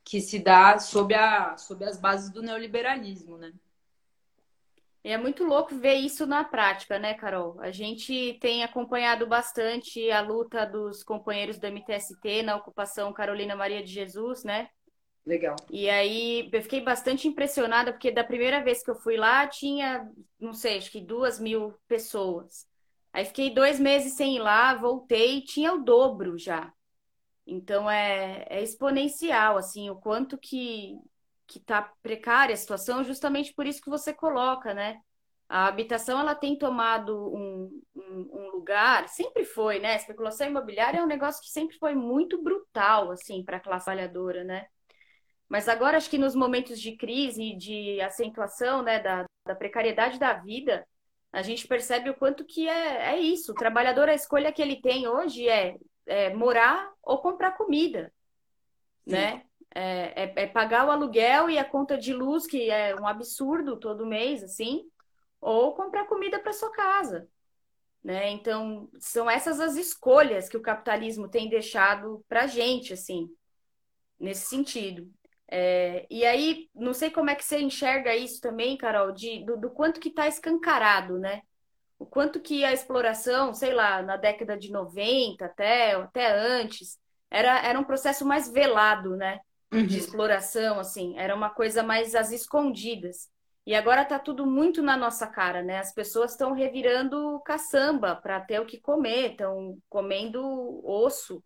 que 0.04 0.21
se 0.21 0.39
dá 0.39 0.80
sob, 0.80 1.13
a, 1.13 1.58
sob 1.58 1.84
as 1.86 1.97
bases 1.97 2.30
do 2.30 2.41
neoliberalismo, 2.41 3.38
né? 3.38 3.54
É 5.06 5.17
muito 5.17 5.43
louco 5.43 5.76
ver 5.76 5.95
isso 5.95 6.26
na 6.26 6.45
prática, 6.45 6.97
né, 6.97 7.13
Carol? 7.13 7.60
A 7.60 7.71
gente 7.71 8.38
tem 8.39 8.63
acompanhado 8.63 9.28
bastante 9.28 10.10
a 10.10 10.21
luta 10.21 10.65
dos 10.65 11.04
companheiros 11.04 11.58
do 11.58 11.67
MTST 11.67 12.41
na 12.41 12.56
ocupação 12.56 13.12
Carolina 13.12 13.54
Maria 13.54 13.84
de 13.84 13.91
Jesus, 13.91 14.45
né? 14.45 14.69
Legal. 15.25 15.55
E 15.71 15.89
aí 15.89 16.49
eu 16.51 16.62
fiquei 16.62 16.81
bastante 16.81 17.27
impressionada, 17.27 17.93
porque 17.93 18.12
da 18.12 18.23
primeira 18.23 18.62
vez 18.63 18.83
que 18.83 18.91
eu 18.91 18.95
fui 18.95 19.15
lá 19.15 19.47
tinha, 19.47 20.09
não 20.39 20.53
sei, 20.53 20.77
acho 20.77 20.91
que 20.91 20.99
duas 20.99 21.39
mil 21.39 21.73
pessoas. 21.88 22.67
Aí 23.13 23.25
fiquei 23.25 23.53
dois 23.53 23.79
meses 23.79 24.13
sem 24.13 24.36
ir 24.36 24.39
lá, 24.39 24.73
voltei, 24.75 25.41
tinha 25.41 25.73
o 25.73 25.83
dobro 25.83 26.38
já. 26.38 26.73
Então 27.45 27.89
é, 27.89 28.45
é 28.49 28.62
exponencial, 28.62 29.57
assim, 29.57 29.89
o 29.89 29.95
quanto 29.95 30.38
que, 30.38 30.97
que 31.47 31.59
tá 31.59 31.81
precária 32.01 32.53
a 32.53 32.57
situação, 32.57 33.03
justamente 33.03 33.53
por 33.53 33.65
isso 33.65 33.81
que 33.81 33.89
você 33.89 34.13
coloca, 34.13 34.73
né? 34.73 34.99
A 35.47 35.67
habitação 35.67 36.19
ela 36.19 36.33
tem 36.36 36.57
tomado 36.57 37.33
um, 37.33 37.81
um, 37.95 38.29
um 38.33 38.51
lugar, 38.51 39.07
sempre 39.07 39.45
foi, 39.45 39.79
né? 39.79 39.95
Especulação 39.95 40.47
imobiliária 40.47 40.99
é 40.99 41.03
um 41.03 41.07
negócio 41.07 41.41
que 41.41 41.49
sempre 41.49 41.77
foi 41.77 41.93
muito 41.95 42.41
brutal, 42.41 43.12
assim, 43.12 43.43
para 43.43 43.57
a 43.57 43.59
classe 43.59 43.86
trabalhadora, 43.86 44.43
né? 44.43 44.65
Mas 45.49 45.67
agora 45.67 45.97
acho 45.97 46.10
que 46.10 46.17
nos 46.17 46.36
momentos 46.36 46.79
de 46.79 46.95
crise 46.95 47.43
e 47.43 47.58
de 47.58 48.01
acentuação 48.01 48.82
né, 48.82 48.99
da, 48.99 49.25
da 49.45 49.56
precariedade 49.56 50.17
da 50.17 50.34
vida, 50.34 50.86
a 51.32 51.41
gente 51.41 51.67
percebe 51.67 52.10
o 52.10 52.15
quanto 52.15 52.45
que 52.45 52.67
é, 52.67 53.13
é 53.13 53.19
isso. 53.19 53.51
O 53.51 53.56
trabalhador, 53.56 54.10
a 54.10 54.13
escolha 54.13 54.51
que 54.51 54.62
ele 54.62 54.82
tem 54.82 55.08
hoje 55.08 55.47
é, 55.49 55.75
é 56.06 56.34
morar 56.34 56.91
ou 57.01 57.19
comprar 57.19 57.51
comida, 57.51 58.13
né? 59.06 59.43
É, 59.75 60.23
é, 60.23 60.43
é, 60.43 60.47
pagar 60.47 60.86
o 60.86 60.91
aluguel 60.91 61.49
e 61.49 61.58
a 61.58 61.65
conta 61.65 61.97
de 61.97 62.13
luz, 62.13 62.45
que 62.45 62.69
é 62.69 62.95
um 62.95 63.08
absurdo 63.08 63.79
todo 63.79 64.06
mês, 64.06 64.43
assim, 64.43 64.88
ou 65.41 65.73
comprar 65.73 66.06
comida 66.06 66.39
para 66.39 66.53
sua 66.53 66.71
casa. 66.71 67.27
Né? 68.03 68.29
Então, 68.29 68.89
são 68.99 69.29
essas 69.29 69.60
as 69.60 69.75
escolhas 69.75 70.47
que 70.47 70.58
o 70.58 70.62
capitalismo 70.62 71.27
tem 71.27 71.49
deixado 71.49 72.23
para 72.27 72.43
a 72.43 72.47
gente, 72.47 72.93
assim, 72.93 73.27
nesse 74.19 74.45
sentido. 74.45 75.12
É, 75.55 76.07
e 76.09 76.25
aí, 76.25 76.67
não 76.73 76.95
sei 76.95 77.11
como 77.11 77.29
é 77.29 77.35
que 77.35 77.45
você 77.45 77.59
enxerga 77.59 78.15
isso 78.15 78.41
também, 78.41 78.75
Carol, 78.75 79.11
de, 79.11 79.45
do, 79.45 79.55
do 79.55 79.69
quanto 79.69 79.99
que 79.99 80.09
está 80.09 80.27
escancarado, 80.27 81.19
né? 81.19 81.43
O 81.99 82.07
quanto 82.07 82.39
que 82.39 82.65
a 82.65 82.73
exploração, 82.73 83.53
sei 83.53 83.71
lá, 83.71 84.01
na 84.01 84.17
década 84.17 84.57
de 84.57 84.71
90 84.71 85.45
até, 85.45 85.91
até 85.91 86.31
antes, 86.31 86.97
era, 87.29 87.63
era 87.63 87.79
um 87.79 87.83
processo 87.83 88.25
mais 88.25 88.51
velado, 88.51 89.15
né? 89.15 89.41
Uhum. 89.71 89.85
De 89.85 89.95
exploração, 89.95 90.79
assim, 90.79 91.15
era 91.19 91.35
uma 91.35 91.51
coisa 91.51 91.83
mais 91.83 92.15
às 92.15 92.31
escondidas. 92.31 93.29
E 93.63 93.75
agora 93.75 94.03
tá 94.03 94.17
tudo 94.17 94.47
muito 94.47 94.81
na 94.81 94.97
nossa 94.97 95.27
cara, 95.27 95.61
né? 95.61 95.77
As 95.77 95.93
pessoas 95.93 96.31
estão 96.31 96.53
revirando 96.53 97.39
caçamba 97.45 98.15
para 98.15 98.41
ter 98.41 98.59
o 98.59 98.65
que 98.65 98.81
comer, 98.81 99.33
estão 99.33 99.77
comendo 99.87 100.41
osso, 100.83 101.43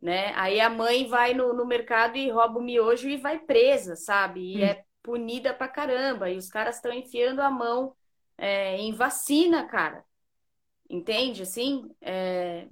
né? 0.00 0.32
Aí 0.34 0.60
a 0.60 0.70
mãe 0.70 1.06
vai 1.06 1.34
no, 1.34 1.52
no 1.52 1.66
mercado 1.66 2.16
e 2.16 2.30
rouba 2.30 2.58
o 2.58 2.62
miojo 2.62 3.08
e 3.08 3.16
vai 3.16 3.38
presa, 3.38 3.96
sabe? 3.96 4.40
E 4.40 4.62
hum. 4.62 4.64
é 4.64 4.84
punida 5.02 5.52
pra 5.52 5.68
caramba. 5.68 6.30
E 6.30 6.36
os 6.36 6.48
caras 6.48 6.76
estão 6.76 6.92
enfiando 6.92 7.40
a 7.40 7.50
mão 7.50 7.94
é, 8.38 8.76
em 8.76 8.92
vacina, 8.92 9.66
cara. 9.66 10.04
Entende? 10.88 11.42
Assim, 11.42 11.88
é, 12.00 12.66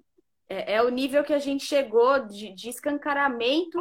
é, 0.49 0.75
é, 0.75 0.83
o 0.83 0.89
nível 0.89 1.23
que 1.23 1.33
a 1.33 1.39
gente 1.39 1.65
chegou 1.65 2.27
de, 2.27 2.53
de 2.55 2.69
escancaramento 2.71 3.79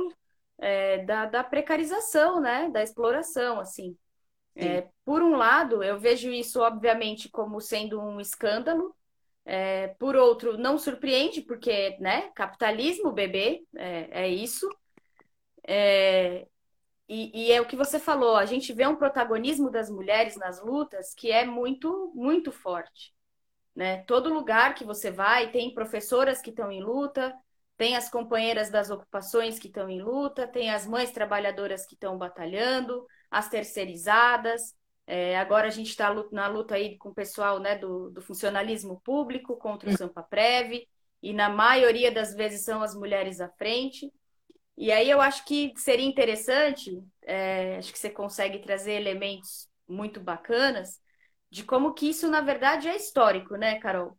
é, 0.60 1.00
da, 1.06 1.26
da 1.26 1.44
precarização, 1.44 2.40
né? 2.40 2.70
Da 2.70 2.84
exploração, 2.84 3.60
assim. 3.60 3.98
É, 4.60 4.88
por 5.06 5.22
um 5.22 5.36
lado, 5.36 5.84
eu 5.84 6.00
vejo 6.00 6.32
isso, 6.32 6.60
obviamente, 6.62 7.30
como 7.30 7.62
sendo 7.62 8.02
um 8.02 8.20
escândalo, 8.20 8.96
é, 9.50 9.88
por 9.98 10.18
outro, 10.18 10.58
não 10.58 10.78
surpreende, 10.78 11.42
porque, 11.42 11.98
né, 12.02 12.30
capitalismo, 12.36 13.14
bebê, 13.14 13.64
é, 13.78 14.26
é 14.26 14.28
isso. 14.28 14.70
É, 15.66 16.46
e, 17.08 17.48
e, 17.48 17.52
é 17.54 17.62
o 17.62 17.66
que 17.66 17.78
você 17.78 17.98
falou, 17.98 18.36
a 18.36 18.46
gente 18.46 18.74
vê 18.74 18.86
um 18.86 18.98
protagonismo 18.98 19.72
das 19.72 19.90
mulheres 19.90 20.36
nas 20.36 20.62
lutas 20.62 21.14
que 21.14 21.32
é 21.32 21.46
muito, 21.46 22.12
muito 22.14 22.52
forte. 22.52 23.14
Né? 23.74 24.04
Todo 24.04 24.34
lugar 24.34 24.76
que 24.76 24.84
você 24.84 25.10
vai 25.10 25.50
tem 25.50 25.74
professoras 25.74 26.42
que 26.42 26.50
estão 26.50 26.70
em 26.70 26.84
luta, 26.84 27.34
tem 27.78 27.96
as 27.96 28.10
companheiras 28.10 28.70
das 28.70 28.90
ocupações 28.90 29.58
que 29.60 29.68
estão 29.68 29.90
em 29.90 30.02
luta, 30.02 30.46
tem 30.46 30.72
as 30.72 30.86
mães 30.86 31.12
trabalhadoras 31.12 31.86
que 31.86 31.94
estão 31.94 32.18
batalhando, 32.18 33.06
as 33.32 33.48
terceirizadas, 33.48 34.76
é, 35.08 35.38
agora 35.38 35.68
a 35.68 35.72
gente 35.72 35.90
está 35.90 36.14
na 36.34 36.48
luta 36.48 36.76
aí 36.76 36.98
com 36.98 37.10
o 37.10 37.16
pessoal 37.16 37.60
né, 37.60 37.78
do, 37.78 38.10
do 38.10 38.22
funcionalismo 38.22 39.00
público 39.00 39.56
contra 39.56 39.90
o 39.90 39.94
hum. 39.94 39.96
Sampaprev, 39.96 40.86
e 41.24 41.34
na 41.34 41.50
maioria 41.50 42.12
das 42.12 42.36
vezes 42.36 42.64
são 42.64 42.84
as 42.84 42.94
mulheres 42.94 43.40
à 43.40 43.50
frente. 43.50 44.12
E 44.78 44.92
aí 44.92 45.10
eu 45.10 45.20
acho 45.20 45.46
que 45.46 45.74
seria 45.78 46.06
interessante, 46.06 47.02
é, 47.24 47.78
acho 47.78 47.92
que 47.92 47.98
você 47.98 48.10
consegue 48.10 48.60
trazer 48.60 48.94
elementos 48.94 49.68
muito 49.88 50.20
bacanas 50.20 51.00
de 51.50 51.64
como 51.64 51.94
que 51.94 52.10
isso, 52.10 52.30
na 52.30 52.42
verdade, 52.42 52.88
é 52.90 52.96
histórico, 52.96 53.56
né, 53.56 53.80
Carol? 53.80 54.18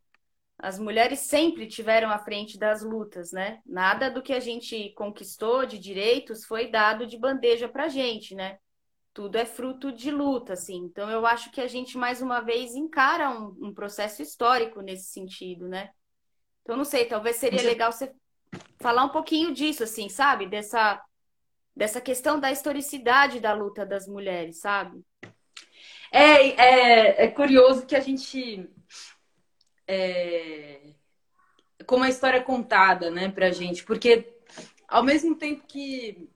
As 0.59 0.79
mulheres 0.79 1.21
sempre 1.21 1.69
tiveram 1.69 2.11
à 2.11 2.19
frente 2.19 2.59
das 2.59 2.83
lutas, 2.83 3.31
né? 3.31 3.61
Nada 3.65 4.11
do 4.11 4.23
que 4.23 4.33
a 4.33 4.41
gente 4.41 4.93
conquistou 4.95 5.67
de 5.67 5.79
direitos 5.79 6.45
foi 6.47 6.69
dado 6.69 7.07
de 7.07 7.17
bandeja 7.17 7.69
para 7.69 7.89
gente, 7.89 8.35
né? 8.35 8.59
Tudo 9.19 9.35
é 9.35 9.45
fruto 9.45 9.91
de 9.91 10.13
luta, 10.13 10.53
assim. 10.53 10.77
Então, 10.77 11.11
eu 11.11 11.27
acho 11.27 11.51
que 11.51 11.61
a 11.61 11.67
gente, 11.67 11.99
mais 11.99 12.23
uma 12.23 12.41
vez, 12.41 12.77
encara 12.77 13.29
um, 13.29 13.49
um 13.61 13.75
processo 13.75 14.23
histórico 14.23 14.81
nesse 14.81 15.11
sentido, 15.11 15.67
né? 15.67 15.91
Então, 16.63 16.77
não 16.77 16.85
sei, 16.85 17.05
talvez 17.05 17.35
seria 17.35 17.61
legal 17.61 17.91
você 17.91 18.15
falar 18.79 19.05
um 19.05 19.09
pouquinho 19.09 19.53
disso, 19.53 19.83
assim, 19.83 20.09
sabe? 20.09 20.47
Dessa, 20.47 21.03
dessa 21.75 22.01
questão 22.01 22.39
da 22.39 22.53
historicidade 22.53 23.41
da 23.41 23.53
luta 23.53 23.85
das 23.85 24.07
mulheres, 24.07 24.61
sabe? 24.61 25.03
É, 26.13 26.51
é, 26.51 27.25
é 27.25 27.29
curioso 27.29 27.87
que 27.87 27.97
a 27.97 28.01
gente. 28.01 28.71
É, 29.85 30.93
como 31.85 32.05
a 32.05 32.09
história 32.09 32.37
é 32.39 32.43
contada, 32.43 33.11
né, 33.11 33.29
pra 33.29 33.51
gente, 33.51 33.83
porque 33.83 34.33
ao 34.87 35.03
mesmo 35.03 35.35
tempo 35.35 35.67
que 35.67 36.31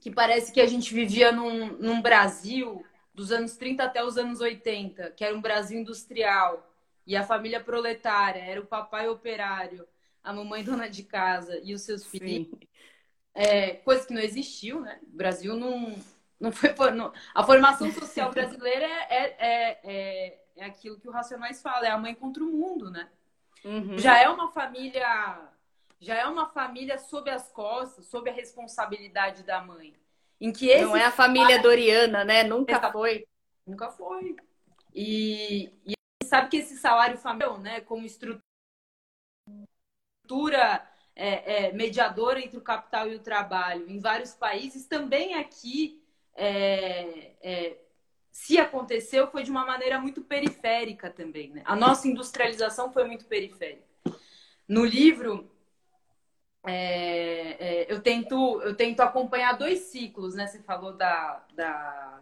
que 0.00 0.10
parece 0.10 0.52
que 0.52 0.60
a 0.60 0.66
gente 0.66 0.92
vivia 0.94 1.32
num, 1.32 1.72
num 1.78 2.00
Brasil 2.00 2.84
dos 3.14 3.32
anos 3.32 3.56
30 3.56 3.84
até 3.84 4.04
os 4.04 4.16
anos 4.16 4.40
80, 4.40 5.10
que 5.10 5.24
era 5.24 5.36
um 5.36 5.40
Brasil 5.40 5.80
industrial, 5.80 6.72
e 7.06 7.16
a 7.16 7.24
família 7.24 7.60
proletária 7.60 8.40
era 8.40 8.60
o 8.60 8.66
papai 8.66 9.08
operário, 9.08 9.86
a 10.22 10.32
mamãe 10.32 10.62
dona 10.62 10.88
de 10.88 11.02
casa 11.02 11.60
e 11.64 11.74
os 11.74 11.82
seus 11.82 12.04
filhos. 12.04 12.48
É, 13.34 13.74
coisa 13.74 14.06
que 14.06 14.12
não 14.12 14.20
existiu, 14.20 14.80
né? 14.80 14.98
O 15.02 15.16
Brasil 15.16 15.54
não, 15.56 15.96
Não 16.40 16.52
foi 16.52 16.72
não, 16.92 17.12
a 17.34 17.42
formação 17.42 17.90
social 17.92 18.30
brasileira 18.30 18.86
é, 18.86 19.08
é, 19.10 19.38
é, 19.38 19.80
é, 19.82 20.40
é 20.56 20.64
aquilo 20.64 20.98
que 20.98 21.08
o 21.08 21.10
Racionais 21.10 21.60
fala, 21.60 21.86
é 21.86 21.90
a 21.90 21.98
mãe 21.98 22.14
contra 22.14 22.44
o 22.44 22.46
mundo, 22.46 22.90
né? 22.90 23.08
Uhum. 23.64 23.98
Já 23.98 24.18
é 24.22 24.28
uma 24.28 24.52
família, 24.52 25.40
já 26.00 26.14
é 26.14 26.26
uma 26.26 26.46
família 26.46 26.98
sob 26.98 27.28
as 27.30 27.50
costas, 27.50 28.06
sob 28.06 28.30
a 28.30 28.32
responsabilidade 28.32 29.42
da 29.42 29.62
mãe. 29.62 29.94
Em 30.40 30.52
que 30.52 30.68
esse 30.68 30.84
não 30.84 30.96
é 30.96 31.04
a 31.04 31.10
família 31.10 31.60
doriana, 31.60 32.24
né? 32.24 32.44
Nunca 32.44 32.92
foi. 32.92 33.26
Nunca 33.66 33.90
foi. 33.90 34.36
E, 34.94 35.72
e 35.84 35.94
sabe 36.24 36.48
que 36.48 36.58
esse 36.58 36.76
salário 36.76 37.18
familiar, 37.18 37.58
né, 37.58 37.80
como 37.80 38.06
estrutura 38.06 38.42
é, 41.14 41.66
é, 41.66 41.72
mediadora 41.72 42.40
entre 42.40 42.56
o 42.56 42.62
capital 42.62 43.08
e 43.08 43.16
o 43.16 43.20
trabalho 43.20 43.88
em 43.90 43.98
vários 43.98 44.34
países, 44.34 44.86
também 44.86 45.34
aqui 45.34 46.02
é, 46.34 47.32
é, 47.42 47.78
se 48.30 48.58
aconteceu, 48.58 49.26
foi 49.26 49.42
de 49.42 49.50
uma 49.50 49.66
maneira 49.66 50.00
muito 50.00 50.22
periférica 50.22 51.10
também. 51.10 51.50
Né? 51.50 51.62
A 51.64 51.74
nossa 51.74 52.06
industrialização 52.06 52.92
foi 52.92 53.04
muito 53.04 53.24
periférica. 53.24 53.84
No 54.68 54.84
livro, 54.84 55.50
é, 56.68 57.56
é, 57.58 57.92
eu, 57.92 58.00
tento, 58.00 58.60
eu 58.62 58.74
tento 58.74 59.00
acompanhar 59.00 59.56
dois 59.56 59.80
ciclos, 59.80 60.34
né? 60.34 60.46
Você 60.46 60.60
falou 60.60 60.92
da, 60.92 61.44
da, 61.54 62.20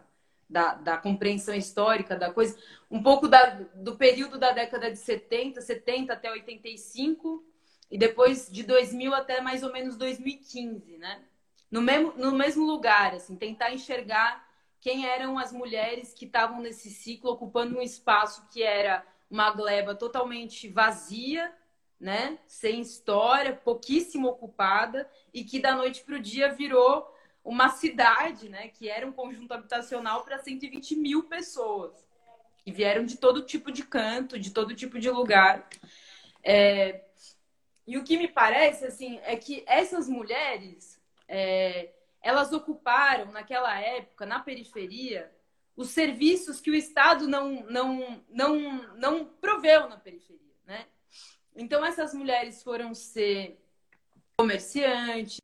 da, 0.49 0.73
da 0.75 0.97
compreensão 0.97 1.53
histórica 1.53 2.15
da 2.15 2.31
coisa, 2.31 2.57
um 2.89 3.01
pouco 3.03 3.27
da, 3.27 3.45
do 3.75 3.95
período 3.95 4.37
da 4.37 4.51
década 4.51 4.89
de 4.91 4.97
70, 4.97 5.61
70 5.61 6.13
até 6.13 6.31
85, 6.31 7.43
e 7.89 7.97
depois 7.97 8.49
de 8.49 8.63
2000 8.63 9.13
até 9.13 9.41
mais 9.41 9.63
ou 9.63 9.71
menos 9.71 9.97
2015, 9.97 10.97
né? 10.97 11.21
No 11.69 11.81
mesmo, 11.81 12.13
no 12.15 12.31
mesmo 12.31 12.65
lugar, 12.65 13.13
assim, 13.13 13.35
tentar 13.35 13.73
enxergar 13.73 14.47
quem 14.79 15.05
eram 15.05 15.37
as 15.37 15.51
mulheres 15.51 16.13
que 16.13 16.25
estavam 16.25 16.61
nesse 16.61 16.89
ciclo 16.89 17.31
ocupando 17.31 17.77
um 17.77 17.81
espaço 17.81 18.47
que 18.49 18.63
era 18.63 19.05
uma 19.29 19.51
gleba 19.51 19.93
totalmente 19.93 20.69
vazia, 20.69 21.53
né? 21.99 22.37
Sem 22.47 22.81
história, 22.81 23.53
pouquíssimo 23.53 24.27
ocupada 24.27 25.09
e 25.33 25.43
que 25.43 25.59
da 25.59 25.75
noite 25.75 26.03
para 26.03 26.15
o 26.15 26.19
dia 26.19 26.53
virou 26.53 27.13
uma 27.43 27.69
cidade, 27.69 28.49
né? 28.49 28.67
Que 28.67 28.89
era 28.89 29.07
um 29.07 29.11
conjunto 29.11 29.53
habitacional 29.53 30.23
para 30.23 30.39
120 30.39 30.95
mil 30.95 31.23
pessoas 31.23 32.07
que 32.63 32.71
vieram 32.71 33.05
de 33.05 33.17
todo 33.17 33.45
tipo 33.45 33.71
de 33.71 33.83
canto, 33.83 34.37
de 34.37 34.51
todo 34.51 34.75
tipo 34.75 34.99
de 34.99 35.09
lugar. 35.09 35.67
É... 36.43 37.03
E 37.85 37.97
o 37.97 38.03
que 38.03 38.17
me 38.17 38.27
parece 38.27 38.85
assim 38.85 39.19
é 39.23 39.37
que 39.37 39.63
essas 39.65 40.09
mulheres 40.09 41.01
é, 41.27 41.93
elas 42.21 42.51
ocuparam, 42.51 43.31
naquela 43.31 43.79
época, 43.79 44.25
na 44.25 44.39
periferia, 44.39 45.31
os 45.75 45.91
serviços 45.91 46.59
que 46.59 46.71
o 46.71 46.75
Estado 46.75 47.27
não, 47.27 47.63
não, 47.69 48.23
não, 48.29 48.95
não 48.97 49.25
proveu 49.25 49.87
na 49.87 49.95
periferia. 49.95 50.46
Então, 51.57 51.83
essas 51.83 52.13
mulheres 52.13 52.61
foram 52.61 52.93
ser 52.93 53.59
comerciantes, 54.37 55.39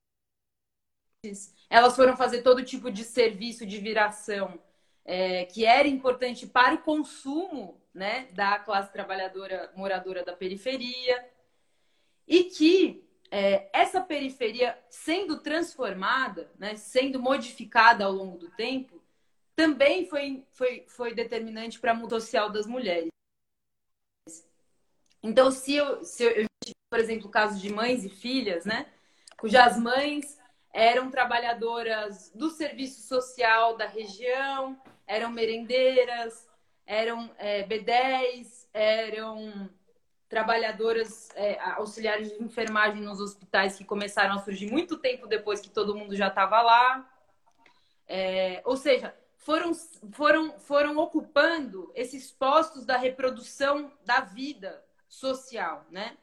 elas 1.70 1.96
foram 1.96 2.16
fazer 2.16 2.44
todo 2.44 2.64
tipo 2.64 2.92
de 2.92 3.04
serviço 3.04 3.66
de 3.66 3.80
viração 3.80 4.62
é, 5.04 5.46
que 5.46 5.66
era 5.66 5.88
importante 5.88 6.46
para 6.46 6.76
o 6.76 6.82
consumo 6.82 7.82
né, 7.94 8.28
da 8.34 8.60
classe 8.60 8.92
trabalhadora 8.92 9.72
moradora 9.76 10.24
da 10.24 10.34
periferia 10.34 11.28
e 12.28 12.46
que 12.46 13.04
é, 13.32 13.70
essa 13.74 14.00
periferia 14.00 14.78
sendo 14.90 15.40
transformada, 15.40 16.52
né, 16.58 16.76
sendo 16.76 17.20
modificada 17.20 18.06
ao 18.06 18.12
longo 18.12 18.38
do 18.38 18.52
tempo, 18.52 19.02
também 19.56 20.06
foi, 20.08 20.46
foi, 20.52 20.86
foi 20.88 21.14
determinante 21.14 21.80
para 21.80 21.92
a 21.92 21.96
mudança 21.96 22.26
social 22.26 22.52
das 22.52 22.66
mulheres. 22.66 23.13
Então, 25.24 25.50
se 25.50 25.74
eu, 25.74 26.04
se 26.04 26.24
eu, 26.24 26.32
eu 26.32 26.48
por 26.90 27.00
exemplo, 27.00 27.28
o 27.28 27.32
caso 27.32 27.60
de 27.60 27.72
mães 27.74 28.04
e 28.04 28.10
filhas, 28.10 28.66
né, 28.66 28.86
cujas 29.38 29.78
mães 29.78 30.38
eram 30.72 31.10
trabalhadoras 31.10 32.32
do 32.36 32.50
serviço 32.50 33.08
social 33.08 33.78
da 33.78 33.88
região, 33.88 34.80
eram 35.08 35.32
merendeiras, 35.32 36.48
eram 36.86 37.32
é, 37.38 37.64
B10, 37.64 38.68
eram 38.74 39.70
trabalhadoras 40.28 41.30
é, 41.36 41.60
auxiliares 41.60 42.36
de 42.36 42.44
enfermagem 42.44 43.02
nos 43.02 43.20
hospitais 43.20 43.78
que 43.78 43.86
começaram 43.86 44.36
a 44.36 44.40
surgir 44.40 44.72
muito 44.72 44.98
tempo 44.98 45.28
depois 45.28 45.62
que 45.62 45.70
todo 45.70 45.96
mundo 45.96 46.16
já 46.16 46.28
estava 46.28 46.62
lá. 46.62 47.10
É, 48.08 48.62
ou 48.66 48.76
seja, 48.76 49.16
foram, 49.38 49.74
foram, 50.12 50.60
foram 50.60 50.98
ocupando 50.98 51.92
esses 51.96 52.32
postos 52.32 52.84
da 52.84 52.98
reprodução 52.98 53.92
da 54.04 54.22
vida 54.22 54.83
social, 55.14 55.86
né? 55.92 56.18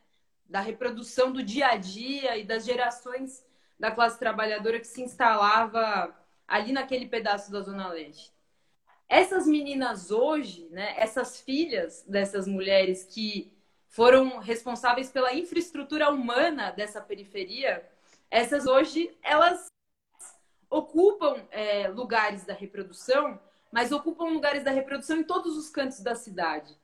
Da 0.46 0.60
reprodução 0.60 1.32
do 1.32 1.42
dia 1.42 1.68
a 1.68 1.76
dia 1.76 2.36
e 2.36 2.44
das 2.44 2.64
gerações 2.64 3.44
da 3.78 3.90
classe 3.90 4.18
trabalhadora 4.18 4.80
que 4.80 4.86
se 4.86 5.00
instalava 5.00 6.14
ali 6.46 6.72
naquele 6.72 7.06
pedaço 7.06 7.52
da 7.52 7.60
Zona 7.60 7.88
Leste. 7.88 8.32
Essas 9.08 9.46
meninas 9.46 10.10
hoje, 10.10 10.68
né, 10.70 10.94
essas 10.96 11.40
filhas 11.40 12.04
dessas 12.06 12.46
mulheres 12.46 13.04
que 13.04 13.52
foram 13.88 14.38
responsáveis 14.38 15.10
pela 15.10 15.32
infraestrutura 15.34 16.10
humana 16.10 16.70
dessa 16.70 17.00
periferia, 17.00 17.88
essas 18.30 18.66
hoje 18.66 19.16
elas 19.22 19.66
ocupam 20.68 21.44
é, 21.50 21.88
lugares 21.88 22.44
da 22.44 22.54
reprodução, 22.54 23.40
mas 23.72 23.92
ocupam 23.92 24.26
lugares 24.30 24.62
da 24.62 24.70
reprodução 24.70 25.16
em 25.18 25.24
todos 25.24 25.56
os 25.56 25.70
cantos 25.70 26.00
da 26.00 26.14
cidade. 26.14 26.79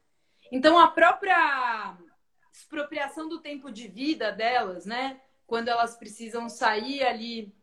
Então 0.51 0.79
a 0.79 0.89
própria 0.89 1.97
expropriação 2.53 3.29
do 3.29 3.41
tempo 3.41 3.71
de 3.71 3.89
vida 3.89 4.33
delas, 4.33 4.87
né? 4.87 5.21
Quando 5.47 5.69
elas 5.69 5.97
precisam 5.97 6.49
sair 6.49 7.05
ali, 7.05 7.55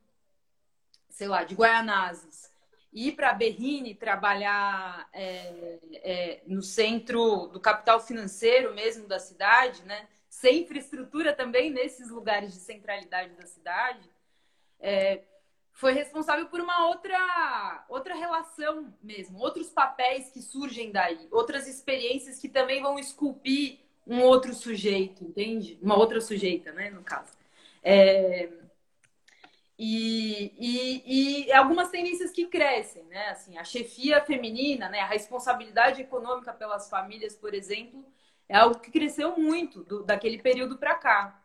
sei 1.10 1.28
lá, 1.28 1.44
de 1.44 1.56
Guaianazes 1.56 2.52
ir 2.94 3.14
para 3.14 3.34
Berrine 3.34 3.96
trabalhar 3.96 5.10
é, 5.12 5.80
é, 5.94 6.42
no 6.46 6.62
centro 6.62 7.48
do 7.48 7.60
capital 7.60 8.00
financeiro 8.00 8.74
mesmo 8.74 9.08
da 9.08 9.20
cidade, 9.20 9.84
né? 9.84 10.08
sem 10.30 10.64
infraestrutura 10.64 11.34
também 11.34 11.70
nesses 11.70 12.10
lugares 12.10 12.54
de 12.54 12.60
centralidade 12.60 13.34
da 13.36 13.46
cidade, 13.46 14.10
é, 14.80 15.22
foi 15.74 15.92
responsável 15.92 16.46
por 16.46 16.62
uma 16.62 16.88
outra, 16.88 17.86
outra 17.90 18.16
relação 18.16 18.94
mesmo, 19.02 19.40
outros 19.40 19.70
papéis 19.70 20.30
que 20.30 20.42
surgem 20.42 20.92
daí, 20.92 21.28
outras 21.32 21.68
experiências 21.68 22.40
que 22.40 22.48
também 22.48 22.82
vão 22.82 22.98
esculpir 22.98 23.80
um 24.06 24.22
outro 24.22 24.54
sujeito, 24.54 25.24
entende? 25.24 25.78
Uma 25.82 25.98
outra 25.98 26.22
sujeita, 26.22 26.72
né, 26.72 26.90
no 26.90 27.04
caso. 27.04 27.32
É, 27.82 28.50
e, 29.78 30.54
e, 30.58 31.48
e, 31.48 31.52
algumas 31.52 31.90
tendências 31.90 32.32
que 32.32 32.46
crescem, 32.48 33.04
né? 33.06 33.30
Assim, 33.30 33.58
a 33.58 33.64
chefia 33.64 34.22
feminina, 34.22 34.88
né? 34.88 35.00
a 35.00 35.08
responsabilidade 35.08 36.02
econômica 36.02 36.54
pelas 36.54 36.90
famílias, 36.90 37.36
por 37.36 37.54
exemplo, 37.54 38.06
é 38.48 38.56
algo 38.56 38.80
que 38.80 38.92
cresceu 38.92 39.36
muito 39.36 39.84
do, 39.84 40.04
daquele 40.04 40.38
período 40.38 40.78
para 40.78 40.96
cá. 40.96 41.43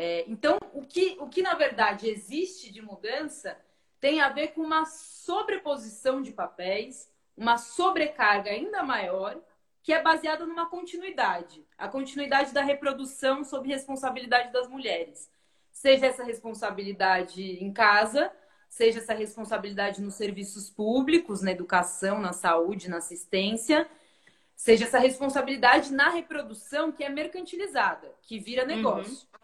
É, 0.00 0.24
então, 0.28 0.58
o 0.72 0.82
que, 0.82 1.16
o 1.18 1.28
que 1.28 1.42
na 1.42 1.54
verdade 1.54 2.08
existe 2.08 2.72
de 2.72 2.80
mudança 2.80 3.58
tem 4.00 4.20
a 4.20 4.28
ver 4.28 4.48
com 4.48 4.60
uma 4.60 4.84
sobreposição 4.86 6.22
de 6.22 6.30
papéis, 6.30 7.10
uma 7.36 7.58
sobrecarga 7.58 8.50
ainda 8.50 8.82
maior, 8.84 9.36
que 9.82 9.92
é 9.92 10.00
baseada 10.00 10.46
numa 10.46 10.70
continuidade 10.70 11.66
a 11.76 11.88
continuidade 11.88 12.52
da 12.52 12.62
reprodução 12.62 13.42
sob 13.42 13.66
responsabilidade 13.68 14.52
das 14.52 14.68
mulheres 14.68 15.28
seja 15.78 16.06
essa 16.06 16.24
responsabilidade 16.24 17.42
em 17.42 17.72
casa, 17.72 18.32
seja 18.68 18.98
essa 18.98 19.14
responsabilidade 19.14 20.02
nos 20.02 20.14
serviços 20.14 20.68
públicos, 20.68 21.40
na 21.40 21.52
educação, 21.52 22.20
na 22.20 22.32
saúde, 22.32 22.90
na 22.90 22.96
assistência, 22.98 23.88
seja 24.56 24.86
essa 24.86 24.98
responsabilidade 24.98 25.92
na 25.92 26.08
reprodução 26.10 26.90
que 26.90 27.04
é 27.04 27.08
mercantilizada, 27.08 28.12
que 28.22 28.40
vira 28.40 28.62
uhum. 28.62 28.68
negócio. 28.68 29.12
Uhum. 29.12 29.38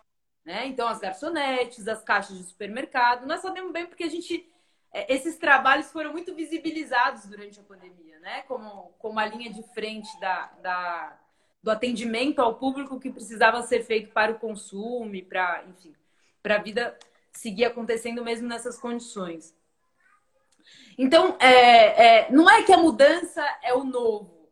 Né? 0.44 0.66
Então, 0.66 0.86
as 0.86 0.98
garçonetes, 0.98 1.88
as 1.88 2.02
caixas 2.02 2.36
de 2.36 2.44
supermercado, 2.44 3.26
nós 3.26 3.40
sabemos 3.40 3.72
bem 3.72 3.86
porque 3.86 4.04
a 4.04 4.10
gente. 4.10 4.50
É, 4.92 5.12
esses 5.12 5.36
trabalhos 5.36 5.90
foram 5.90 6.12
muito 6.12 6.34
visibilizados 6.34 7.24
durante 7.26 7.58
a 7.58 7.62
pandemia, 7.62 8.18
né? 8.20 8.42
Como, 8.42 8.94
como 8.98 9.18
a 9.18 9.26
linha 9.26 9.52
de 9.52 9.62
frente 9.74 10.08
da, 10.20 10.46
da, 10.62 11.18
do 11.62 11.70
atendimento 11.70 12.40
ao 12.40 12.56
público 12.56 13.00
que 13.00 13.10
precisava 13.10 13.62
ser 13.62 13.82
feito 13.82 14.12
para 14.12 14.30
o 14.30 14.38
consumo, 14.38 15.20
para, 15.24 15.64
enfim, 15.66 15.94
para 16.42 16.56
a 16.56 16.62
vida 16.62 16.96
seguir 17.32 17.64
acontecendo 17.64 18.22
mesmo 18.22 18.46
nessas 18.46 18.78
condições. 18.78 19.56
Então, 20.96 21.36
é, 21.40 22.26
é, 22.26 22.30
não 22.30 22.48
é 22.48 22.62
que 22.62 22.72
a 22.72 22.76
mudança 22.76 23.42
é 23.62 23.74
o 23.74 23.82
novo. 23.82 24.48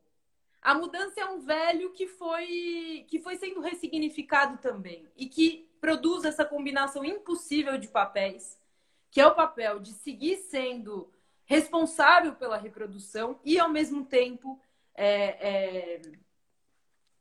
A 0.61 0.75
mudança 0.75 1.21
é 1.21 1.25
um 1.27 1.41
velho 1.41 1.93
que 1.93 2.07
foi, 2.07 3.05
que 3.09 3.21
foi 3.21 3.37
sendo 3.37 3.61
ressignificado 3.61 4.59
também 4.59 5.07
e 5.17 5.27
que 5.27 5.72
produz 5.83 6.25
essa 6.25 6.45
combinação 6.45 7.05
impossível 7.05 7.77
de 7.77 7.89
papéis, 7.89 8.57
que 9.11 9.21
é 9.21 9.27
o 9.27 9.35
papel 9.35 9.81
de 9.81 9.91
seguir 9.91 10.37
sendo 10.37 11.13
responsável 11.45 12.37
pela 12.37 12.57
reprodução 12.57 13.41
e, 13.45 13.59
ao 13.59 13.69
mesmo 13.69 14.05
tempo, 14.05 14.61
é, 14.95 15.97
é, 15.97 16.03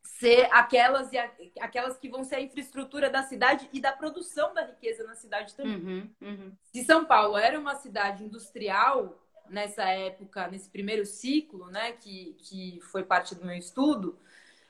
ser 0.04 0.47
aquelas, 0.52 1.12
e 1.12 1.17
aquelas 1.60 1.97
que 1.97 2.08
vão 2.08 2.24
ser 2.24 2.36
a 2.36 2.41
infraestrutura 2.41 3.10
da 3.10 3.24
cidade 3.24 3.67
e 3.74 3.82
da 3.82 3.91
produção 3.91 4.54
da 4.54 4.63
riqueza 4.63 5.04
na 5.06 5.15
cidade 5.15 5.56
também. 5.56 5.78
Uhum, 5.78 6.10
uhum. 6.21 6.52
Se 6.71 6.84
São 6.84 7.04
Paulo 7.04 7.38
era 7.38 7.60
uma 7.60 7.74
cidade 7.74 8.24
industrial 8.24 9.19
nessa 9.50 9.86
época, 9.86 10.47
nesse 10.47 10.69
primeiro 10.69 11.04
ciclo, 11.04 11.65
né, 11.71 11.93
que, 11.93 12.36
que 12.38 12.80
foi 12.91 13.04
parte 13.04 13.34
do 13.34 13.43
meu 13.43 13.58
estudo, 13.58 14.19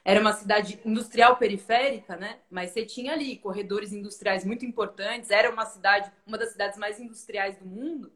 era 0.04 0.20
uma 0.20 0.34
cidade 0.34 0.80
industrial 0.84 1.38
periférica, 1.38 2.16
né? 2.16 2.40
Mas 2.50 2.72
você 2.72 2.86
tinha 2.86 3.14
ali 3.14 3.38
corredores 3.38 3.94
industriais 3.94 4.44
muito 4.44 4.66
importantes, 4.66 5.30
era 5.30 5.52
uma 5.52 5.66
cidade, 5.66 6.12
uma 6.26 6.38
das 6.38 6.52
cidades 6.52 6.78
mais 6.78 7.00
industriais 7.00 7.58
do 7.58 7.66
mundo. 7.66 8.12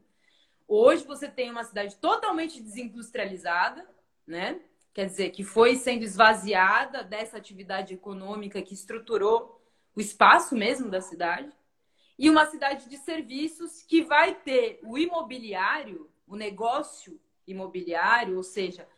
Hoje 0.66 1.04
você 1.04 1.28
tem 1.28 1.50
uma 1.50 1.62
cidade 1.62 1.96
totalmente 1.96 2.60
desindustrializada, 2.60 3.88
né? 4.26 4.60
Quer 4.92 5.06
dizer, 5.06 5.30
que 5.30 5.44
foi 5.44 5.76
sendo 5.76 6.02
esvaziada 6.02 7.04
dessa 7.04 7.36
atividade 7.36 7.94
econômica 7.94 8.62
que 8.62 8.74
estruturou 8.74 9.62
o 9.94 10.00
espaço 10.00 10.56
mesmo 10.56 10.90
da 10.90 11.00
cidade. 11.00 11.52
E 12.18 12.28
uma 12.30 12.46
cidade 12.46 12.88
de 12.88 12.96
serviços 12.96 13.82
que 13.82 14.02
vai 14.02 14.34
ter 14.34 14.80
o 14.82 14.98
imobiliário, 14.98 16.10
o 16.26 16.34
negócio 16.34 17.20
imobiliário, 17.46 18.36
ou 18.36 18.42
seja, 18.42 18.88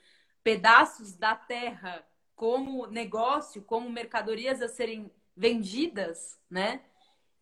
pedaços 0.43 1.15
da 1.17 1.35
terra 1.35 2.03
como 2.39 2.87
negócio, 2.87 3.61
como 3.63 3.91
mercadorias 3.91 4.63
a 4.63 4.69
serem 4.69 5.11
vendidas, 5.37 6.39
né? 6.49 6.83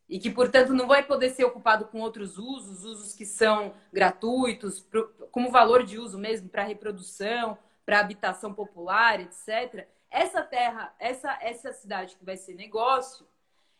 E 0.08 0.18
que, 0.18 0.30
portanto, 0.30 0.72
não 0.72 0.86
vai 0.86 1.02
poder 1.02 1.28
ser 1.30 1.44
ocupado 1.44 1.84
com 1.88 2.00
outros 2.00 2.38
usos, 2.38 2.82
usos 2.82 3.14
que 3.14 3.26
são 3.26 3.74
gratuitos, 3.92 4.88
como 5.30 5.50
valor 5.50 5.84
de 5.84 5.98
uso 5.98 6.18
mesmo 6.18 6.48
para 6.48 6.62
reprodução, 6.62 7.58
para 7.84 8.00
habitação 8.00 8.54
popular, 8.54 9.20
etc. 9.20 9.86
Essa 10.10 10.42
terra, 10.42 10.94
essa, 10.98 11.38
essa 11.42 11.74
cidade 11.74 12.16
que 12.16 12.24
vai 12.24 12.38
ser 12.38 12.54
negócio, 12.54 13.28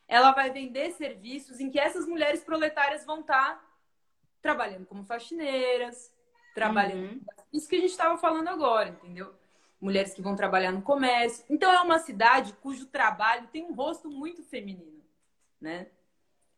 ela 0.07 0.33
vai 0.33 0.51
vender 0.51 0.91
serviços 0.93 1.61
em 1.61 1.71
que 1.71 1.81
essas 1.81 2.07
mulheres 2.07 2.45
proletárias 2.45 3.07
vão 3.07 3.21
estar 3.21 3.55
tá 3.55 3.67
trabalhando 4.43 4.85
como 4.85 5.07
faxineiras, 5.07 6.15
trabalhando. 6.55 7.13
Uhum. 7.13 7.25
Isso 7.55 7.69
que 7.69 7.77
a 7.77 7.81
gente 7.81 7.93
estava 7.93 8.19
falando 8.19 8.49
agora, 8.49 8.91
entendeu? 8.91 9.35
Mulheres 9.81 10.15
que 10.15 10.23
vão 10.23 10.35
trabalhar 10.35 10.73
no 10.73 10.83
comércio. 10.83 11.45
Então 11.49 11.73
é 11.73 11.81
uma 11.81 11.99
cidade 11.99 12.53
cujo 12.55 12.87
trabalho 12.87 13.49
tem 13.49 13.65
um 13.65 13.75
rosto 13.75 14.09
muito 14.11 14.43
feminino, 14.43 15.05
né? 15.61 15.89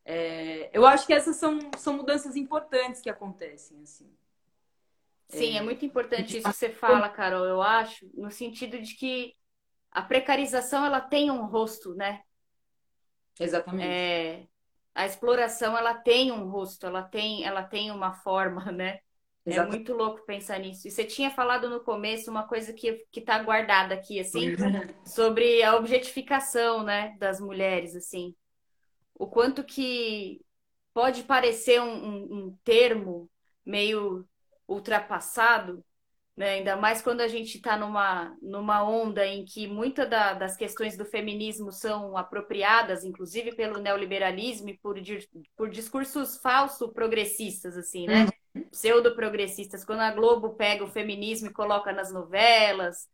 É, 0.04 0.70
eu 0.72 0.86
acho 0.86 1.06
que 1.06 1.12
essas 1.12 1.36
são, 1.36 1.58
são 1.76 1.94
mudanças 1.94 2.34
importantes 2.36 3.00
que 3.00 3.10
acontecem, 3.10 3.82
assim. 3.82 4.10
Sim, 5.28 5.54
é, 5.54 5.58
é 5.58 5.62
muito 5.62 5.84
importante 5.84 6.38
isso 6.38 6.48
que 6.48 6.56
você 6.56 6.70
fala, 6.70 7.08
Carol, 7.10 7.44
eu 7.44 7.60
acho, 7.60 8.10
no 8.14 8.30
sentido 8.30 8.80
de 8.80 8.94
que 8.94 9.36
a 9.90 10.00
precarização 10.00 10.84
ela 10.86 11.00
tem 11.00 11.30
um 11.30 11.44
rosto, 11.44 11.94
né? 11.94 12.22
Exatamente. 13.38 13.86
É, 13.86 14.46
a 14.94 15.06
exploração 15.06 15.76
ela 15.76 15.94
tem 15.94 16.32
um 16.32 16.48
rosto, 16.48 16.86
ela 16.86 17.02
tem, 17.02 17.44
ela 17.44 17.62
tem 17.62 17.90
uma 17.90 18.12
forma, 18.12 18.64
né? 18.72 19.00
É 19.52 19.66
muito 19.66 19.92
louco 19.94 20.24
pensar 20.24 20.58
nisso. 20.58 20.86
E 20.86 20.90
você 20.90 21.04
tinha 21.04 21.30
falado 21.30 21.68
no 21.68 21.80
começo 21.80 22.30
uma 22.30 22.46
coisa 22.46 22.72
que, 22.72 23.04
que 23.10 23.20
tá 23.20 23.42
guardada 23.42 23.94
aqui, 23.94 24.20
assim, 24.20 24.54
sobre 25.04 25.62
a 25.62 25.76
objetificação, 25.76 26.82
né, 26.82 27.16
das 27.18 27.40
mulheres, 27.40 27.94
assim. 27.96 28.34
O 29.14 29.26
quanto 29.26 29.64
que 29.64 30.40
pode 30.94 31.22
parecer 31.22 31.80
um, 31.80 31.92
um, 31.92 32.34
um 32.34 32.58
termo 32.64 33.30
meio 33.64 34.26
ultrapassado, 34.66 35.84
né? 36.36 36.50
ainda 36.54 36.76
mais 36.76 37.02
quando 37.02 37.20
a 37.20 37.28
gente 37.28 37.56
está 37.56 37.76
numa, 37.76 38.36
numa 38.40 38.82
onda 38.82 39.26
em 39.26 39.44
que 39.44 39.66
muitas 39.66 40.08
da, 40.08 40.34
das 40.34 40.56
questões 40.56 40.96
do 40.96 41.04
feminismo 41.04 41.72
são 41.72 42.16
apropriadas, 42.16 43.04
inclusive 43.04 43.54
pelo 43.54 43.80
neoliberalismo 43.80 44.68
e 44.68 44.78
por, 44.78 44.96
por 45.56 45.68
discursos 45.68 46.36
falsos 46.38 46.92
progressistas, 46.92 47.76
assim, 47.76 48.06
né? 48.06 48.24
Uhum 48.24 48.37
pseudo-progressistas, 48.70 49.84
quando 49.84 50.00
a 50.00 50.10
Globo 50.10 50.50
pega 50.50 50.84
o 50.84 50.90
feminismo 50.90 51.48
e 51.48 51.52
coloca 51.52 51.92
nas 51.92 52.12
novelas, 52.12 53.08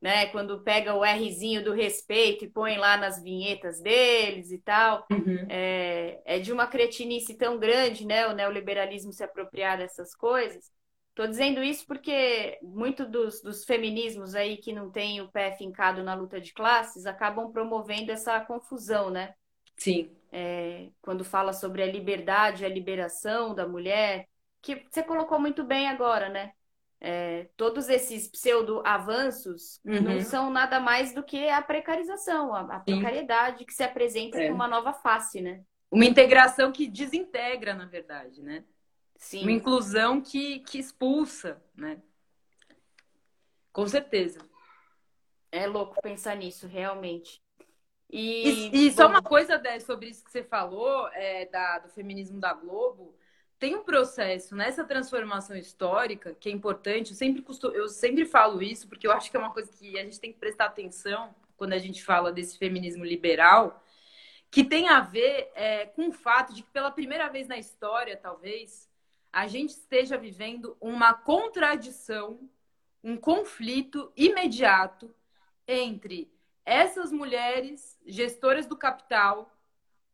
né? 0.00 0.26
Quando 0.26 0.60
pega 0.62 0.94
o 0.94 1.02
Rzinho 1.02 1.64
do 1.64 1.72
respeito 1.72 2.44
e 2.44 2.50
põe 2.50 2.76
lá 2.76 2.96
nas 2.96 3.22
vinhetas 3.22 3.80
deles 3.80 4.50
e 4.50 4.58
tal. 4.58 5.06
Uhum. 5.10 5.46
É, 5.48 6.20
é, 6.24 6.38
de 6.38 6.52
uma 6.52 6.66
cretinice 6.66 7.34
tão 7.34 7.58
grande, 7.58 8.06
né? 8.06 8.26
O 8.26 8.34
neoliberalismo 8.34 9.12
se 9.12 9.24
apropriar 9.24 9.78
dessas 9.78 10.14
coisas. 10.14 10.70
Tô 11.14 11.26
dizendo 11.26 11.62
isso 11.64 11.84
porque 11.84 12.58
muito 12.62 13.04
dos, 13.04 13.42
dos 13.42 13.64
feminismos 13.64 14.36
aí 14.36 14.56
que 14.56 14.72
não 14.72 14.88
tem 14.88 15.20
o 15.20 15.28
pé 15.28 15.50
fincado 15.56 16.00
na 16.04 16.14
luta 16.14 16.40
de 16.40 16.52
classes 16.52 17.06
acabam 17.06 17.50
promovendo 17.50 18.12
essa 18.12 18.40
confusão, 18.40 19.10
né? 19.10 19.34
Sim. 19.76 20.12
É, 20.30 20.90
quando 21.02 21.24
fala 21.24 21.52
sobre 21.52 21.82
a 21.82 21.86
liberdade, 21.86 22.64
a 22.64 22.68
liberação 22.68 23.52
da 23.52 23.66
mulher, 23.66 24.28
que 24.76 24.86
você 24.90 25.02
colocou 25.02 25.38
muito 25.38 25.64
bem 25.64 25.88
agora, 25.88 26.28
né? 26.28 26.52
É, 27.00 27.48
todos 27.56 27.88
esses 27.88 28.26
pseudo-avanços 28.26 29.80
uhum. 29.84 30.00
não 30.00 30.20
são 30.20 30.50
nada 30.50 30.80
mais 30.80 31.14
do 31.14 31.22
que 31.22 31.48
a 31.48 31.62
precarização, 31.62 32.52
a, 32.52 32.60
a 32.60 32.80
precariedade 32.80 33.64
que 33.64 33.72
se 33.72 33.84
apresenta 33.84 34.42
é. 34.42 34.48
com 34.48 34.54
uma 34.54 34.66
nova 34.66 34.92
face, 34.92 35.40
né? 35.40 35.62
Uma 35.90 36.04
integração 36.04 36.72
que 36.72 36.88
desintegra, 36.88 37.72
na 37.72 37.86
verdade, 37.86 38.42
né? 38.42 38.64
Sim. 39.16 39.42
Uma 39.42 39.52
inclusão 39.52 40.20
que, 40.20 40.60
que 40.60 40.78
expulsa, 40.78 41.62
né? 41.74 42.02
Com 43.72 43.86
certeza. 43.86 44.40
É 45.50 45.66
louco 45.66 46.00
pensar 46.02 46.36
nisso, 46.36 46.66
realmente. 46.66 47.40
E, 48.10 48.70
e, 48.72 48.86
e 48.86 48.92
só 48.92 49.06
uma 49.06 49.22
coisa 49.22 49.56
Dé, 49.56 49.78
sobre 49.80 50.08
isso 50.08 50.24
que 50.24 50.30
você 50.30 50.42
falou, 50.42 51.08
é, 51.12 51.46
da, 51.46 51.78
do 51.78 51.88
feminismo 51.90 52.40
da 52.40 52.52
Globo 52.52 53.17
tem 53.58 53.74
um 53.74 53.82
processo 53.82 54.54
nessa 54.54 54.84
transformação 54.84 55.56
histórica 55.56 56.34
que 56.38 56.48
é 56.48 56.52
importante. 56.52 57.10
Eu 57.10 57.16
sempre, 57.16 57.42
costumo, 57.42 57.74
eu 57.74 57.88
sempre 57.88 58.24
falo 58.24 58.62
isso 58.62 58.88
porque 58.88 59.06
eu 59.06 59.12
acho 59.12 59.30
que 59.30 59.36
é 59.36 59.40
uma 59.40 59.52
coisa 59.52 59.70
que 59.72 59.98
a 59.98 60.04
gente 60.04 60.20
tem 60.20 60.32
que 60.32 60.38
prestar 60.38 60.66
atenção 60.66 61.34
quando 61.56 61.72
a 61.72 61.78
gente 61.78 62.04
fala 62.04 62.32
desse 62.32 62.56
feminismo 62.56 63.04
liberal, 63.04 63.84
que 64.50 64.62
tem 64.62 64.88
a 64.88 65.00
ver 65.00 65.50
é, 65.54 65.86
com 65.86 66.08
o 66.08 66.12
fato 66.12 66.54
de 66.54 66.62
que 66.62 66.70
pela 66.70 66.90
primeira 66.90 67.28
vez 67.28 67.48
na 67.48 67.58
história, 67.58 68.16
talvez, 68.16 68.88
a 69.32 69.46
gente 69.48 69.70
esteja 69.70 70.16
vivendo 70.16 70.76
uma 70.80 71.12
contradição, 71.12 72.48
um 73.02 73.16
conflito 73.16 74.12
imediato 74.16 75.12
entre 75.66 76.32
essas 76.64 77.10
mulheres 77.10 77.98
gestoras 78.06 78.66
do 78.66 78.76
capital 78.76 79.52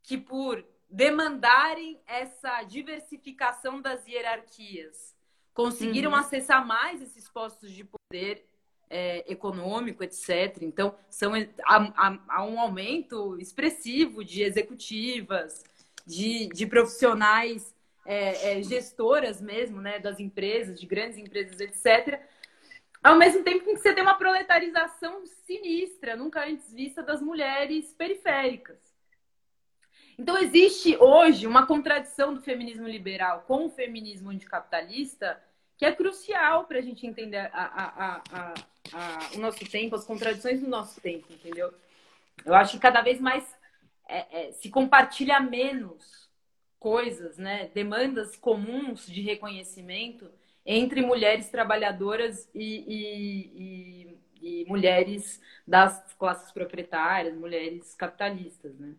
que 0.03 0.17
por 0.17 0.65
demandarem 0.95 2.01
essa 2.07 2.63
diversificação 2.63 3.81
das 3.81 4.07
hierarquias, 4.07 5.13
conseguiram 5.53 6.13
uhum. 6.13 6.17
acessar 6.17 6.65
mais 6.65 7.03
esses 7.03 7.29
postos 7.29 7.73
de 7.73 7.85
poder 7.85 8.47
é, 8.89 9.25
econômico, 9.31 10.05
etc. 10.05 10.59
Então, 10.63 10.95
são, 11.11 11.33
há, 11.65 12.19
há, 12.29 12.45
um 12.45 12.61
aumento 12.61 13.37
expressivo 13.41 14.25
de 14.25 14.45
executivas, 14.45 15.65
de, 16.07 16.47
de 16.51 16.65
profissionais 16.65 17.75
é, 18.07 18.59
é, 18.59 18.63
gestoras 18.63 19.41
mesmo, 19.41 19.81
né, 19.81 19.99
das 19.99 20.21
empresas, 20.21 20.79
de 20.79 20.87
grandes 20.87 21.19
empresas, 21.19 21.59
etc. 21.59 22.21
Ao 23.03 23.17
mesmo 23.17 23.43
tempo 23.43 23.65
que 23.65 23.77
você 23.77 23.93
tem 23.93 24.03
uma 24.05 24.15
proletarização 24.15 25.27
sinistra, 25.45 26.15
nunca 26.15 26.47
antes 26.47 26.73
vista 26.73 27.03
das 27.03 27.21
mulheres 27.21 27.93
periféricas. 27.95 28.84
Então, 30.19 30.39
existe 30.39 30.97
hoje 30.97 31.47
uma 31.47 31.67
contradição 31.67 32.35
do 32.35 32.41
feminismo 32.41 32.87
liberal 32.87 33.45
com 33.47 33.67
o 33.67 33.71
feminismo 33.71 34.31
anticapitalista 34.31 35.43
que 35.77 35.85
é 35.85 35.93
crucial 35.93 36.65
para 36.65 36.79
a 36.79 36.83
gente 36.83 37.07
entender 37.07 37.51
a, 37.53 37.53
a, 37.53 38.23
a, 38.33 38.55
o 39.35 39.39
nosso 39.39 39.69
tempo, 39.69 39.97
as 39.97 40.05
contradições 40.05 40.61
do 40.61 40.69
nosso 40.69 41.01
tempo, 41.01 41.27
entendeu? 41.33 41.75
Eu 42.45 42.55
acho 42.55 42.75
que 42.75 42.79
cada 42.79 43.01
vez 43.03 43.21
mais 43.21 43.45
é, 44.09 44.49
é, 44.49 44.53
se 44.53 44.69
compartilha 44.71 45.41
menos 45.41 46.29
coisas, 46.79 47.39
né? 47.39 47.71
demandas 47.75 48.37
comuns 48.37 49.07
de 49.07 49.21
reconhecimento 49.23 50.31
entre 50.65 51.03
mulheres 51.03 51.49
trabalhadoras 51.49 52.49
e, 52.55 52.85
e, 52.87 54.19
e, 54.43 54.63
e 54.63 54.65
mulheres 54.67 55.41
das 55.67 56.15
classes 56.15 56.53
proprietárias, 56.53 57.35
mulheres 57.35 57.95
capitalistas, 57.95 58.79
né? 58.79 58.95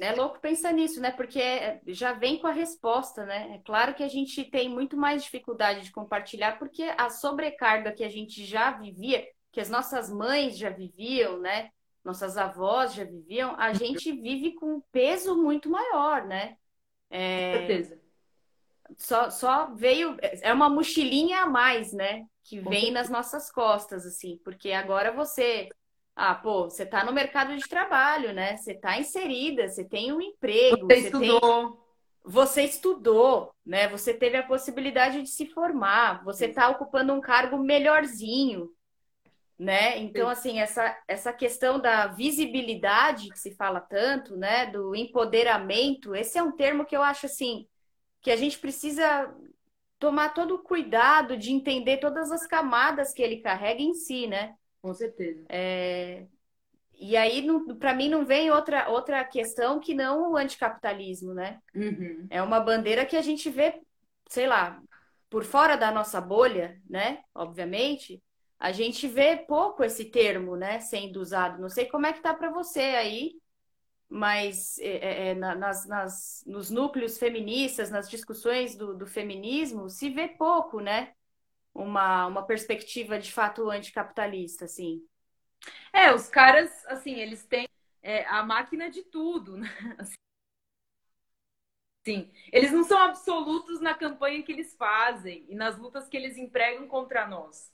É 0.00 0.12
louco 0.14 0.40
pensar 0.40 0.72
nisso, 0.72 1.00
né? 1.00 1.10
Porque 1.10 1.40
já 1.88 2.12
vem 2.12 2.38
com 2.38 2.46
a 2.46 2.52
resposta, 2.52 3.24
né? 3.26 3.54
É 3.54 3.58
claro 3.64 3.94
que 3.94 4.02
a 4.02 4.08
gente 4.08 4.44
tem 4.44 4.68
muito 4.68 4.96
mais 4.96 5.22
dificuldade 5.22 5.82
de 5.82 5.92
compartilhar, 5.92 6.58
porque 6.58 6.82
a 6.96 7.10
sobrecarga 7.10 7.92
que 7.92 8.02
a 8.02 8.08
gente 8.08 8.44
já 8.44 8.70
vivia, 8.72 9.26
que 9.52 9.60
as 9.60 9.68
nossas 9.68 10.10
mães 10.10 10.56
já 10.56 10.70
viviam, 10.70 11.38
né? 11.38 11.70
Nossas 12.02 12.38
avós 12.38 12.94
já 12.94 13.04
viviam, 13.04 13.54
a 13.58 13.74
gente 13.74 14.10
vive 14.12 14.54
com 14.54 14.76
um 14.76 14.82
peso 14.90 15.36
muito 15.36 15.68
maior, 15.68 16.26
né? 16.26 16.56
É... 17.10 17.52
Com 17.52 17.58
certeza. 17.58 18.00
só, 18.96 19.30
só 19.30 19.74
veio. 19.74 20.16
É 20.20 20.52
uma 20.52 20.68
mochilinha 20.68 21.42
a 21.42 21.46
mais, 21.46 21.92
né? 21.92 22.24
Que 22.42 22.58
vem 22.60 22.90
nas 22.90 23.10
nossas 23.10 23.50
costas, 23.50 24.06
assim, 24.06 24.38
porque 24.44 24.72
agora 24.72 25.12
você. 25.12 25.68
Ah, 26.22 26.34
pô, 26.34 26.64
você 26.64 26.84
tá 26.84 27.02
no 27.02 27.14
mercado 27.14 27.56
de 27.56 27.66
trabalho, 27.66 28.34
né? 28.34 28.54
Você 28.54 28.74
tá 28.74 28.98
inserida, 28.98 29.66
você 29.66 29.82
tem 29.82 30.12
um 30.12 30.20
emprego. 30.20 30.86
Você, 30.86 31.00
você 31.00 31.06
estudou. 31.06 31.40
Tem... 31.40 31.80
Você 32.22 32.62
estudou, 32.62 33.54
né? 33.64 33.88
Você 33.88 34.12
teve 34.12 34.36
a 34.36 34.46
possibilidade 34.46 35.22
de 35.22 35.30
se 35.30 35.46
formar, 35.46 36.22
você 36.22 36.44
está 36.44 36.68
ocupando 36.68 37.14
um 37.14 37.22
cargo 37.22 37.56
melhorzinho, 37.56 38.68
né? 39.58 39.96
Então, 39.96 40.28
assim, 40.28 40.60
essa, 40.60 40.94
essa 41.08 41.32
questão 41.32 41.80
da 41.80 42.08
visibilidade 42.08 43.30
que 43.30 43.38
se 43.38 43.54
fala 43.54 43.80
tanto, 43.80 44.36
né? 44.36 44.66
Do 44.66 44.94
empoderamento, 44.94 46.14
esse 46.14 46.36
é 46.36 46.42
um 46.42 46.52
termo 46.52 46.84
que 46.84 46.94
eu 46.94 47.02
acho, 47.02 47.24
assim, 47.24 47.66
que 48.20 48.30
a 48.30 48.36
gente 48.36 48.58
precisa 48.58 49.34
tomar 49.98 50.34
todo 50.34 50.56
o 50.56 50.62
cuidado 50.62 51.34
de 51.34 51.50
entender 51.50 51.96
todas 51.96 52.30
as 52.30 52.46
camadas 52.46 53.14
que 53.14 53.22
ele 53.22 53.38
carrega 53.40 53.80
em 53.80 53.94
si, 53.94 54.26
né? 54.26 54.54
Com 54.80 54.94
certeza. 54.94 55.44
É... 55.48 56.26
E 56.94 57.16
aí, 57.16 57.46
para 57.78 57.94
mim, 57.94 58.10
não 58.10 58.26
vem 58.26 58.50
outra, 58.50 58.90
outra 58.90 59.24
questão 59.24 59.80
que 59.80 59.94
não 59.94 60.32
o 60.32 60.36
anticapitalismo, 60.36 61.32
né? 61.32 61.58
Uhum. 61.74 62.26
É 62.28 62.42
uma 62.42 62.60
bandeira 62.60 63.06
que 63.06 63.16
a 63.16 63.22
gente 63.22 63.48
vê, 63.48 63.80
sei 64.28 64.46
lá, 64.46 64.82
por 65.30 65.44
fora 65.44 65.76
da 65.76 65.90
nossa 65.90 66.20
bolha, 66.20 66.78
né? 66.88 67.22
Obviamente, 67.34 68.22
a 68.58 68.70
gente 68.72 69.08
vê 69.08 69.36
pouco 69.36 69.82
esse 69.82 70.04
termo, 70.04 70.56
né, 70.56 70.80
sendo 70.80 71.20
usado. 71.20 71.58
Não 71.62 71.70
sei 71.70 71.86
como 71.86 72.04
é 72.04 72.12
que 72.12 72.20
tá 72.20 72.34
para 72.34 72.50
você 72.50 72.80
aí, 72.80 73.32
mas 74.06 74.78
é, 74.80 74.88
é, 74.88 75.28
é 75.28 75.34
nas, 75.34 75.86
nas, 75.86 76.44
nos 76.46 76.68
núcleos 76.68 77.16
feministas, 77.16 77.90
nas 77.90 78.10
discussões 78.10 78.76
do, 78.76 78.94
do, 78.94 79.06
feminismo, 79.06 79.88
se 79.88 80.10
vê 80.10 80.28
pouco, 80.28 80.80
né? 80.80 81.12
Uma, 81.74 82.26
uma 82.26 82.46
perspectiva 82.46 83.18
de 83.18 83.32
fato 83.32 83.70
anticapitalista, 83.70 84.64
assim. 84.64 85.02
É, 85.92 86.12
os 86.14 86.28
caras, 86.28 86.70
assim, 86.86 87.14
eles 87.14 87.44
têm 87.46 87.68
é, 88.02 88.24
a 88.26 88.42
máquina 88.44 88.90
de 88.90 89.02
tudo, 89.04 89.56
né? 89.56 89.68
Sim, 92.04 92.30
eles 92.50 92.72
não 92.72 92.82
são 92.82 92.98
absolutos 92.98 93.80
na 93.80 93.94
campanha 93.94 94.42
que 94.42 94.50
eles 94.52 94.74
fazem 94.74 95.44
e 95.48 95.54
nas 95.54 95.78
lutas 95.78 96.08
que 96.08 96.16
eles 96.16 96.36
empregam 96.38 96.88
contra 96.88 97.26
nós. 97.26 97.70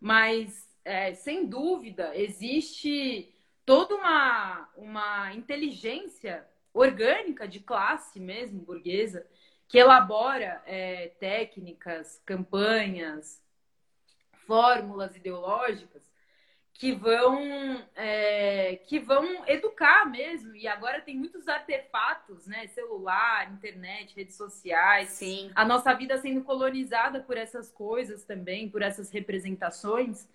Mas, 0.00 0.68
é, 0.84 1.14
sem 1.14 1.46
dúvida, 1.46 2.16
existe 2.16 3.34
toda 3.66 3.94
uma, 3.96 4.68
uma 4.76 5.34
inteligência 5.34 6.46
orgânica 6.74 7.46
de 7.48 7.60
classe 7.60 8.20
mesmo, 8.20 8.60
burguesa, 8.62 9.26
que 9.70 9.78
elabora 9.78 10.60
é, 10.66 11.12
técnicas, 11.20 12.20
campanhas, 12.26 13.40
fórmulas 14.44 15.14
ideológicas 15.14 16.02
que 16.74 16.90
vão 16.90 17.80
é, 17.94 18.80
que 18.88 18.98
vão 18.98 19.46
educar 19.46 20.06
mesmo. 20.10 20.56
E 20.56 20.66
agora 20.66 21.00
tem 21.00 21.16
muitos 21.16 21.46
artefatos 21.46 22.48
né? 22.48 22.66
Celular 22.66 23.52
internet 23.52 24.12
redes 24.16 24.34
sociais. 24.34 25.10
Sim. 25.10 25.52
A 25.54 25.64
nossa 25.64 25.94
vida 25.94 26.18
sendo 26.18 26.42
colonizada 26.42 27.20
por 27.20 27.36
essas 27.36 27.70
coisas 27.70 28.24
também 28.24 28.68
por 28.68 28.82
essas 28.82 29.08
representações 29.12 30.28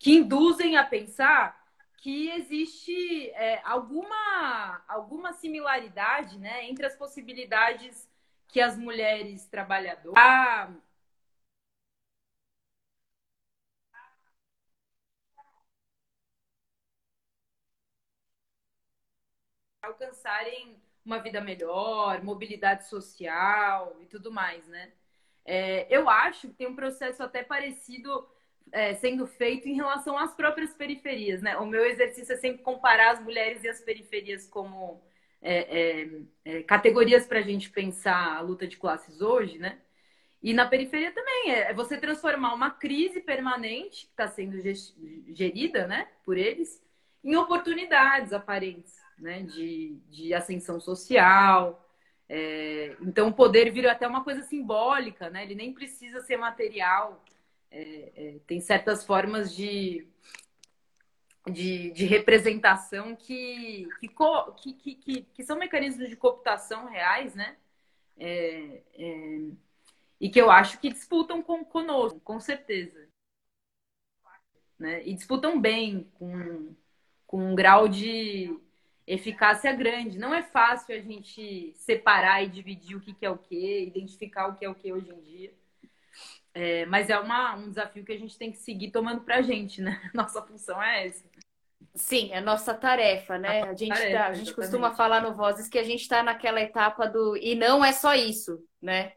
que 0.00 0.16
induzem 0.16 0.76
a 0.76 0.84
pensar 0.84 1.60
que 1.98 2.28
existe 2.30 3.30
é, 3.34 3.60
alguma 3.62 4.82
alguma 4.88 5.32
similaridade 5.34 6.38
né 6.38 6.64
entre 6.68 6.86
as 6.86 6.96
possibilidades 6.96 8.09
que 8.50 8.60
as 8.60 8.76
mulheres 8.76 9.46
trabalhadoras 9.46 10.14
alcançarem 19.82 20.76
uma 21.04 21.18
vida 21.18 21.40
melhor, 21.40 22.22
mobilidade 22.22 22.88
social 22.88 23.96
e 24.00 24.06
tudo 24.06 24.30
mais, 24.30 24.66
né? 24.68 24.92
É, 25.44 25.86
eu 25.94 26.08
acho 26.08 26.48
que 26.48 26.54
tem 26.54 26.66
um 26.66 26.76
processo 26.76 27.22
até 27.22 27.42
parecido 27.42 28.28
é, 28.72 28.94
sendo 28.94 29.26
feito 29.26 29.68
em 29.68 29.74
relação 29.74 30.18
às 30.18 30.34
próprias 30.34 30.74
periferias, 30.74 31.42
né? 31.42 31.56
O 31.58 31.66
meu 31.66 31.84
exercício 31.86 32.34
é 32.34 32.36
sempre 32.36 32.62
comparar 32.62 33.12
as 33.12 33.20
mulheres 33.22 33.64
e 33.64 33.68
as 33.68 33.80
periferias 33.80 34.46
como 34.46 35.02
é, 35.42 35.80
é, 35.80 36.08
é 36.44 36.62
categorias 36.62 37.26
para 37.26 37.38
a 37.38 37.42
gente 37.42 37.70
pensar 37.70 38.36
a 38.36 38.40
luta 38.40 38.66
de 38.66 38.76
classes 38.76 39.20
hoje, 39.20 39.58
né? 39.58 39.78
E 40.42 40.54
na 40.54 40.66
periferia 40.66 41.12
também 41.12 41.50
é, 41.50 41.70
é 41.70 41.74
você 41.74 41.98
transformar 41.98 42.54
uma 42.54 42.70
crise 42.70 43.20
permanente 43.20 44.06
que 44.06 44.12
está 44.12 44.26
sendo 44.26 44.56
gerida, 45.34 45.86
né, 45.86 46.08
por 46.24 46.38
eles, 46.38 46.82
em 47.22 47.36
oportunidades 47.36 48.32
aparentes 48.32 48.94
né, 49.18 49.42
de, 49.42 49.98
de 50.08 50.32
ascensão 50.32 50.80
social. 50.80 51.86
É, 52.26 52.96
então, 53.02 53.28
o 53.28 53.32
poder 53.32 53.70
vira 53.70 53.92
até 53.92 54.06
uma 54.06 54.24
coisa 54.24 54.42
simbólica, 54.42 55.28
né? 55.28 55.42
ele 55.42 55.54
nem 55.54 55.74
precisa 55.74 56.20
ser 56.20 56.38
material. 56.38 57.22
É, 57.70 58.12
é, 58.16 58.36
tem 58.46 58.60
certas 58.60 59.04
formas 59.04 59.54
de, 59.54 60.06
de, 61.46 61.90
de 61.92 62.04
representação 62.04 63.16
que, 63.16 63.88
que, 64.00 64.08
que, 64.08 64.94
que, 64.94 65.22
que, 65.22 65.44
são 65.44 65.58
mecanismos 65.58 66.08
de 66.08 66.16
cooptação 66.16 66.86
reais, 66.86 67.34
né? 67.34 67.56
É, 68.18 68.82
é, 68.94 69.40
e 70.20 70.28
que 70.28 70.40
eu 70.40 70.50
acho 70.50 70.78
que 70.78 70.90
disputam 70.90 71.42
com, 71.42 71.64
conosco, 71.64 72.20
com 72.20 72.38
certeza. 72.38 73.08
Né? 74.78 75.06
E 75.06 75.14
disputam 75.14 75.60
bem, 75.60 76.10
com, 76.14 76.74
com 77.26 77.52
um 77.52 77.54
grau 77.54 77.88
de, 77.88 78.54
eficácia 79.10 79.72
grande. 79.72 80.18
Não 80.18 80.32
é 80.32 80.42
fácil 80.42 80.94
a 80.94 81.00
gente 81.00 81.72
separar 81.74 82.42
e 82.44 82.48
dividir 82.48 82.96
o 82.96 83.00
que, 83.00 83.12
que 83.12 83.26
é 83.26 83.30
o 83.30 83.36
que, 83.36 83.82
identificar 83.82 84.46
o 84.46 84.54
que 84.54 84.64
é 84.64 84.70
o 84.70 84.74
que 84.74 84.92
hoje 84.92 85.10
em 85.10 85.20
dia. 85.22 85.52
É, 86.54 86.86
mas 86.86 87.10
é 87.10 87.18
uma, 87.18 87.56
um 87.56 87.68
desafio 87.68 88.04
que 88.04 88.12
a 88.12 88.18
gente 88.18 88.38
tem 88.38 88.52
que 88.52 88.58
seguir 88.58 88.90
tomando 88.90 89.22
pra 89.22 89.42
gente, 89.42 89.80
né? 89.82 90.00
Nossa 90.14 90.42
função 90.42 90.80
é 90.80 91.06
essa. 91.06 91.28
Sim, 91.94 92.30
é 92.32 92.40
nossa 92.40 92.72
tarefa, 92.72 93.38
né? 93.38 93.62
A 93.62 93.74
gente, 93.74 93.88
tarefa, 93.88 94.18
tá, 94.18 94.26
a 94.26 94.34
gente 94.34 94.54
costuma 94.54 94.92
falar 94.92 95.20
no 95.20 95.34
Vozes 95.34 95.68
que 95.68 95.78
a 95.78 95.82
gente 95.82 96.02
está 96.02 96.22
naquela 96.22 96.60
etapa 96.60 97.06
do. 97.06 97.36
E 97.36 97.54
não 97.54 97.84
é 97.84 97.92
só 97.92 98.14
isso, 98.14 98.62
né? 98.80 99.12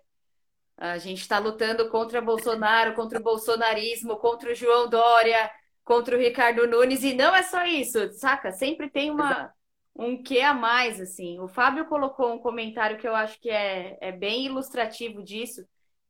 A 0.76 0.97
gente 0.97 1.21
está 1.21 1.38
lutando 1.38 1.88
contra 1.89 2.19
Bolsonaro, 2.19 2.95
contra 2.95 3.19
o 3.19 3.24
bolsonarismo, 3.24 4.17
contra 4.17 4.51
o 4.51 4.55
João 4.55 4.89
Dória, 4.89 5.51
contra 5.84 6.15
o 6.15 6.19
Ricardo 6.19 6.67
Nunes, 6.67 7.03
e 7.03 7.13
não 7.13 7.36
é 7.36 7.43
só 7.43 7.63
isso, 7.65 8.11
saca? 8.13 8.51
Sempre 8.51 8.89
tem 8.89 9.11
uma, 9.11 9.53
um 9.95 10.21
que 10.21 10.41
a 10.41 10.53
mais, 10.53 10.99
assim. 10.99 11.39
O 11.39 11.47
Fábio 11.47 11.86
colocou 11.86 12.34
um 12.34 12.39
comentário 12.39 12.97
que 12.97 13.07
eu 13.07 13.15
acho 13.15 13.39
que 13.39 13.49
é, 13.49 13.97
é 14.01 14.11
bem 14.11 14.45
ilustrativo 14.45 15.21
disso, 15.21 15.63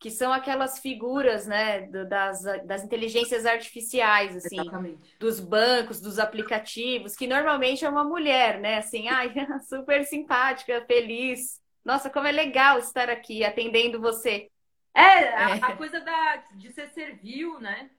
que 0.03 0.11
são 0.11 0.33
aquelas 0.33 0.79
figuras, 0.79 1.47
né, 1.47 1.83
das, 1.87 2.43
das 2.65 2.83
inteligências 2.83 3.45
artificiais, 3.45 4.35
assim, 4.35 4.59
Exatamente. 4.59 5.15
dos 5.17 5.39
bancos, 5.39 6.01
dos 6.01 6.19
aplicativos, 6.19 7.15
que 7.15 7.25
normalmente 7.25 7.85
é 7.85 7.89
uma 7.89 8.03
mulher, 8.03 8.59
né, 8.59 8.79
assim, 8.79 9.07
ai, 9.07 9.33
super 9.61 10.03
simpática, 10.03 10.83
feliz. 10.85 11.61
Nossa, 11.85 12.09
como 12.09 12.27
é 12.27 12.33
legal 12.33 12.79
estar 12.79 13.09
aqui 13.09 13.45
atendendo 13.45 14.01
você. 14.01 14.49
É, 14.93 15.01
a, 15.01 15.55
é. 15.55 15.59
a 15.61 15.77
coisa 15.77 16.01
da, 16.01 16.35
de 16.51 16.69
ser 16.73 16.89
servil, 16.89 17.57
né? 17.61 17.89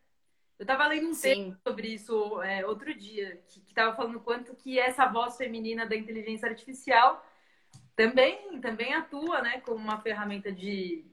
Eu 0.58 0.64
estava 0.64 0.86
lendo 0.86 1.08
um 1.08 1.18
texto 1.18 1.56
sobre 1.66 1.88
isso 1.88 2.42
é, 2.42 2.66
outro 2.66 2.92
dia, 2.92 3.42
que 3.48 3.60
estava 3.66 3.96
falando 3.96 4.20
quanto 4.20 4.54
que 4.54 4.78
essa 4.78 5.06
voz 5.06 5.38
feminina 5.38 5.86
da 5.86 5.96
inteligência 5.96 6.50
artificial 6.50 7.24
também, 7.96 8.60
também 8.60 8.92
atua 8.92 9.40
né, 9.40 9.60
como 9.60 9.76
uma 9.76 10.00
ferramenta 10.02 10.52
de, 10.52 11.04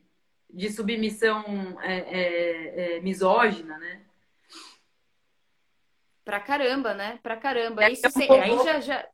de 0.54 0.70
submissão 0.72 1.44
é, 1.82 1.98
é, 1.98 2.98
é 2.98 3.02
misógina, 3.02 3.78
né? 3.78 4.02
Pra 6.24 6.40
caramba, 6.40 6.94
né? 6.94 7.20
Pra 7.24 7.36
caramba. 7.36 7.84
É, 7.84 7.92
Isso, 7.92 8.08
um 8.08 8.34
aí 8.34 8.58
já, 8.64 8.80
já... 8.80 9.08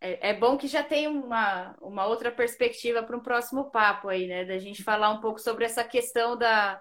É, 0.00 0.30
é, 0.30 0.34
bom 0.34 0.56
que 0.56 0.66
já 0.66 0.82
tem 0.82 1.06
uma, 1.06 1.76
uma 1.80 2.06
outra 2.06 2.30
perspectiva 2.30 3.02
para 3.02 3.16
um 3.16 3.22
próximo 3.22 3.70
papo 3.70 4.08
aí, 4.08 4.26
né? 4.26 4.44
Da 4.44 4.58
gente 4.58 4.82
falar 4.82 5.10
um 5.10 5.20
pouco 5.20 5.38
sobre 5.38 5.64
essa 5.64 5.84
questão 5.84 6.36
da, 6.36 6.80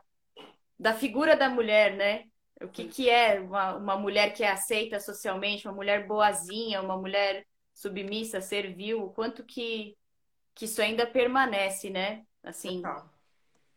da 0.80 0.94
figura 0.94 1.36
da 1.36 1.50
mulher, 1.50 1.96
né? 1.96 2.26
O 2.62 2.68
que, 2.68 2.86
que 2.86 3.10
é 3.10 3.40
uma, 3.40 3.76
uma 3.76 3.98
mulher 3.98 4.34
que 4.34 4.44
é 4.44 4.52
aceita 4.52 5.00
socialmente, 5.00 5.68
uma 5.68 5.74
mulher 5.74 6.08
boazinha, 6.08 6.82
uma 6.82 6.98
mulher 6.98 7.46
submissa, 7.74 8.40
servil, 8.40 9.04
o 9.04 9.12
quanto 9.12 9.44
que, 9.44 9.98
que 10.56 10.66
isso 10.66 10.82
ainda 10.82 11.06
permanece, 11.06 11.90
né? 11.90 12.24
Assim, 12.44 12.82
Total. 12.82 13.13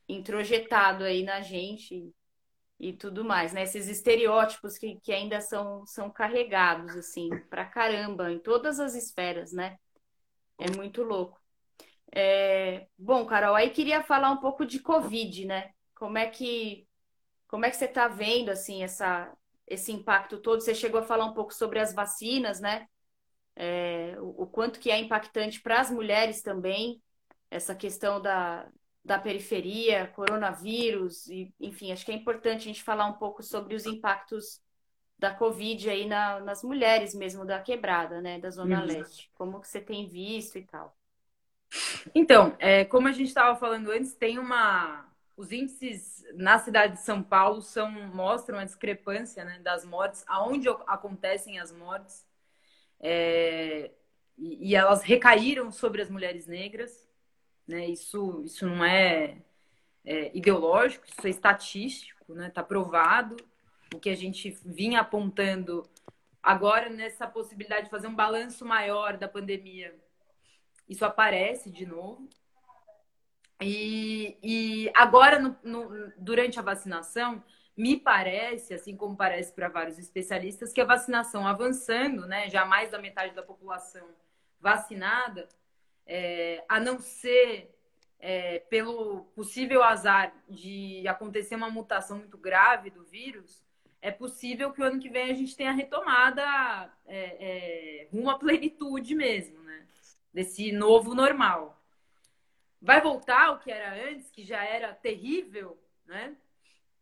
Introjetado 0.08 1.04
aí 1.04 1.22
na 1.22 1.40
gente 1.40 2.12
e, 2.78 2.92
tudo 2.92 3.24
mais, 3.24 3.52
né? 3.52 3.62
Esses 3.62 3.88
estereótipos 3.88 4.78
que, 4.78 5.00
que 5.00 5.12
ainda 5.12 5.40
são, 5.40 5.84
são 5.86 6.10
carregados, 6.10 6.94
assim, 6.96 7.30
pra 7.48 7.64
caramba, 7.64 8.30
em 8.30 8.38
todas 8.38 8.78
as 8.78 8.94
esferas, 8.94 9.52
né? 9.52 9.78
É 10.58 10.70
muito 10.70 11.02
louco. 11.02 11.40
É... 12.14 12.86
Bom, 12.98 13.26
Carol, 13.26 13.54
aí 13.54 13.70
queria 13.70 14.02
falar 14.02 14.30
um 14.30 14.38
pouco 14.38 14.64
de 14.64 14.80
Covid, 14.80 15.46
né? 15.46 15.70
Como 15.94 16.18
é 16.18 16.26
que 16.26 16.86
como 17.48 17.64
é 17.64 17.70
que 17.70 17.76
você 17.76 17.84
está 17.86 18.08
vendo 18.08 18.50
assim 18.50 18.82
essa 18.82 19.32
esse 19.66 19.92
impacto 19.92 20.38
todo? 20.38 20.60
Você 20.60 20.74
chegou 20.74 21.00
a 21.00 21.04
falar 21.04 21.24
um 21.26 21.34
pouco 21.34 21.52
sobre 21.52 21.78
as 21.78 21.94
vacinas, 21.94 22.60
né? 22.60 22.86
É... 23.54 24.16
o, 24.20 24.42
o 24.42 24.46
quanto 24.46 24.78
que 24.80 24.90
é 24.90 24.98
impactante 24.98 25.60
para 25.60 25.80
as 25.80 25.90
mulheres 25.90 26.42
também 26.42 27.02
essa 27.50 27.74
questão 27.74 28.20
da, 28.20 28.68
da 29.06 29.20
periferia, 29.20 30.08
coronavírus, 30.08 31.28
e, 31.28 31.54
enfim, 31.60 31.92
acho 31.92 32.04
que 32.04 32.10
é 32.10 32.14
importante 32.14 32.62
a 32.62 32.64
gente 32.64 32.82
falar 32.82 33.06
um 33.06 33.12
pouco 33.12 33.40
sobre 33.40 33.76
os 33.76 33.86
impactos 33.86 34.60
da 35.16 35.32
Covid 35.32 35.88
aí 35.88 36.08
na, 36.08 36.40
nas 36.40 36.64
mulheres 36.64 37.14
mesmo 37.14 37.44
da 37.46 37.60
quebrada, 37.60 38.20
né, 38.20 38.40
da 38.40 38.50
Zona 38.50 38.80
uhum. 38.80 38.86
Leste. 38.86 39.30
Como 39.34 39.60
que 39.60 39.68
você 39.68 39.80
tem 39.80 40.08
visto 40.08 40.58
e 40.58 40.64
tal? 40.64 40.94
Então, 42.12 42.56
é, 42.58 42.84
como 42.84 43.06
a 43.06 43.12
gente 43.12 43.28
estava 43.28 43.56
falando 43.56 43.92
antes, 43.92 44.12
tem 44.12 44.40
uma. 44.40 45.08
Os 45.36 45.52
índices 45.52 46.24
na 46.34 46.58
cidade 46.58 46.94
de 46.94 47.02
São 47.02 47.22
Paulo 47.22 47.62
são, 47.62 47.88
mostram 48.12 48.58
a 48.58 48.64
discrepância 48.64 49.44
né, 49.44 49.60
das 49.60 49.84
mortes, 49.84 50.24
aonde 50.26 50.68
acontecem 50.68 51.60
as 51.60 51.70
mortes. 51.70 52.26
É, 52.98 53.92
e, 54.36 54.70
e 54.70 54.74
elas 54.74 55.02
recaíram 55.02 55.70
sobre 55.70 56.02
as 56.02 56.10
mulheres 56.10 56.46
negras 56.46 57.05
né? 57.66 57.86
Isso, 57.86 58.42
isso 58.44 58.66
não 58.66 58.84
é, 58.84 59.38
é 60.04 60.36
ideológico, 60.36 61.04
isso 61.06 61.26
é 61.26 61.30
estatístico, 61.30 62.34
né? 62.34 62.48
Está 62.48 62.62
provado 62.62 63.36
o 63.94 63.98
que 63.98 64.10
a 64.10 64.16
gente 64.16 64.50
vinha 64.64 65.00
apontando 65.00 65.88
agora 66.42 66.88
nessa 66.88 67.26
possibilidade 67.26 67.84
de 67.84 67.90
fazer 67.90 68.06
um 68.06 68.14
balanço 68.14 68.64
maior 68.64 69.16
da 69.16 69.28
pandemia. 69.28 69.94
Isso 70.88 71.04
aparece 71.04 71.70
de 71.70 71.84
novo. 71.84 72.28
E, 73.60 74.38
e 74.42 74.92
agora, 74.94 75.38
no, 75.38 75.56
no, 75.62 76.12
durante 76.18 76.58
a 76.58 76.62
vacinação, 76.62 77.42
me 77.76 77.98
parece, 77.98 78.74
assim 78.74 78.96
como 78.96 79.16
parece 79.16 79.52
para 79.52 79.68
vários 79.68 79.98
especialistas, 79.98 80.72
que 80.72 80.80
a 80.80 80.84
vacinação 80.84 81.46
avançando, 81.46 82.26
né, 82.26 82.48
já 82.48 82.64
mais 82.64 82.90
da 82.90 82.98
metade 82.98 83.34
da 83.34 83.42
população 83.42 84.06
vacinada, 84.60 85.48
é, 86.06 86.64
a 86.68 86.78
não 86.78 86.98
ser 86.98 87.74
é, 88.18 88.60
pelo 88.60 89.24
possível 89.34 89.82
azar 89.82 90.32
de 90.48 91.06
acontecer 91.06 91.54
uma 91.56 91.70
mutação 91.70 92.18
muito 92.18 92.38
grave 92.38 92.90
do 92.90 93.04
vírus, 93.04 93.62
é 94.00 94.10
possível 94.10 94.72
que 94.72 94.80
o 94.80 94.84
ano 94.84 95.00
que 95.00 95.08
vem 95.08 95.30
a 95.30 95.34
gente 95.34 95.56
tenha 95.56 95.72
retomada 95.72 96.42
é, 97.06 97.18
é, 97.18 98.08
rumo 98.12 98.30
à 98.30 98.38
plenitude 98.38 99.14
mesmo, 99.14 99.62
né? 99.62 99.86
Desse 100.32 100.70
novo 100.70 101.14
normal. 101.14 101.82
Vai 102.80 103.00
voltar 103.00 103.52
o 103.52 103.58
que 103.58 103.70
era 103.70 104.08
antes, 104.08 104.30
que 104.30 104.44
já 104.44 104.62
era 104.64 104.94
terrível, 104.94 105.78
né? 106.06 106.36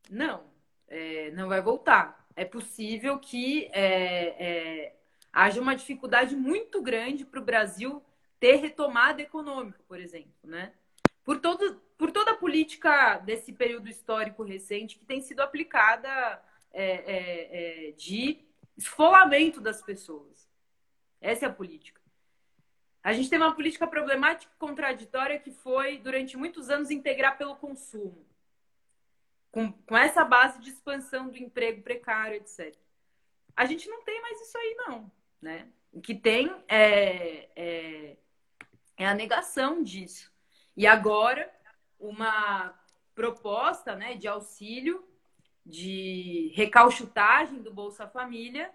Não, 0.08 0.44
é, 0.88 1.30
não 1.32 1.48
vai 1.48 1.60
voltar. 1.60 2.26
É 2.36 2.44
possível 2.44 3.18
que 3.18 3.68
é, 3.72 4.44
é, 4.46 4.96
haja 5.32 5.60
uma 5.60 5.74
dificuldade 5.74 6.36
muito 6.36 6.82
grande 6.82 7.24
para 7.24 7.40
o 7.40 7.44
Brasil 7.44 8.02
ter 8.44 8.56
retomada 8.56 9.22
econômica, 9.22 9.80
por 9.88 9.98
exemplo, 9.98 10.34
né? 10.42 10.74
Por, 11.24 11.40
todo, 11.40 11.80
por 11.96 12.12
toda 12.12 12.32
a 12.32 12.36
política 12.36 13.16
desse 13.16 13.54
período 13.54 13.88
histórico 13.88 14.42
recente 14.42 14.98
que 14.98 15.06
tem 15.06 15.22
sido 15.22 15.40
aplicada 15.40 16.42
é, 16.70 16.84
é, 16.84 17.88
é, 17.88 17.92
de 17.92 18.44
esfolamento 18.76 19.62
das 19.62 19.80
pessoas. 19.80 20.46
Essa 21.22 21.46
é 21.46 21.48
a 21.48 21.52
política. 21.54 22.02
A 23.02 23.14
gente 23.14 23.30
tem 23.30 23.38
uma 23.38 23.54
política 23.54 23.86
problemática 23.86 24.52
e 24.54 24.58
contraditória 24.58 25.38
que 25.38 25.50
foi, 25.50 25.96
durante 25.96 26.36
muitos 26.36 26.68
anos, 26.68 26.90
integrar 26.90 27.38
pelo 27.38 27.56
consumo. 27.56 28.26
Com, 29.50 29.72
com 29.72 29.96
essa 29.96 30.22
base 30.22 30.60
de 30.60 30.68
expansão 30.68 31.30
do 31.30 31.38
emprego 31.38 31.80
precário, 31.80 32.36
etc. 32.36 32.76
A 33.56 33.64
gente 33.64 33.88
não 33.88 34.02
tem 34.02 34.20
mais 34.20 34.38
isso 34.38 34.58
aí, 34.58 34.74
não. 34.86 35.10
Né? 35.40 35.66
O 35.90 36.02
que 36.02 36.14
tem 36.14 36.54
é, 36.68 37.48
é 37.56 38.16
é 38.96 39.06
a 39.06 39.14
negação 39.14 39.82
disso. 39.82 40.32
E 40.76 40.86
agora, 40.86 41.50
uma 41.98 42.74
proposta 43.14 43.94
né, 43.94 44.14
de 44.14 44.26
auxílio, 44.26 45.04
de 45.64 46.52
recalchutagem 46.54 47.62
do 47.62 47.72
Bolsa 47.72 48.06
Família, 48.06 48.70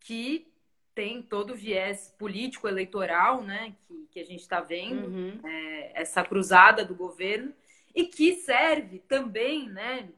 que 0.00 0.52
tem 0.94 1.22
todo 1.22 1.52
o 1.52 1.56
viés 1.56 2.14
político-eleitoral 2.18 3.42
né, 3.42 3.76
que, 3.86 4.08
que 4.10 4.20
a 4.20 4.24
gente 4.24 4.40
está 4.40 4.60
vendo, 4.60 5.06
uhum. 5.06 5.40
é, 5.44 6.00
essa 6.00 6.24
cruzada 6.24 6.84
do 6.84 6.94
governo, 6.94 7.54
e 7.94 8.04
que 8.04 8.34
serve 8.34 8.98
também, 9.00 9.68
né, 9.68 10.08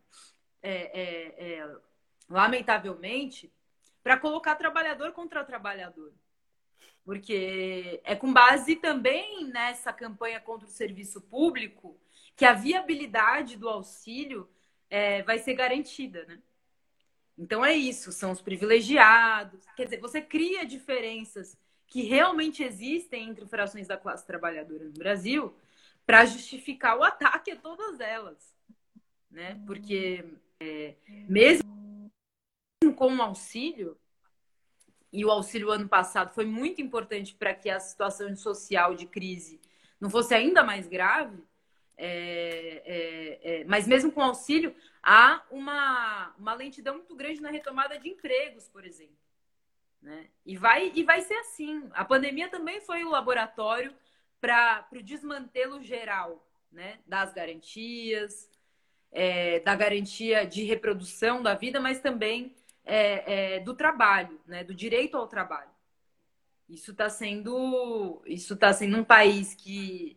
é, 0.63 1.01
é, 1.01 1.59
é 1.59 1.77
lamentavelmente, 2.29 3.53
para 4.03 4.17
colocar 4.17 4.55
trabalhador 4.55 5.13
contra 5.13 5.45
trabalhador 5.45 6.15
porque 7.05 8.01
é 8.05 8.15
com 8.15 8.33
base 8.33 8.77
também 8.77 9.45
nessa 9.47 9.93
campanha 9.93 10.41
contra 10.41 10.67
o 10.67 10.71
serviço 10.71 11.21
público 11.21 11.99
que 12.37 12.45
a 12.45 12.53
viabilidade 12.53 13.57
do 13.57 13.69
auxílio 13.69 14.49
é, 14.89 15.23
vai 15.23 15.39
ser 15.39 15.55
garantida, 15.55 16.25
né? 16.27 16.41
Então 17.37 17.65
é 17.65 17.75
isso, 17.75 18.13
são 18.13 18.33
os 18.33 18.43
privilegiados. 18.43 19.65
Quer 19.77 19.85
dizer, 19.85 20.01
você 20.01 20.21
cria 20.21 20.65
diferenças 20.65 21.57
que 21.87 22.03
realmente 22.03 22.63
existem 22.63 23.29
entre 23.29 23.47
frações 23.47 23.89
da 23.89 23.97
classe 23.97 24.27
trabalhadora 24.27 24.85
no 24.85 24.93
Brasil 24.93 25.55
para 26.07 26.25
justificar 26.25 26.99
o 26.99 27.03
ataque 27.03 27.51
a 27.51 27.57
todas 27.57 27.99
elas, 28.01 28.55
né? 29.31 29.61
Porque 29.67 30.25
é, 30.61 30.95
mesmo 31.29 32.11
com 32.97 33.17
o 33.17 33.23
auxílio, 33.23 33.97
e 35.13 35.25
o 35.25 35.31
auxílio 35.31 35.71
ano 35.71 35.89
passado 35.89 36.33
foi 36.33 36.47
muito 36.47 36.81
importante 36.81 37.35
para 37.35 37.55
que 37.55 37.69
a 37.69 37.81
situação 37.81 38.35
social 38.37 38.95
de 38.95 39.07
crise 39.07 39.61
não 40.01 40.09
fosse 40.09 40.35
ainda 40.35 40.63
mais 40.63 40.87
grave. 40.87 41.43
É, 41.97 42.83
é, 42.87 43.61
é, 43.61 43.65
mas 43.65 43.87
mesmo 43.87 44.11
com 44.11 44.23
auxílio, 44.23 44.75
há 45.03 45.45
uma, 45.51 46.35
uma 46.39 46.55
lentidão 46.55 46.95
muito 46.95 47.15
grande 47.15 47.43
na 47.43 47.51
retomada 47.51 47.99
de 47.99 48.09
empregos, 48.09 48.69
por 48.69 48.87
exemplo. 48.87 49.17
Né? 50.01 50.29
E, 50.47 50.57
vai, 50.57 50.91
e 50.95 51.03
vai 51.03 51.21
ser 51.21 51.35
assim. 51.35 51.91
A 51.93 52.05
pandemia 52.05 52.49
também 52.49 52.81
foi 52.81 53.05
o 53.05 53.11
laboratório 53.11 53.95
para 54.41 54.87
o 54.93 55.03
desmantelo 55.03 55.83
geral 55.83 56.47
né? 56.73 57.01
das 57.07 57.35
garantias, 57.35 58.49
é, 59.13 59.61
da 59.61 59.75
garantia 59.75 60.47
de 60.47 60.65
reprodução 60.65 61.43
da 61.43 61.55
vida, 61.55 61.81
mas 61.81 62.01
também 62.01 62.55
é, 62.85 63.57
é, 63.57 63.61
do 63.61 63.75
trabalho, 63.75 64.41
né? 64.47 64.65
do 64.65 64.75
direito 64.75 65.17
ao 65.17 65.29
trabalho. 65.29 65.71
Isso 66.69 66.93
está 66.93 67.09
sendo, 67.09 68.23
isso 68.27 68.57
tá 68.57 68.73
sendo 68.73 68.97
um 68.97 69.05
país 69.05 69.55
que, 69.55 70.17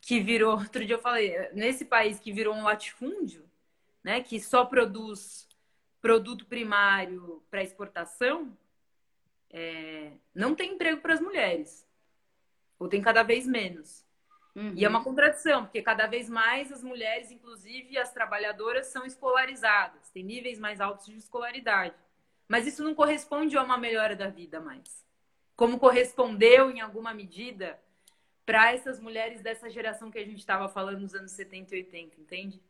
que 0.00 0.20
virou, 0.20 0.52
outro 0.58 0.84
dia 0.84 0.96
eu 0.96 1.00
falei, 1.00 1.50
nesse 1.52 1.84
país 1.84 2.18
que 2.18 2.32
virou 2.32 2.54
um 2.54 2.64
latifúndio, 2.64 3.44
né? 4.02 4.22
que 4.22 4.40
só 4.40 4.64
produz 4.64 5.48
produto 6.00 6.46
primário 6.46 7.42
para 7.50 7.62
exportação, 7.62 8.56
é, 9.50 10.12
não 10.34 10.54
tem 10.54 10.74
emprego 10.74 11.00
para 11.00 11.14
as 11.14 11.20
mulheres. 11.20 11.86
Ou 12.78 12.88
tem 12.88 13.02
cada 13.02 13.22
vez 13.22 13.46
menos. 13.46 14.04
Uhum. 14.54 14.72
E 14.74 14.84
é 14.84 14.88
uma 14.88 15.04
contradição, 15.04 15.64
porque 15.64 15.82
cada 15.82 16.06
vez 16.06 16.28
mais 16.28 16.72
as 16.72 16.82
mulheres, 16.82 17.30
inclusive 17.30 17.96
as 17.98 18.12
trabalhadoras, 18.12 18.86
são 18.86 19.04
escolarizadas, 19.04 20.10
têm 20.10 20.24
níveis 20.24 20.58
mais 20.58 20.80
altos 20.80 21.06
de 21.06 21.16
escolaridade. 21.16 21.94
Mas 22.48 22.66
isso 22.66 22.82
não 22.82 22.94
corresponde 22.94 23.56
a 23.56 23.62
uma 23.62 23.76
melhora 23.76 24.16
da 24.16 24.28
vida 24.28 24.60
mais. 24.60 25.06
Como 25.54 25.78
correspondeu, 25.78 26.70
em 26.70 26.80
alguma 26.80 27.12
medida, 27.12 27.78
para 28.46 28.72
essas 28.72 28.98
mulheres 28.98 29.42
dessa 29.42 29.68
geração 29.68 30.10
que 30.10 30.18
a 30.18 30.24
gente 30.24 30.38
estava 30.38 30.68
falando 30.68 31.00
nos 31.00 31.14
anos 31.14 31.32
70 31.32 31.74
e 31.74 31.78
80, 31.78 32.20
entende? 32.20 32.62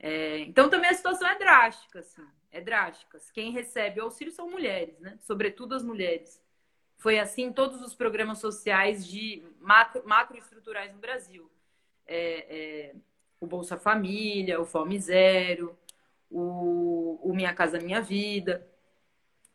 É, 0.00 0.40
então 0.40 0.68
também 0.68 0.90
a 0.90 0.94
situação 0.94 1.28
é 1.28 1.38
drástica, 1.38 2.00
assim. 2.00 2.26
É 2.50 2.60
drástica. 2.60 3.18
Quem 3.32 3.52
recebe 3.52 4.00
o 4.00 4.04
auxílio 4.04 4.32
são 4.32 4.50
mulheres, 4.50 4.98
né? 4.98 5.18
Sobretudo 5.20 5.74
as 5.74 5.82
mulheres. 5.82 6.42
Foi 6.98 7.18
assim 7.18 7.52
todos 7.52 7.80
os 7.80 7.94
programas 7.94 8.38
sociais 8.38 9.06
de 9.06 9.42
macro, 9.60 10.02
macroestruturais 10.04 10.92
no 10.92 10.98
Brasil. 10.98 11.48
É, 12.06 12.90
é, 12.90 12.94
o 13.40 13.46
Bolsa 13.46 13.76
Família, 13.76 14.60
o 14.60 14.66
Fome 14.66 14.98
Zero, 14.98 15.78
o, 16.28 17.20
o 17.22 17.32
Minha 17.34 17.54
Casa 17.54 17.78
Minha 17.78 18.02
Vida. 18.02 18.68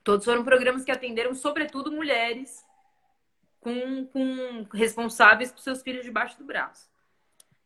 Todos 0.04 0.24
foram 0.24 0.44
programas 0.44 0.86
que 0.86 0.92
atenderam, 0.92 1.36
sobretudo, 1.36 1.92
mulheres 1.92 2.66
com, 3.60 4.06
com 4.08 4.64
responsáveis 4.74 5.52
por 5.52 5.62
seus 5.62 5.82
filhos 5.82 6.06
debaixo 6.06 6.38
do 6.38 6.46
braço. 6.46 6.90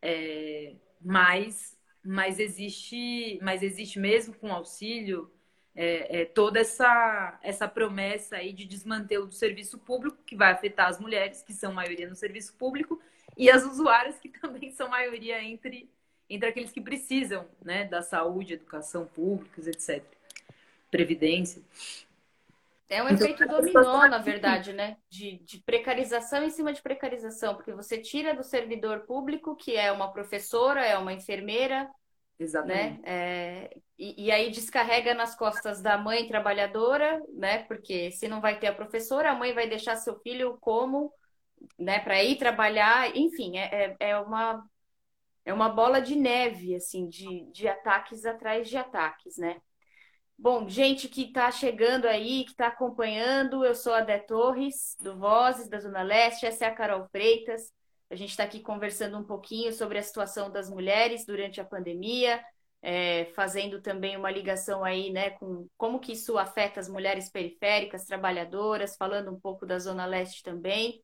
É, 0.02 0.76
mas, 1.00 1.78
mas, 2.04 2.40
existe, 2.40 3.40
mas 3.44 3.62
existe 3.62 4.00
mesmo 4.00 4.34
com 4.34 4.52
auxílio 4.52 5.32
é, 5.80 6.22
é, 6.22 6.26
toda 6.26 6.60
essa, 6.60 7.38
essa 7.44 7.68
promessa 7.68 8.38
aí 8.38 8.52
de 8.52 8.66
desmantelo 8.66 9.28
do 9.28 9.34
serviço 9.36 9.78
público, 9.78 10.18
que 10.26 10.36
vai 10.36 10.52
afetar 10.52 10.88
as 10.88 11.00
mulheres, 11.00 11.44
que 11.44 11.54
são 11.54 11.72
maioria 11.72 12.10
no 12.10 12.16
serviço 12.16 12.56
público, 12.56 13.00
e 13.38 13.48
as 13.48 13.64
usuárias 13.64 14.18
que 14.18 14.28
também 14.42 14.72
são 14.72 14.90
maioria 14.90 15.42
entre, 15.44 15.88
entre 16.28 16.50
aqueles 16.50 16.72
que 16.72 16.82
precisam 16.82 17.46
né, 17.64 17.86
da 17.86 18.02
saúde, 18.02 18.56
educação 18.56 19.06
públicas, 19.06 19.68
etc. 19.68 20.04
Previdência. 20.90 21.62
É 22.90 23.04
um 23.04 23.10
então, 23.10 23.28
efeito 23.28 23.48
dominó, 23.48 24.08
na 24.08 24.18
verdade, 24.18 24.74
né? 24.74 24.98
De, 25.10 25.38
de, 25.40 25.60
precarização 25.60 26.42
em 26.44 26.50
cima 26.50 26.74
de 26.74 26.82
precarização, 26.82 27.54
porque 27.54 27.74
você 27.74 27.98
tira 27.98 28.34
do 28.34 28.44
servidor 28.44 29.02
público, 29.02 29.56
que 29.56 29.76
é 29.76 29.92
uma 29.92 30.12
professora, 30.12 30.84
é 30.84 30.98
uma 30.98 31.12
enfermeira, 31.12 31.88
Exatamente. 32.40 33.02
Né? 33.02 33.04
É, 33.04 33.78
e, 33.98 34.26
e, 34.26 34.32
aí 34.32 34.52
descarrega 34.52 35.14
nas 35.14 35.36
costas 35.36 35.82
da 35.82 35.98
mãe 35.98 36.28
trabalhadora, 36.28 37.22
né? 37.34 37.64
Porque 37.64 38.12
se 38.12 38.28
não 38.28 38.40
vai 38.40 38.60
ter 38.60 38.68
a 38.68 38.76
professora, 38.76 39.32
a 39.32 39.36
mãe 39.36 39.54
vai 39.54 39.68
deixar 39.68 39.96
seu 39.96 40.20
filho 40.20 40.58
como, 40.62 41.12
né? 41.78 42.00
Para 42.00 42.24
ir 42.24 42.38
trabalhar, 42.38 43.16
enfim, 43.16 43.58
é, 43.58 43.96
é, 44.00 44.10
é, 44.12 44.18
uma 44.20 44.64
é 45.46 45.54
uma 45.54 45.70
bola 45.70 46.02
de 46.02 46.16
neve, 46.16 46.76
assim, 46.76 47.08
de, 47.08 47.50
de 47.52 47.68
ataques 47.68 48.26
atrás 48.26 48.70
de 48.70 48.78
ataques, 48.78 49.38
né? 49.38 49.60
Bom, 50.38 50.70
gente 50.70 51.10
que 51.10 51.24
está 51.24 51.50
chegando 51.50 52.06
aí, 52.06 52.44
que 52.44 52.52
está 52.52 52.68
acompanhando, 52.68 53.66
eu 53.66 53.74
sou 53.74 53.94
a 53.94 54.02
Dé 54.02 54.20
Torres, 54.20 54.96
do 55.00 55.18
Vozes, 55.18 55.68
da 55.68 55.80
Zona 55.80 56.04
Leste, 56.04 56.46
essa 56.46 56.66
é 56.66 56.68
a 56.68 56.76
Carol 56.76 57.08
Freitas. 57.10 57.74
A 58.10 58.16
gente 58.16 58.30
está 58.30 58.44
aqui 58.44 58.62
conversando 58.62 59.18
um 59.18 59.24
pouquinho 59.24 59.74
sobre 59.74 59.98
a 59.98 60.04
situação 60.04 60.50
das 60.50 60.70
mulheres 60.70 61.26
durante 61.26 61.60
a 61.60 61.66
pandemia, 61.66 62.44
é, 62.82 63.26
fazendo 63.36 63.82
também 63.82 64.16
uma 64.16 64.32
ligação 64.32 64.84
aí, 64.84 65.12
né, 65.12 65.32
com 65.32 65.68
como 65.76 66.00
que 66.00 66.14
isso 66.14 66.38
afeta 66.38 66.80
as 66.80 66.88
mulheres 66.88 67.30
periféricas, 67.30 68.06
trabalhadoras, 68.06 68.96
falando 68.96 69.32
um 69.32 69.40
pouco 69.40 69.66
da 69.66 69.78
Zona 69.78 70.06
Leste 70.06 70.42
também. 70.42 71.04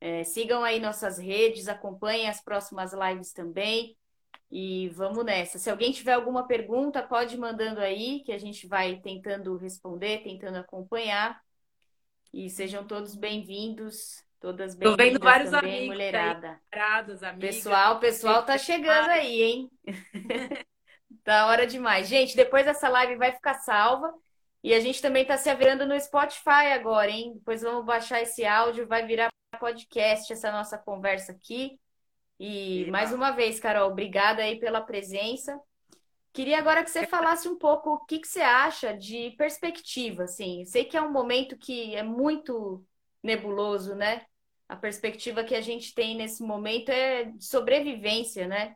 É, 0.00 0.24
sigam 0.24 0.62
aí 0.62 0.78
nossas 0.78 1.18
redes, 1.18 1.68
acompanhem 1.68 2.28
as 2.28 2.42
próximas 2.42 2.92
lives 2.92 3.32
também. 3.32 3.96
E 4.50 4.88
vamos 4.90 5.24
nessa. 5.24 5.58
Se 5.58 5.68
alguém 5.68 5.90
tiver 5.90 6.12
alguma 6.12 6.46
pergunta, 6.46 7.02
pode 7.02 7.34
ir 7.34 7.38
mandando 7.38 7.80
aí, 7.80 8.22
que 8.24 8.30
a 8.32 8.38
gente 8.38 8.66
vai 8.68 9.00
tentando 9.00 9.56
responder, 9.56 10.22
tentando 10.22 10.58
acompanhar. 10.58 11.40
E 12.32 12.48
sejam 12.50 12.86
todos 12.86 13.16
bem-vindos, 13.16 14.22
todas 14.46 14.76
bem-vindas. 14.76 14.96
Tô 14.96 15.10
vendo 15.10 15.24
vários 15.24 15.50
também, 15.50 15.70
amigos 15.70 15.88
mulherada. 15.88 16.50
Aí, 16.50 16.56
parados, 16.70 17.22
amigas. 17.24 17.56
Pessoal, 17.56 17.98
pessoal 17.98 18.44
tá 18.44 18.56
chegando 18.56 19.10
aí, 19.10 19.42
hein? 19.42 19.70
tá 21.24 21.48
hora 21.48 21.66
demais. 21.66 22.06
Gente, 22.06 22.36
depois 22.36 22.64
dessa 22.64 22.88
live 22.88 23.16
vai 23.16 23.32
ficar 23.32 23.54
salva. 23.54 24.14
E 24.62 24.72
a 24.72 24.78
gente 24.78 25.02
também 25.02 25.22
está 25.22 25.36
se 25.36 25.50
avirando 25.50 25.84
no 25.84 25.98
Spotify 26.00 26.72
agora, 26.72 27.10
hein? 27.10 27.34
Depois 27.34 27.62
vamos 27.62 27.84
baixar 27.84 28.22
esse 28.22 28.44
áudio, 28.46 28.86
vai 28.86 29.04
virar 29.04 29.30
podcast 29.58 30.32
essa 30.32 30.52
nossa 30.52 30.78
conversa 30.78 31.32
aqui. 31.32 31.80
E 32.38 32.88
mais 32.88 33.12
uma 33.12 33.32
vez, 33.32 33.58
Carol, 33.58 33.90
obrigada 33.90 34.42
aí 34.42 34.60
pela 34.60 34.80
presença. 34.80 35.58
Queria 36.32 36.58
agora 36.58 36.84
que 36.84 36.90
você 36.90 37.04
falasse 37.04 37.48
um 37.48 37.58
pouco 37.58 37.94
o 37.94 38.04
que, 38.04 38.20
que 38.20 38.28
você 38.28 38.42
acha 38.42 38.96
de 38.96 39.32
perspectiva, 39.36 40.22
assim. 40.24 40.64
Sei 40.66 40.84
que 40.84 40.96
é 40.96 41.02
um 41.02 41.10
momento 41.10 41.56
que 41.56 41.96
é 41.96 42.02
muito 42.04 42.84
nebuloso, 43.24 43.96
né? 43.96 44.24
A 44.68 44.76
perspectiva 44.76 45.44
que 45.44 45.54
a 45.54 45.60
gente 45.60 45.94
tem 45.94 46.16
nesse 46.16 46.42
momento 46.42 46.90
é 46.90 47.24
de 47.24 47.44
sobrevivência, 47.44 48.48
né? 48.48 48.74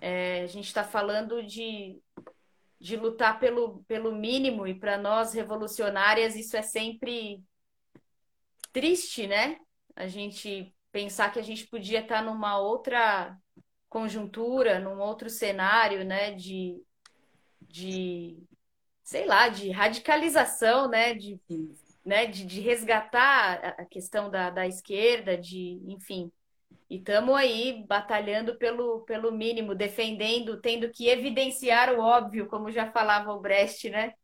É, 0.00 0.42
a 0.42 0.46
gente 0.46 0.66
está 0.66 0.84
falando 0.84 1.42
de, 1.42 2.00
de 2.80 2.96
lutar 2.96 3.40
pelo, 3.40 3.82
pelo 3.84 4.14
mínimo, 4.14 4.66
e 4.66 4.74
para 4.74 4.96
nós 4.96 5.32
revolucionárias 5.32 6.36
isso 6.36 6.56
é 6.56 6.62
sempre 6.62 7.42
triste, 8.72 9.26
né? 9.26 9.58
A 9.96 10.06
gente 10.06 10.72
pensar 10.92 11.32
que 11.32 11.38
a 11.38 11.42
gente 11.42 11.66
podia 11.66 12.00
estar 12.00 12.22
numa 12.22 12.58
outra 12.58 13.36
conjuntura, 13.88 14.78
num 14.78 15.00
outro 15.00 15.30
cenário, 15.30 16.04
né, 16.04 16.32
de, 16.32 16.80
de 17.62 18.38
sei 19.02 19.26
lá, 19.26 19.48
de 19.48 19.70
radicalização, 19.70 20.88
né, 20.88 21.14
de, 21.14 21.40
né, 22.08 22.24
de, 22.24 22.46
de 22.46 22.60
resgatar 22.60 23.76
a 23.78 23.84
questão 23.84 24.30
da, 24.30 24.48
da 24.48 24.66
esquerda, 24.66 25.36
de, 25.36 25.78
enfim, 25.86 26.32
e 26.88 26.96
estamos 26.96 27.34
aí 27.36 27.84
batalhando 27.86 28.56
pelo, 28.56 29.00
pelo 29.00 29.30
mínimo, 29.30 29.74
defendendo, 29.74 30.58
tendo 30.58 30.90
que 30.90 31.06
evidenciar 31.06 31.92
o 31.92 32.00
óbvio, 32.00 32.48
como 32.48 32.72
já 32.72 32.90
falava 32.90 33.30
o 33.30 33.40
Brecht, 33.40 33.90
né? 33.90 34.14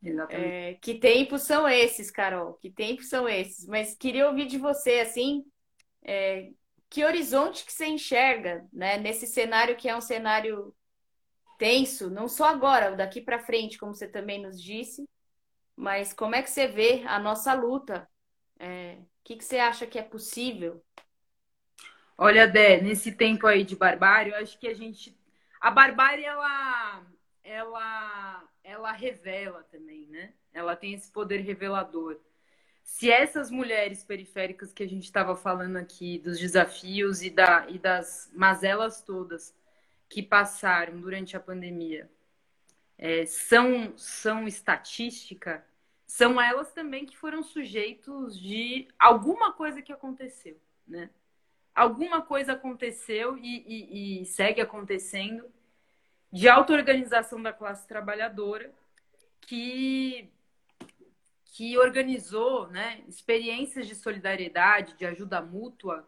Exatamente. 0.00 0.46
É, 0.46 0.74
que 0.74 0.94
tempos 0.94 1.42
são 1.42 1.68
esses, 1.68 2.12
Carol? 2.12 2.54
Que 2.54 2.70
tempos 2.70 3.08
são 3.08 3.28
esses? 3.28 3.66
Mas 3.66 3.96
queria 3.96 4.28
ouvir 4.28 4.46
de 4.46 4.58
você, 4.58 5.00
assim, 5.00 5.44
é, 6.04 6.50
que 6.88 7.04
horizonte 7.04 7.64
que 7.64 7.72
você 7.72 7.86
enxerga 7.86 8.64
né, 8.72 8.96
nesse 8.96 9.26
cenário 9.26 9.76
que 9.76 9.88
é 9.88 9.96
um 9.96 10.00
cenário 10.00 10.72
tenso, 11.58 12.08
não 12.10 12.28
só 12.28 12.44
agora, 12.44 12.94
daqui 12.94 13.20
para 13.20 13.40
frente, 13.40 13.76
como 13.76 13.92
você 13.92 14.06
também 14.06 14.40
nos 14.40 14.62
disse, 14.62 15.04
mas 15.76 16.12
como 16.12 16.34
é 16.34 16.42
que 16.42 16.50
você 16.50 16.66
vê 16.66 17.04
a 17.06 17.18
nossa 17.18 17.54
luta? 17.54 18.08
É, 18.58 18.98
o 19.00 19.06
que, 19.24 19.36
que 19.36 19.44
você 19.44 19.58
acha 19.58 19.86
que 19.86 19.98
é 19.98 20.02
possível? 20.02 20.84
Olha, 22.16 22.46
Dé, 22.46 22.80
nesse 22.80 23.12
tempo 23.12 23.46
aí 23.46 23.64
de 23.64 23.74
barbárie, 23.74 24.32
eu 24.32 24.38
acho 24.38 24.58
que 24.58 24.68
a 24.68 24.74
gente. 24.74 25.16
A 25.60 25.70
barbárie, 25.70 26.24
ela, 26.24 27.02
ela, 27.42 28.48
ela 28.62 28.92
revela 28.92 29.62
também, 29.64 30.06
né? 30.08 30.32
Ela 30.52 30.76
tem 30.76 30.94
esse 30.94 31.10
poder 31.10 31.38
revelador 31.38 32.20
se 32.84 33.10
essas 33.10 33.50
mulheres 33.50 34.04
periféricas 34.04 34.72
que 34.72 34.82
a 34.82 34.88
gente 34.88 35.04
estava 35.04 35.34
falando 35.34 35.76
aqui, 35.76 36.18
dos 36.18 36.38
desafios 36.38 37.22
e, 37.22 37.30
da, 37.30 37.66
e 37.68 37.78
das 37.78 38.30
mazelas 38.34 39.02
todas 39.02 39.54
que 40.08 40.22
passaram 40.22 41.00
durante 41.00 41.36
a 41.36 41.40
pandemia, 41.40 42.08
é, 42.98 43.26
são, 43.26 43.96
são 43.96 44.46
estatística, 44.46 45.64
são 46.06 46.40
elas 46.40 46.72
também 46.72 47.06
que 47.06 47.16
foram 47.16 47.42
sujeitos 47.42 48.38
de 48.40 48.88
alguma 48.98 49.52
coisa 49.52 49.82
que 49.82 49.92
aconteceu, 49.92 50.58
né? 50.86 51.10
Alguma 51.74 52.22
coisa 52.22 52.52
aconteceu 52.52 53.36
e, 53.36 53.64
e, 53.66 54.22
e 54.22 54.26
segue 54.26 54.60
acontecendo 54.60 55.44
de 56.32 56.48
auto-organização 56.48 57.42
da 57.42 57.52
classe 57.52 57.86
trabalhadora 57.86 58.72
que 59.40 60.30
que 61.54 61.78
organizou 61.78 62.66
né, 62.66 63.00
experiências 63.06 63.86
de 63.86 63.94
solidariedade, 63.94 64.96
de 64.96 65.06
ajuda 65.06 65.40
mútua. 65.40 66.04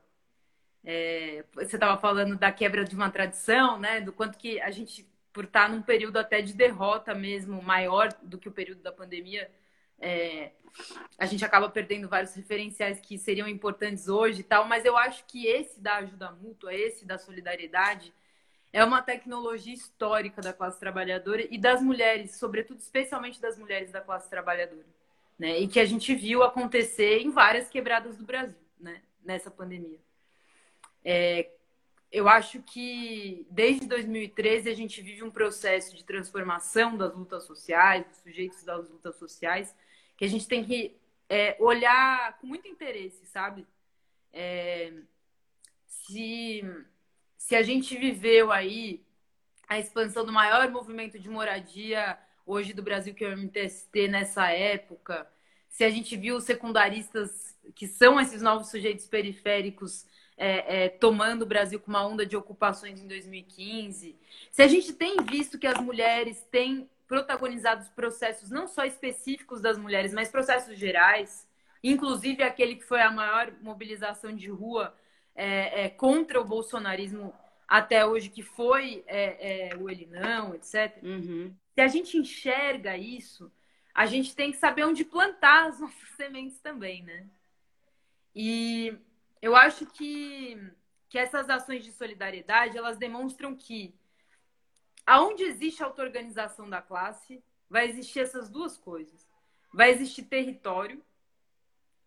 É, 0.85 1.45
você 1.55 1.77
estava 1.77 1.97
falando 2.01 2.37
da 2.37 2.51
quebra 2.51 2.85
de 2.85 2.97
uma 2.97 3.11
tradição, 3.13 3.79
né, 3.79 4.01
do 4.01 4.13
quanto 4.13 4.37
que 4.39 4.61
a 4.61 4.73
gente, 4.73 5.09
por 5.37 5.45
estar 5.45 5.69
num 5.69 5.83
período 5.83 6.17
até 6.17 6.41
de 6.41 6.55
derrota 6.55 7.15
mesmo, 7.15 7.61
maior 7.61 8.11
do 8.23 8.39
que 8.39 8.49
o 8.49 8.53
período 8.53 8.81
da 8.81 8.91
pandemia, 8.91 9.51
é, 10.01 10.53
a 11.19 11.27
gente 11.27 11.45
acaba 11.45 11.69
perdendo 11.69 12.09
vários 12.09 12.33
referenciais 12.33 13.01
que 13.01 13.19
seriam 13.19 13.47
importantes 13.47 14.09
hoje 14.09 14.41
e 14.41 14.43
tal, 14.43 14.65
mas 14.67 14.87
eu 14.87 14.97
acho 14.97 15.27
que 15.27 15.47
esse 15.47 15.79
da 15.79 15.97
ajuda 15.97 16.31
mútua, 16.31 16.73
esse 16.73 17.05
da 17.05 17.19
solidariedade, 17.19 18.15
é 18.73 18.83
uma 18.83 19.03
tecnologia 19.03 19.75
histórica 19.75 20.41
da 20.41 20.55
classe 20.55 20.81
trabalhadora 20.81 21.47
e 21.51 21.59
das 21.59 21.83
mulheres, 21.83 22.37
sobretudo, 22.37 22.79
especialmente 22.79 23.39
das 23.39 23.59
mulheres 23.59 23.93
da 23.93 24.01
classe 24.01 24.31
trabalhadora 24.31 24.97
né? 25.39 25.61
E 25.61 25.69
que 25.69 25.79
a 25.79 25.85
gente 25.85 26.15
viu 26.15 26.43
acontecer 26.43 27.19
em 27.19 27.31
várias 27.31 27.69
quebradas 27.69 28.17
do 28.17 28.25
Brasil, 28.25 28.57
né? 28.81 29.03
Nessa 29.23 29.51
pandemia. 29.51 29.99
É, 31.05 31.51
eu 32.11 32.29
acho 32.29 32.63
que 32.63 33.47
desde 33.51 33.87
2013 33.87 34.71
a 34.71 34.75
gente 34.75 35.03
vive 35.03 35.23
um 35.23 35.31
processo 35.31 35.97
de 35.97 36.05
transformação 36.05 36.97
das 36.97 37.15
lutas 37.15 37.45
sociais, 37.45 38.07
dos 38.07 38.19
sujeitos 38.19 38.63
das 38.65 38.89
lutas 38.89 39.17
sociais, 39.17 39.75
que 40.17 40.25
a 40.25 40.29
gente 40.29 40.47
tem 40.47 40.65
que 40.65 40.97
é, 41.29 41.57
olhar 41.59 42.39
com 42.39 42.47
muito 42.47 42.69
interesse, 42.69 43.27
sabe? 43.27 43.67
É, 44.33 44.93
se, 45.87 46.63
se 47.37 47.57
a 47.57 47.63
gente 47.63 47.97
viveu 47.97 48.53
aí 48.53 49.05
a 49.69 49.79
expansão 49.79 50.25
do 50.25 50.33
maior 50.33 50.71
movimento 50.71 51.19
de 51.19 51.29
moradia 51.29 52.19
hoje 52.47 52.73
do 52.73 52.83
Brasil, 52.83 53.15
que 53.15 53.25
é 53.25 53.29
o 53.29 53.37
MTST, 53.37 54.09
nessa 54.09 54.51
época, 54.51 55.29
se 55.69 55.83
a 55.83 55.91
gente 55.91 56.17
viu 56.17 56.37
os 56.37 56.45
secundaristas, 56.45 57.57
que 57.75 57.89
são 57.89 58.21
esses 58.21 58.41
novos 58.41 58.71
sujeitos 58.71 59.07
periféricos, 59.07 60.07
é, 60.37 60.85
é, 60.85 60.89
tomando 60.89 61.43
o 61.43 61.47
Brasil 61.47 61.81
com 61.81 61.91
uma 61.91 62.07
onda 62.07 62.27
de 62.27 62.37
ocupações 62.37 63.01
em 63.01 63.07
2015, 63.07 64.17
se 64.51 64.63
a 64.63 64.69
gente 64.69 64.93
tem 64.93 65.17
visto 65.25 65.59
que 65.59 65.67
as 65.67 65.81
mulheres 65.81 66.43
têm 66.51 66.89
protagonizado 67.07 67.83
os 67.83 67.89
processos 67.89 68.51
não 68.51 68.67
só 68.67 68.85
específicos 68.85 69.61
das 69.61 69.79
mulheres, 69.79 70.13
mas 70.13 70.29
processos 70.29 70.79
gerais, 70.79 71.49
inclusive 71.83 72.43
aquele 72.43 72.77
que 72.77 72.85
foi 72.85 73.01
a 73.01 73.11
maior 73.11 73.53
mobilização 73.63 74.35
de 74.35 74.51
rua 74.51 74.95
é, 75.35 75.85
é 75.85 75.89
contra 75.89 76.41
o 76.41 76.45
bolsonarismo 76.45 77.33
até 77.69 78.07
hoje, 78.07 78.29
que 78.29 78.43
foi 78.43 79.05
é, 79.07 79.71
é, 79.71 79.77
o 79.77 79.91
ele 79.91 80.07
não, 80.07 80.55
etc. 80.55 80.99
Uhum. 81.03 81.55
Se 81.75 81.81
a 81.81 81.89
gente 81.89 82.17
enxerga 82.17 82.97
isso, 82.97 83.51
a 83.95 84.07
gente 84.07 84.35
tem 84.37 84.51
que 84.51 84.59
saber 84.59 84.85
onde 84.85 85.05
plantar 85.05 85.69
as 85.69 85.79
nossas 85.81 86.09
sementes 86.17 86.59
também, 86.61 87.03
né? 87.03 87.27
E 88.35 88.95
eu 89.47 89.57
acho 89.57 89.87
que 89.87 90.73
que 91.09 91.19
essas 91.19 91.49
ações 91.49 91.85
de 91.85 91.93
solidariedade 91.93 92.77
elas 92.77 92.99
demonstram 92.99 93.55
que 93.55 93.95
aonde 95.07 95.45
existe 95.45 95.83
auto-organização 95.83 96.69
da 96.69 96.83
classe, 96.83 97.43
vai 97.71 97.89
existir 97.89 98.21
essas 98.21 98.49
duas 98.49 98.77
coisas. 98.77 99.27
Vai 99.73 99.91
existir 99.91 100.25
território. 100.25 101.01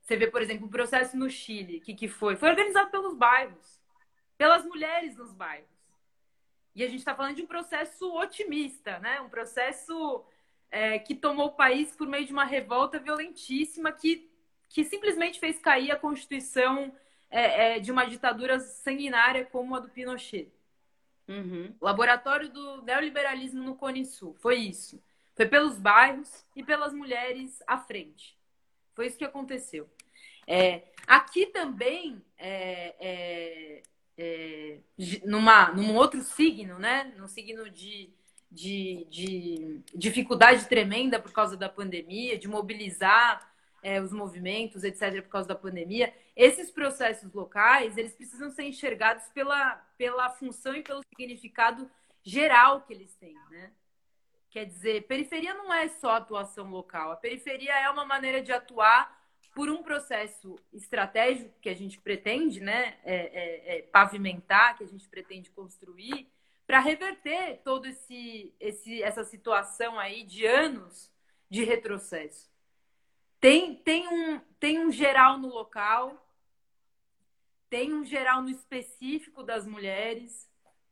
Você 0.02 0.18
vê, 0.18 0.28
por 0.28 0.42
exemplo, 0.42 0.68
o 0.68 0.70
processo 0.70 1.16
no 1.16 1.30
Chile, 1.30 1.78
o 1.78 1.82
que, 1.82 1.94
que 1.94 2.08
foi? 2.08 2.36
Foi 2.36 2.50
organizado 2.50 2.92
pelos 2.92 3.16
bairros, 3.16 3.82
pelas 4.38 4.66
mulheres 4.66 5.16
nos 5.16 5.32
bairros. 5.32 5.70
E 6.76 6.84
a 6.84 6.88
gente 6.88 7.00
está 7.00 7.16
falando 7.16 7.36
de 7.36 7.44
um 7.44 7.48
processo 7.48 8.14
otimista, 8.16 9.00
né? 9.00 9.22
Um 9.22 9.30
processo 9.30 10.26
é, 10.70 11.00
que 11.00 11.16
tomou 11.16 11.48
o 11.48 11.56
país 11.56 11.96
por 11.96 12.08
meio 12.08 12.26
de 12.26 12.34
uma 12.34 12.46
revolta 12.46 13.00
violentíssima 13.00 13.92
que, 13.92 14.30
que 14.68 14.84
simplesmente 14.84 15.40
fez 15.40 15.58
cair 15.60 15.92
a 15.92 16.00
Constituição 16.00 16.94
é, 17.30 17.78
é, 17.78 17.80
de 17.80 17.92
uma 17.92 18.06
ditadura 18.06 18.60
sanguinária 18.60 19.46
como 19.46 19.76
a 19.76 19.80
do 19.80 19.90
Pinochet. 19.90 20.52
Uhum. 21.28 21.76
Laboratório 21.80 22.50
do 22.50 22.82
neoliberalismo 22.82 23.64
no 23.64 23.76
Cone 23.76 24.06
Sul. 24.06 24.36
Foi 24.40 24.58
isso. 24.58 25.02
Foi 25.36 25.46
pelos 25.46 25.78
bairros 25.78 26.44
e 26.56 26.64
pelas 26.64 26.92
mulheres 26.92 27.62
à 27.68 27.78
frente. 27.78 28.38
Foi 28.96 29.06
isso 29.06 29.18
que 29.18 29.24
aconteceu. 29.24 29.88
É, 30.48 30.84
aqui 31.06 31.46
também, 31.46 32.22
é, 32.38 32.96
é, 33.00 33.84
é 34.18 34.80
numa, 35.24 35.72
num 35.72 35.96
outro 35.96 36.22
signo, 36.22 36.80
né? 36.80 37.14
Num 37.16 37.28
signo 37.28 37.70
de, 37.70 38.10
de, 38.52 39.06
de 39.10 39.82
dificuldade 39.94 40.68
tremenda 40.68 41.20
por 41.20 41.32
causa 41.32 41.56
da 41.56 41.70
pandemia, 41.70 42.38
de 42.38 42.48
mobilizar 42.48 43.49
é, 43.82 44.02
os 44.02 44.12
movimentos, 44.12 44.84
etc., 44.84 45.22
por 45.22 45.30
causa 45.30 45.48
da 45.48 45.56
pandemia, 45.56 46.14
esses 46.36 46.72
processos 46.72 47.34
locais, 47.34 47.98
eles 47.98 48.14
precisam 48.14 48.50
ser 48.50 48.64
enxergados 48.64 49.26
pela, 49.30 49.76
pela 49.98 50.30
função 50.30 50.76
e 50.76 50.84
pelo 50.84 51.02
significado 51.10 51.90
geral 52.24 52.82
que 52.82 52.94
eles 52.94 53.16
têm, 53.16 53.36
né? 53.50 53.72
Quer 54.50 54.66
dizer, 54.66 55.06
periferia 55.08 55.54
não 55.54 55.72
é 55.72 55.88
só 55.88 56.12
atuação 56.12 56.70
local. 56.70 57.12
A 57.12 57.16
periferia 57.16 57.74
é 57.74 57.90
uma 57.90 58.04
maneira 58.04 58.42
de 58.42 58.52
atuar 58.52 59.20
por 59.54 59.70
um 59.70 59.84
processo 59.84 60.56
estratégico 60.74 61.54
que 61.62 61.70
a 61.70 61.76
gente 61.76 62.00
pretende, 62.00 62.60
né, 62.60 62.98
é, 63.04 63.16
é, 63.16 63.78
é 63.78 63.82
pavimentar, 63.84 64.78
que 64.78 64.84
a 64.84 64.88
gente 64.88 65.08
pretende 65.08 65.50
construir, 65.52 66.32
para 66.66 66.80
reverter 66.80 67.62
todo 67.64 67.88
esse, 67.88 68.54
esse 68.60 69.02
essa 69.02 69.24
situação 69.24 70.00
aí 70.00 70.24
de 70.24 70.46
anos 70.46 71.12
de 71.50 71.64
retrocesso. 71.64 72.49
Tem, 73.40 73.76
tem, 73.76 74.08
um, 74.08 74.40
tem 74.60 74.80
um 74.80 74.92
geral 74.92 75.38
no 75.38 75.48
local, 75.48 76.28
tem 77.70 77.94
um 77.94 78.04
geral 78.04 78.42
no 78.42 78.50
específico 78.50 79.44
das 79.44 79.66
mulheres. 79.66 80.50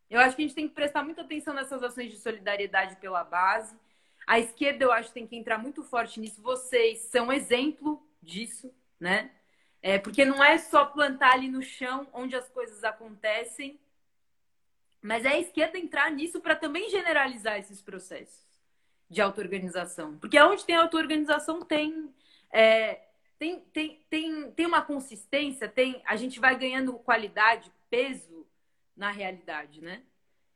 Eu 0.09 0.19
acho 0.21 0.35
que 0.35 0.43
a 0.43 0.45
gente 0.45 0.55
tem 0.55 0.67
que 0.67 0.73
prestar 0.75 1.03
muita 1.03 1.21
atenção 1.21 1.53
nessas 1.53 1.83
ações 1.83 2.11
de 2.11 2.17
solidariedade 2.17 2.95
pela 2.97 3.23
base. 3.23 3.75
A 4.25 4.39
esquerda, 4.39 4.83
eu 4.85 4.91
acho, 4.91 5.11
tem 5.11 5.27
que 5.27 5.35
entrar 5.35 5.57
muito 5.57 5.83
forte 5.83 6.19
nisso. 6.19 6.41
Vocês 6.41 6.99
são 6.99 7.31
exemplo 7.31 8.01
disso, 8.21 8.73
né? 8.99 9.31
É, 9.81 9.97
porque 9.97 10.23
não 10.23 10.43
é 10.43 10.57
só 10.57 10.85
plantar 10.85 11.33
ali 11.33 11.49
no 11.49 11.61
chão 11.61 12.07
onde 12.13 12.35
as 12.35 12.49
coisas 12.49 12.83
acontecem, 12.83 13.79
mas 15.01 15.23
é 15.25 15.29
a 15.29 15.39
esquerda 15.39 15.77
entrar 15.77 16.11
nisso 16.11 16.39
para 16.39 16.55
também 16.55 16.89
generalizar 16.89 17.57
esses 17.59 17.81
processos 17.81 18.45
de 19.09 19.21
auto-organização. 19.21 20.17
Porque 20.17 20.39
onde 20.39 20.65
tem 20.65 20.75
auto-organização 20.75 21.61
tem 21.61 22.13
é, 22.51 23.01
tem, 23.39 23.59
tem, 23.73 24.01
tem, 24.09 24.51
tem 24.51 24.65
uma 24.65 24.81
consistência, 24.81 25.67
tem, 25.67 26.01
a 26.05 26.15
gente 26.15 26.39
vai 26.39 26.57
ganhando 26.57 26.93
qualidade, 26.93 27.71
peso 27.89 28.47
na 28.95 29.11
realidade, 29.11 29.81
né? 29.81 30.01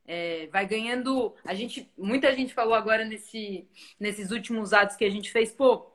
É, 0.05 0.47
vai 0.47 0.65
ganhando. 0.65 1.35
A 1.45 1.53
gente, 1.53 1.91
muita 1.97 2.35
gente 2.35 2.53
falou 2.53 2.73
agora 2.73 3.05
nesse, 3.05 3.67
nesses 3.99 4.31
últimos 4.31 4.73
atos 4.73 4.95
que 4.95 5.05
a 5.05 5.09
gente 5.09 5.31
fez, 5.31 5.53
pô, 5.53 5.91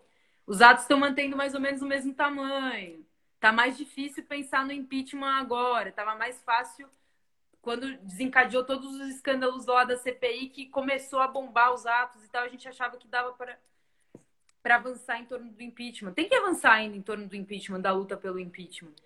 os 0.46 0.62
atos 0.62 0.84
estão 0.84 0.98
mantendo 0.98 1.36
mais 1.36 1.54
ou 1.54 1.60
menos 1.60 1.82
o 1.82 1.86
mesmo 1.86 2.14
tamanho. 2.14 3.04
Tá 3.40 3.52
mais 3.52 3.76
difícil 3.76 4.24
pensar 4.24 4.64
no 4.64 4.72
impeachment 4.72 5.38
agora. 5.38 5.92
Tava 5.92 6.14
mais 6.14 6.40
fácil 6.42 6.88
quando 7.60 7.96
desencadeou 7.98 8.64
todos 8.64 8.94
os 8.94 9.08
escândalos 9.08 9.66
lá 9.66 9.82
da 9.84 9.96
CPI 9.96 10.50
que 10.50 10.66
começou 10.66 11.18
a 11.18 11.26
bombar 11.26 11.74
os 11.74 11.84
atos 11.84 12.24
e 12.24 12.28
tal. 12.28 12.44
A 12.44 12.48
gente 12.48 12.68
achava 12.68 12.96
que 12.96 13.08
dava 13.08 13.32
para 13.32 13.58
para 14.66 14.74
avançar 14.74 15.20
em 15.20 15.24
torno 15.24 15.48
do 15.52 15.62
impeachment. 15.62 16.12
Tem 16.12 16.28
que 16.28 16.34
avançar 16.34 16.72
ainda 16.72 16.96
em 16.96 17.00
torno 17.00 17.28
do 17.28 17.36
impeachment, 17.36 17.80
da 17.80 17.92
luta 17.92 18.16
pelo 18.16 18.36
impeachment. 18.36 18.96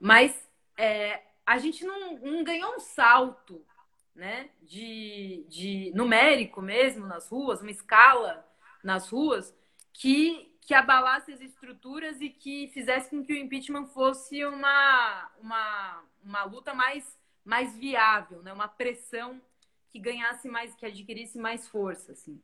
Mas 0.00 0.36
é, 0.76 1.22
a 1.46 1.58
gente 1.58 1.84
não, 1.84 2.18
não, 2.18 2.42
ganhou 2.42 2.74
um 2.74 2.80
salto 2.80 3.64
né, 4.16 4.50
de, 4.60 5.46
de 5.48 5.92
numérico 5.94 6.60
mesmo 6.60 7.06
nas 7.06 7.28
ruas, 7.28 7.60
uma 7.62 7.70
escala 7.70 8.44
nas 8.82 9.08
ruas 9.08 9.54
que, 9.92 10.52
que 10.60 10.74
abalasse 10.74 11.30
as 11.32 11.40
estruturas 11.40 12.20
e 12.20 12.28
que 12.28 12.66
fizesse 12.74 13.08
com 13.08 13.24
que 13.24 13.32
o 13.32 13.36
impeachment 13.36 13.86
fosse 13.86 14.44
uma, 14.44 15.30
uma, 15.40 16.02
uma 16.24 16.42
luta 16.42 16.74
mais, 16.74 17.16
mais 17.44 17.78
viável, 17.78 18.42
né, 18.42 18.52
uma 18.52 18.66
pressão 18.66 19.40
que 19.88 20.00
ganhasse 20.00 20.48
mais, 20.48 20.74
que 20.74 20.84
adquirisse 20.84 21.38
mais 21.38 21.68
força. 21.68 22.10
Assim. 22.10 22.42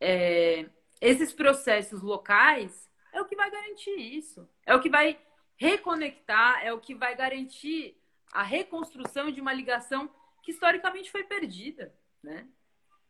É, 0.00 0.68
esses 1.02 1.32
processos 1.32 2.00
locais 2.00 2.88
é 3.12 3.20
o 3.20 3.24
que 3.24 3.34
vai 3.34 3.50
garantir 3.50 3.98
isso. 3.98 4.48
É 4.64 4.72
o 4.72 4.80
que 4.80 4.88
vai 4.88 5.18
reconectar, 5.56 6.64
é 6.64 6.72
o 6.72 6.78
que 6.78 6.94
vai 6.94 7.16
garantir 7.16 8.00
a 8.32 8.44
reconstrução 8.44 9.28
de 9.30 9.40
uma 9.40 9.52
ligação 9.52 10.08
que 10.44 10.52
historicamente 10.52 11.10
foi 11.10 11.24
perdida, 11.24 11.92
né? 12.22 12.46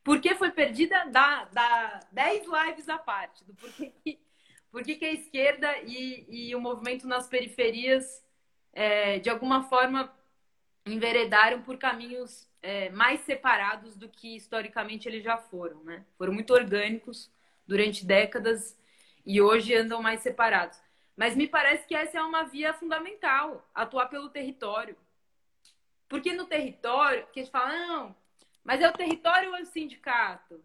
Por 0.02 0.20
que 0.22 0.34
foi 0.34 0.50
perdida? 0.50 1.04
Da, 1.10 1.44
da 1.44 2.00
10 2.10 2.46
lives 2.46 2.88
à 2.88 2.96
parte, 2.98 3.44
do 3.44 3.54
porquê 3.54 3.92
que, 4.02 4.18
porquê 4.70 4.96
que 4.96 5.04
a 5.04 5.12
esquerda 5.12 5.78
e, 5.82 6.48
e 6.48 6.56
o 6.56 6.60
movimento 6.60 7.06
nas 7.06 7.28
periferias, 7.28 8.24
é, 8.72 9.18
de 9.18 9.28
alguma 9.28 9.64
forma, 9.64 10.10
enveredaram 10.86 11.62
por 11.62 11.76
caminhos 11.76 12.50
é, 12.62 12.88
mais 12.88 13.20
separados 13.20 13.96
do 13.96 14.08
que 14.08 14.34
historicamente 14.34 15.06
eles 15.06 15.22
já 15.22 15.36
foram, 15.36 15.84
né? 15.84 16.06
Foram 16.16 16.32
muito 16.32 16.54
orgânicos, 16.54 17.30
durante 17.66 18.04
décadas 18.04 18.78
e 19.24 19.40
hoje 19.40 19.74
andam 19.74 20.02
mais 20.02 20.20
separados. 20.20 20.78
Mas 21.16 21.36
me 21.36 21.46
parece 21.46 21.86
que 21.86 21.94
essa 21.94 22.18
é 22.18 22.22
uma 22.22 22.44
via 22.44 22.72
fundamental, 22.72 23.68
atuar 23.74 24.06
pelo 24.06 24.28
território. 24.28 24.96
Porque 26.08 26.32
no 26.32 26.46
território, 26.46 27.26
que 27.32 27.40
a 27.40 27.42
gente 27.42 27.52
fala, 27.52 27.72
não, 27.72 28.16
mas 28.64 28.80
é 28.80 28.88
o 28.88 28.92
território 28.92 29.50
ou 29.50 29.56
é 29.56 29.62
o 29.62 29.66
sindicato? 29.66 30.62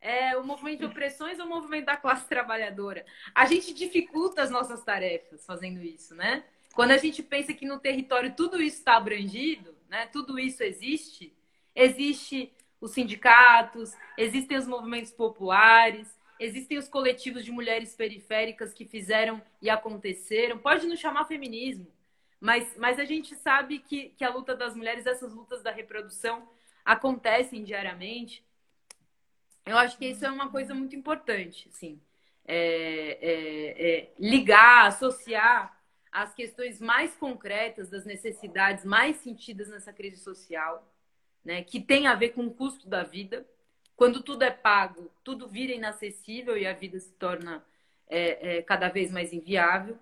É 0.00 0.36
o 0.36 0.44
movimento 0.44 0.80
de 0.80 0.84
opressões 0.86 1.38
ou 1.38 1.46
o 1.46 1.48
movimento 1.48 1.86
da 1.86 1.96
classe 1.96 2.28
trabalhadora? 2.28 3.04
A 3.34 3.46
gente 3.46 3.72
dificulta 3.72 4.42
as 4.42 4.50
nossas 4.50 4.82
tarefas 4.84 5.44
fazendo 5.44 5.82
isso, 5.82 6.14
né? 6.14 6.44
Quando 6.74 6.90
a 6.90 6.98
gente 6.98 7.22
pensa 7.22 7.54
que 7.54 7.66
no 7.66 7.80
território 7.80 8.34
tudo 8.36 8.60
isso 8.60 8.78
está 8.78 8.96
abrangido, 8.96 9.74
né? 9.88 10.06
Tudo 10.06 10.38
isso 10.38 10.62
existe, 10.62 11.34
existe 11.74 12.52
os 12.80 12.92
sindicatos, 12.92 13.94
existem 14.16 14.58
os 14.58 14.66
movimentos 14.66 15.10
populares, 15.10 16.06
Existem 16.38 16.78
os 16.78 16.88
coletivos 16.88 17.44
de 17.44 17.50
mulheres 17.50 17.94
periféricas 17.94 18.72
que 18.72 18.84
fizeram 18.84 19.42
e 19.60 19.70
aconteceram. 19.70 20.58
Pode 20.58 20.86
nos 20.86 21.00
chamar 21.00 21.24
feminismo, 21.26 21.86
mas, 22.40 22.76
mas 22.76 22.98
a 22.98 23.04
gente 23.04 23.34
sabe 23.36 23.78
que, 23.78 24.10
que 24.10 24.24
a 24.24 24.30
luta 24.30 24.54
das 24.54 24.74
mulheres, 24.74 25.06
essas 25.06 25.32
lutas 25.32 25.62
da 25.62 25.70
reprodução, 25.70 26.48
acontecem 26.84 27.64
diariamente. 27.64 28.44
Eu 29.64 29.76
acho 29.78 29.96
que 29.98 30.06
isso 30.06 30.24
é 30.24 30.30
uma 30.30 30.50
coisa 30.50 30.74
muito 30.74 30.94
importante, 30.94 31.68
assim. 31.68 32.00
É, 32.44 33.18
é, 33.20 33.88
é 33.88 34.12
ligar, 34.18 34.86
associar 34.86 35.76
as 36.12 36.32
questões 36.34 36.80
mais 36.80 37.14
concretas 37.14 37.90
das 37.90 38.04
necessidades 38.04 38.84
mais 38.84 39.16
sentidas 39.16 39.68
nessa 39.68 39.92
crise 39.92 40.16
social, 40.16 40.90
né, 41.44 41.62
que 41.62 41.80
tem 41.80 42.06
a 42.06 42.14
ver 42.14 42.30
com 42.30 42.46
o 42.46 42.54
custo 42.54 42.88
da 42.88 43.02
vida, 43.02 43.46
quando 43.96 44.22
tudo 44.22 44.42
é 44.42 44.50
pago, 44.50 45.10
tudo 45.24 45.48
vira 45.48 45.72
inacessível 45.72 46.56
e 46.56 46.66
a 46.66 46.72
vida 46.72 47.00
se 47.00 47.12
torna 47.14 47.64
é, 48.08 48.58
é, 48.58 48.62
cada 48.62 48.88
vez 48.88 49.10
mais 49.10 49.32
inviável. 49.32 49.98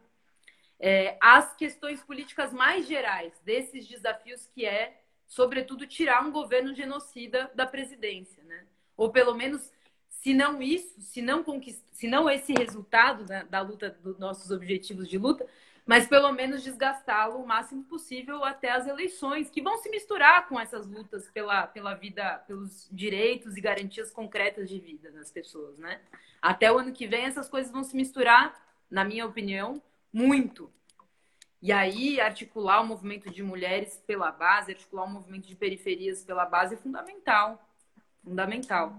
É, 0.79 1.17
as 1.21 1.55
questões 1.57 2.03
políticas 2.03 2.53
mais 2.53 2.87
gerais 2.87 3.33
desses 3.45 3.87
desafios 3.87 4.47
que 4.53 4.67
é, 4.67 5.01
sobretudo, 5.27 5.87
tirar 5.87 6.25
um 6.25 6.31
governo 6.31 6.75
genocida 6.75 7.51
da 7.55 7.67
presidência, 7.67 8.43
né? 8.45 8.65
Ou 8.97 9.11
pelo 9.11 9.35
menos, 9.35 9.73
se 10.09 10.35
não 10.35 10.63
isso, 10.63 11.01
se 11.01 11.21
não, 11.23 11.43
conquist... 11.43 11.83
se 11.93 12.07
não 12.07 12.29
esse 12.29 12.53
resultado 12.53 13.25
da, 13.25 13.43
da 13.43 13.61
luta 13.61 13.91
dos 13.91 14.19
nossos 14.19 14.51
objetivos 14.51 15.09
de 15.09 15.19
luta, 15.19 15.47
mas 15.87 16.07
pelo 16.09 16.33
menos 16.33 16.63
desgastá-lo 16.63 17.43
o 17.43 17.47
máximo 17.47 17.85
possível 17.85 18.43
até 18.43 18.71
as 18.71 18.87
eleições, 18.87 19.51
que 19.51 19.61
vão 19.61 19.77
se 19.79 19.91
misturar 19.91 20.49
com 20.49 20.59
essas 20.59 20.87
lutas 20.87 21.31
pela, 21.31 21.67
pela 21.67 21.95
vida, 21.95 22.39
pelos 22.47 22.89
direitos 22.91 23.57
e 23.57 23.61
garantias 23.61 24.11
concretas 24.11 24.69
de 24.69 24.79
vida 24.79 25.11
das 25.13 25.31
pessoas, 25.31 25.79
né? 25.79 26.01
Até 26.41 26.73
o 26.73 26.79
ano 26.79 26.93
que 26.93 27.07
vem 27.07 27.27
essas 27.27 27.49
coisas 27.49 27.71
vão 27.71 27.85
se 27.85 27.95
misturar, 27.95 28.55
na 28.91 29.05
minha 29.05 29.27
opinião, 29.27 29.83
muito. 30.13 30.73
E 31.61 31.73
aí, 31.73 32.21
articular 32.21 32.81
o 32.81 32.87
movimento 32.87 33.31
de 33.31 33.43
mulheres 33.43 34.03
pela 34.07 34.31
base, 34.31 34.73
articular 34.73 35.05
o 35.05 35.11
movimento 35.11 35.49
de 35.49 35.57
periferias 35.57 36.23
pela 36.23 36.45
base 36.45 36.75
é 36.75 36.79
fundamental. 36.79 37.63
Fundamental. 38.23 38.95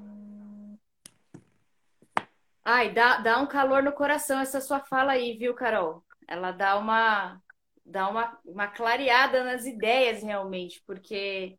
Ai, 2.63 2.91
dá, 2.91 3.17
dá 3.17 3.39
um 3.39 3.45
calor 3.47 3.83
no 3.83 3.91
coração 3.91 4.39
essa 4.39 4.59
sua 4.59 4.79
fala 4.79 5.11
aí, 5.11 5.37
viu, 5.37 5.53
Carol? 5.53 6.04
Ela 6.27 6.51
dá 6.51 6.77
uma, 6.77 7.41
dá 7.85 8.09
uma, 8.09 8.39
uma 8.45 8.67
clareada 8.67 9.43
nas 9.43 9.65
ideias 9.65 10.23
realmente, 10.23 10.81
porque 10.85 11.57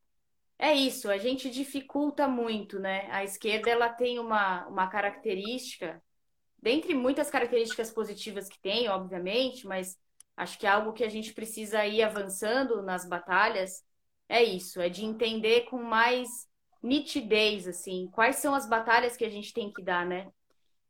é 0.58 0.74
isso, 0.74 1.10
a 1.10 1.18
gente 1.18 1.50
dificulta 1.50 2.28
muito, 2.28 2.78
né? 2.78 3.08
A 3.10 3.24
esquerda 3.24 3.70
ela 3.70 3.88
tem 3.88 4.18
uma, 4.18 4.66
uma 4.68 4.88
característica, 4.88 6.02
dentre 6.62 6.94
muitas 6.94 7.30
características 7.30 7.90
positivas 7.92 8.48
que 8.48 8.60
tem, 8.60 8.88
obviamente, 8.88 9.66
mas 9.66 9.98
acho 10.36 10.58
que 10.58 10.66
é 10.66 10.70
algo 10.70 10.92
que 10.92 11.04
a 11.04 11.08
gente 11.08 11.32
precisa 11.34 11.86
ir 11.86 12.02
avançando 12.02 12.82
nas 12.82 13.08
batalhas 13.08 13.84
é 14.28 14.42
isso, 14.42 14.80
é 14.80 14.88
de 14.88 15.04
entender 15.04 15.62
com 15.62 15.82
mais 15.82 16.28
nitidez, 16.82 17.66
assim, 17.66 18.08
quais 18.12 18.36
são 18.36 18.54
as 18.54 18.68
batalhas 18.68 19.16
que 19.16 19.24
a 19.24 19.30
gente 19.30 19.52
tem 19.52 19.72
que 19.72 19.82
dar, 19.82 20.04
né? 20.06 20.30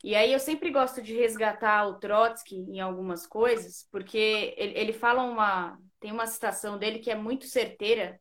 E 0.07 0.15
aí 0.15 0.33
eu 0.33 0.39
sempre 0.39 0.71
gosto 0.71 1.03
de 1.03 1.17
resgatar 1.17 1.85
o 1.89 1.99
Trotsky 1.99 2.55
em 2.55 2.79
algumas 2.79 3.27
coisas, 3.27 3.89
porque 3.91 4.55
ele, 4.57 4.79
ele 4.79 4.93
fala 4.93 5.25
uma. 5.25 5.77
Tem 5.99 6.13
uma 6.13 6.29
citação 6.29 6.79
dele 6.79 7.01
que 7.01 7.11
é 7.11 7.17
muito 7.17 7.47
certeira, 7.47 8.21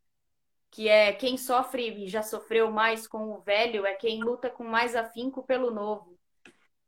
que 0.72 0.90
é 0.90 1.14
quem 1.14 1.38
sofre 1.38 2.06
e 2.06 2.08
já 2.08 2.24
sofreu 2.24 2.72
mais 2.72 3.08
com 3.08 3.30
o 3.30 3.42
velho 3.42 3.86
é 3.86 3.94
quem 3.94 4.20
luta 4.24 4.50
com 4.50 4.64
mais 4.64 4.96
afinco 4.96 5.46
pelo 5.46 5.70
novo. 5.70 6.18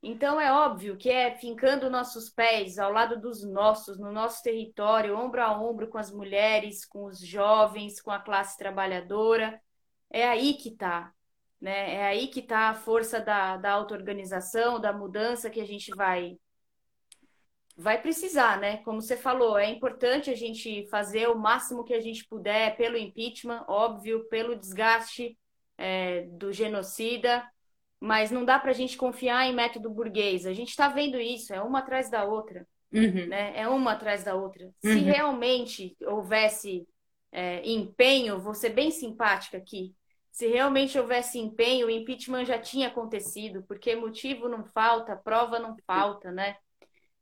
Então 0.02 0.42
é 0.42 0.52
óbvio 0.52 0.98
que 0.98 1.12
é 1.12 1.36
fincando 1.38 1.92
nossos 1.92 2.32
pés 2.32 2.80
ao 2.80 2.92
lado 2.92 3.22
dos 3.22 3.44
nossos, 3.44 4.00
no 4.00 4.12
nosso 4.12 4.42
território, 4.42 5.16
ombro 5.16 5.44
a 5.44 5.62
ombro 5.62 5.90
com 5.90 6.00
as 6.00 6.12
mulheres, 6.12 6.84
com 6.86 7.06
os 7.06 7.20
jovens, 7.20 8.02
com 8.02 8.10
a 8.10 8.20
classe 8.20 8.58
trabalhadora. 8.58 9.62
É 10.10 10.28
aí 10.28 10.56
que 10.56 10.70
está. 10.70 11.14
Né? 11.60 11.96
É 11.96 12.06
aí 12.06 12.28
que 12.28 12.40
está 12.40 12.70
a 12.70 12.76
força 12.76 13.20
da, 13.20 13.58
da 13.58 13.72
auto-organização, 13.72 14.80
da 14.80 14.94
mudança 14.94 15.50
que 15.50 15.60
a 15.60 15.66
gente 15.66 15.92
vai 15.96 16.38
vai 17.78 18.02
precisar, 18.02 18.60
né? 18.60 18.78
Como 18.78 19.00
você 19.00 19.16
falou, 19.16 19.56
é 19.56 19.70
importante 19.70 20.32
a 20.32 20.36
gente 20.36 20.88
fazer 20.90 21.28
o 21.28 21.38
máximo 21.38 21.84
que 21.84 21.94
a 21.94 22.02
gente 22.02 22.28
puder 22.28 22.76
pelo 22.76 22.98
impeachment, 22.98 23.64
óbvio, 23.68 24.28
pelo 24.30 24.56
desgaste 24.56 25.38
é, 25.78 26.24
do 26.24 26.52
genocida, 26.52 27.48
mas 28.00 28.32
não 28.32 28.44
dá 28.44 28.58
para 28.58 28.72
a 28.72 28.74
gente 28.74 28.98
confiar 28.98 29.46
em 29.48 29.54
método 29.54 29.92
burguês. 29.92 30.48
A 30.48 30.54
gente 30.54 30.70
está 30.70 30.88
vendo 30.88 31.20
isso, 31.20 31.54
é 31.54 31.62
uma 31.62 31.80
atrás 31.80 32.10
da 32.10 32.26
outra, 32.26 32.68
uhum. 32.92 33.28
né? 33.28 33.54
É 33.56 33.68
uma 33.68 33.92
atrás 33.92 34.24
da 34.24 34.34
outra. 34.34 34.66
Uhum. 34.84 34.94
Se 34.94 35.00
realmente 35.00 35.96
houvesse 36.02 36.88
é, 37.32 37.62
empenho, 37.68 38.40
vou 38.40 38.56
ser 38.56 38.70
bem 38.70 38.90
simpática 38.90 39.58
aqui, 39.58 39.94
se 40.38 40.46
realmente 40.46 41.00
houvesse 41.00 41.40
empenho, 41.40 41.88
o 41.88 41.90
impeachment 41.90 42.46
já 42.46 42.60
tinha 42.60 42.90
acontecido, 42.90 43.64
porque 43.64 43.96
motivo 43.96 44.48
não 44.48 44.64
falta, 44.64 45.16
prova 45.16 45.58
não 45.58 45.76
falta, 45.88 46.32
né? 46.32 46.56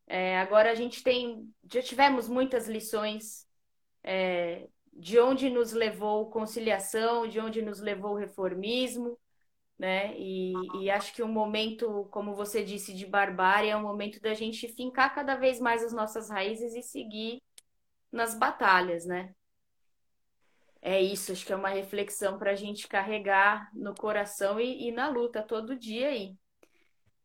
É, 0.06 0.38
agora 0.38 0.70
a 0.70 0.76
gente 0.76 1.02
tem, 1.02 1.50
já 1.72 1.82
tivemos 1.82 2.28
muitas 2.28 2.68
lições 2.68 3.48
é, 4.04 4.68
de 4.92 5.18
onde 5.18 5.50
nos 5.50 5.72
levou 5.72 6.30
conciliação, 6.30 7.26
de 7.26 7.40
onde 7.40 7.62
nos 7.62 7.80
levou 7.80 8.16
o 8.16 8.18
reformismo, 8.18 9.18
né? 9.80 10.14
E, 10.20 10.52
e 10.82 10.90
acho 10.90 11.14
que 11.14 11.24
um 11.24 11.32
momento, 11.32 12.10
como 12.12 12.36
você 12.36 12.66
disse, 12.66 12.94
de 12.94 13.06
barbárie 13.06 13.70
é 13.70 13.78
um 13.78 13.82
momento 13.82 14.20
da 14.20 14.34
gente 14.34 14.68
fincar 14.68 15.16
cada 15.16 15.38
vez 15.38 15.58
mais 15.62 15.82
as 15.82 15.94
nossas 15.94 16.30
raízes 16.30 16.76
e 16.76 16.82
seguir 16.82 17.42
nas 18.12 18.38
batalhas, 18.38 19.06
né? 19.06 19.34
É 20.86 21.02
isso, 21.02 21.32
acho 21.32 21.44
que 21.44 21.52
é 21.52 21.56
uma 21.56 21.70
reflexão 21.70 22.38
para 22.38 22.52
a 22.52 22.56
gente 22.56 22.88
carregar 22.88 23.72
no 23.74 23.96
coração 23.96 24.60
e, 24.60 24.88
e, 24.88 24.92
na 24.92 25.10
luta 25.10 25.42
todo 25.42 25.76
dia 25.76 26.10
aí. 26.10 26.38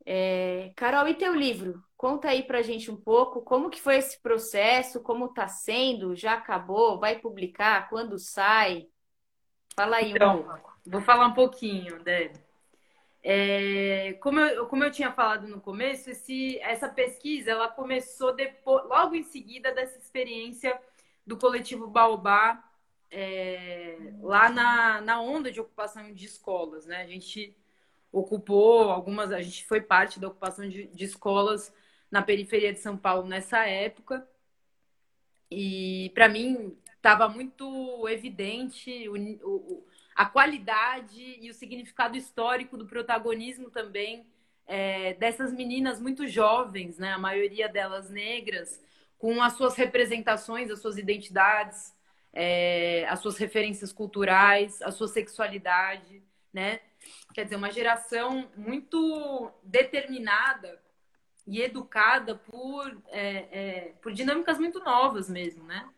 É, 0.07 0.73
Carol, 0.75 1.07
e 1.07 1.13
teu 1.13 1.35
livro? 1.35 1.85
Conta 1.95 2.31
aí 2.31 2.43
para 2.43 2.61
a 2.61 2.63
gente 2.63 2.91
um 2.91 2.97
pouco 2.97 3.43
como 3.43 3.69
que 3.69 3.79
foi 3.79 3.97
esse 3.97 4.19
processo, 4.23 5.03
como 5.03 5.27
está 5.27 5.47
sendo, 5.47 6.17
já 6.17 6.33
acabou, 6.33 6.99
vai 6.99 7.19
publicar, 7.19 7.91
quando 7.91 8.19
sai? 8.19 8.87
Fala 9.77 9.97
aí 9.97 10.13
então, 10.13 10.41
um 10.41 10.43
pouco. 10.43 10.81
Vou 10.87 11.03
falar 11.03 11.27
um 11.27 11.35
pouquinho, 11.35 12.03
Deb. 12.03 12.33
É, 13.23 14.15
como, 14.23 14.41
eu, 14.41 14.69
como 14.69 14.85
eu 14.85 14.91
tinha 14.91 15.13
falado 15.13 15.47
no 15.47 15.61
começo, 15.61 16.09
esse, 16.09 16.59
essa 16.61 16.89
pesquisa 16.89 17.51
ela 17.51 17.69
começou 17.69 18.35
depois, 18.35 18.87
logo 18.87 19.15
em 19.15 19.23
seguida 19.23 19.71
dessa 19.75 19.99
experiência 19.99 20.81
do 21.27 21.37
coletivo 21.37 21.87
Baobá 21.87 22.70
é, 23.11 23.97
lá 24.21 24.49
na, 24.49 25.01
na 25.01 25.21
onda 25.21 25.51
de 25.51 25.61
ocupação 25.61 26.13
de 26.13 26.25
escolas, 26.25 26.87
né? 26.87 27.03
A 27.03 27.07
gente 27.07 27.57
ocupou 28.13 28.91
algumas, 28.91 29.33
a 29.33 29.43
gente 29.43 29.67
foi 29.67 29.81
parte 29.81 30.21
da 30.21 30.29
ocupação 30.29 30.69
de, 30.69 30.87
de 30.87 31.05
escolas 31.05 31.73
na 32.11 32.23
periferia 32.23 32.73
de 32.73 32.81
São 32.81 32.97
Paulo 32.97 33.29
nessa 33.29 33.67
época. 33.67 34.27
E 35.51 36.11
para 36.15 36.29
mim 36.29 36.77
estava 36.97 37.29
muito 37.29 38.07
evidente 38.09 39.09
o, 39.09 39.17
o, 39.49 39.87
a 40.15 40.27
qualidade 40.27 41.39
e 41.41 41.51
o 41.51 41.55
significado 41.55 42.17
histórico 42.17 42.77
do 42.77 42.87
protagonismo 42.87 43.71
também 43.71 44.27
é, 44.67 45.15
dessas 45.15 45.53
meninas 45.53 46.01
muito 46.01 46.29
jovens, 46.29 46.99
né? 46.99 47.13
A 47.13 47.19
maioria 47.19 47.69
delas 47.69 48.09
negras, 48.09 48.81
com 49.19 49.43
as 49.43 49.55
suas 49.55 49.75
representações, 49.75 50.71
as 50.71 50.81
suas 50.81 50.97
identidades, 50.97 51.93
é, 52.33 53.07
as 53.09 53.21
suas 53.21 53.37
referências 53.37 53.93
culturais, 53.93 54.81
a 54.83 54.91
sua 54.91 55.09
sexualidade, 55.09 56.23
né? 56.53 56.81
Quer 57.35 57.45
dizer, 57.45 57.57
uma 57.57 57.71
geração 57.71 58.49
muito 58.57 59.51
determinada 59.63 60.81
e 61.47 61.61
educada 61.63 62.35
por, 62.35 62.97
é, 63.09 63.49
é, 63.51 63.81
por 64.03 64.13
dinâmicas 64.13 64.59
muito 64.59 64.81
novas 64.81 65.29
mesmo, 65.29 65.65
né? 65.65 65.89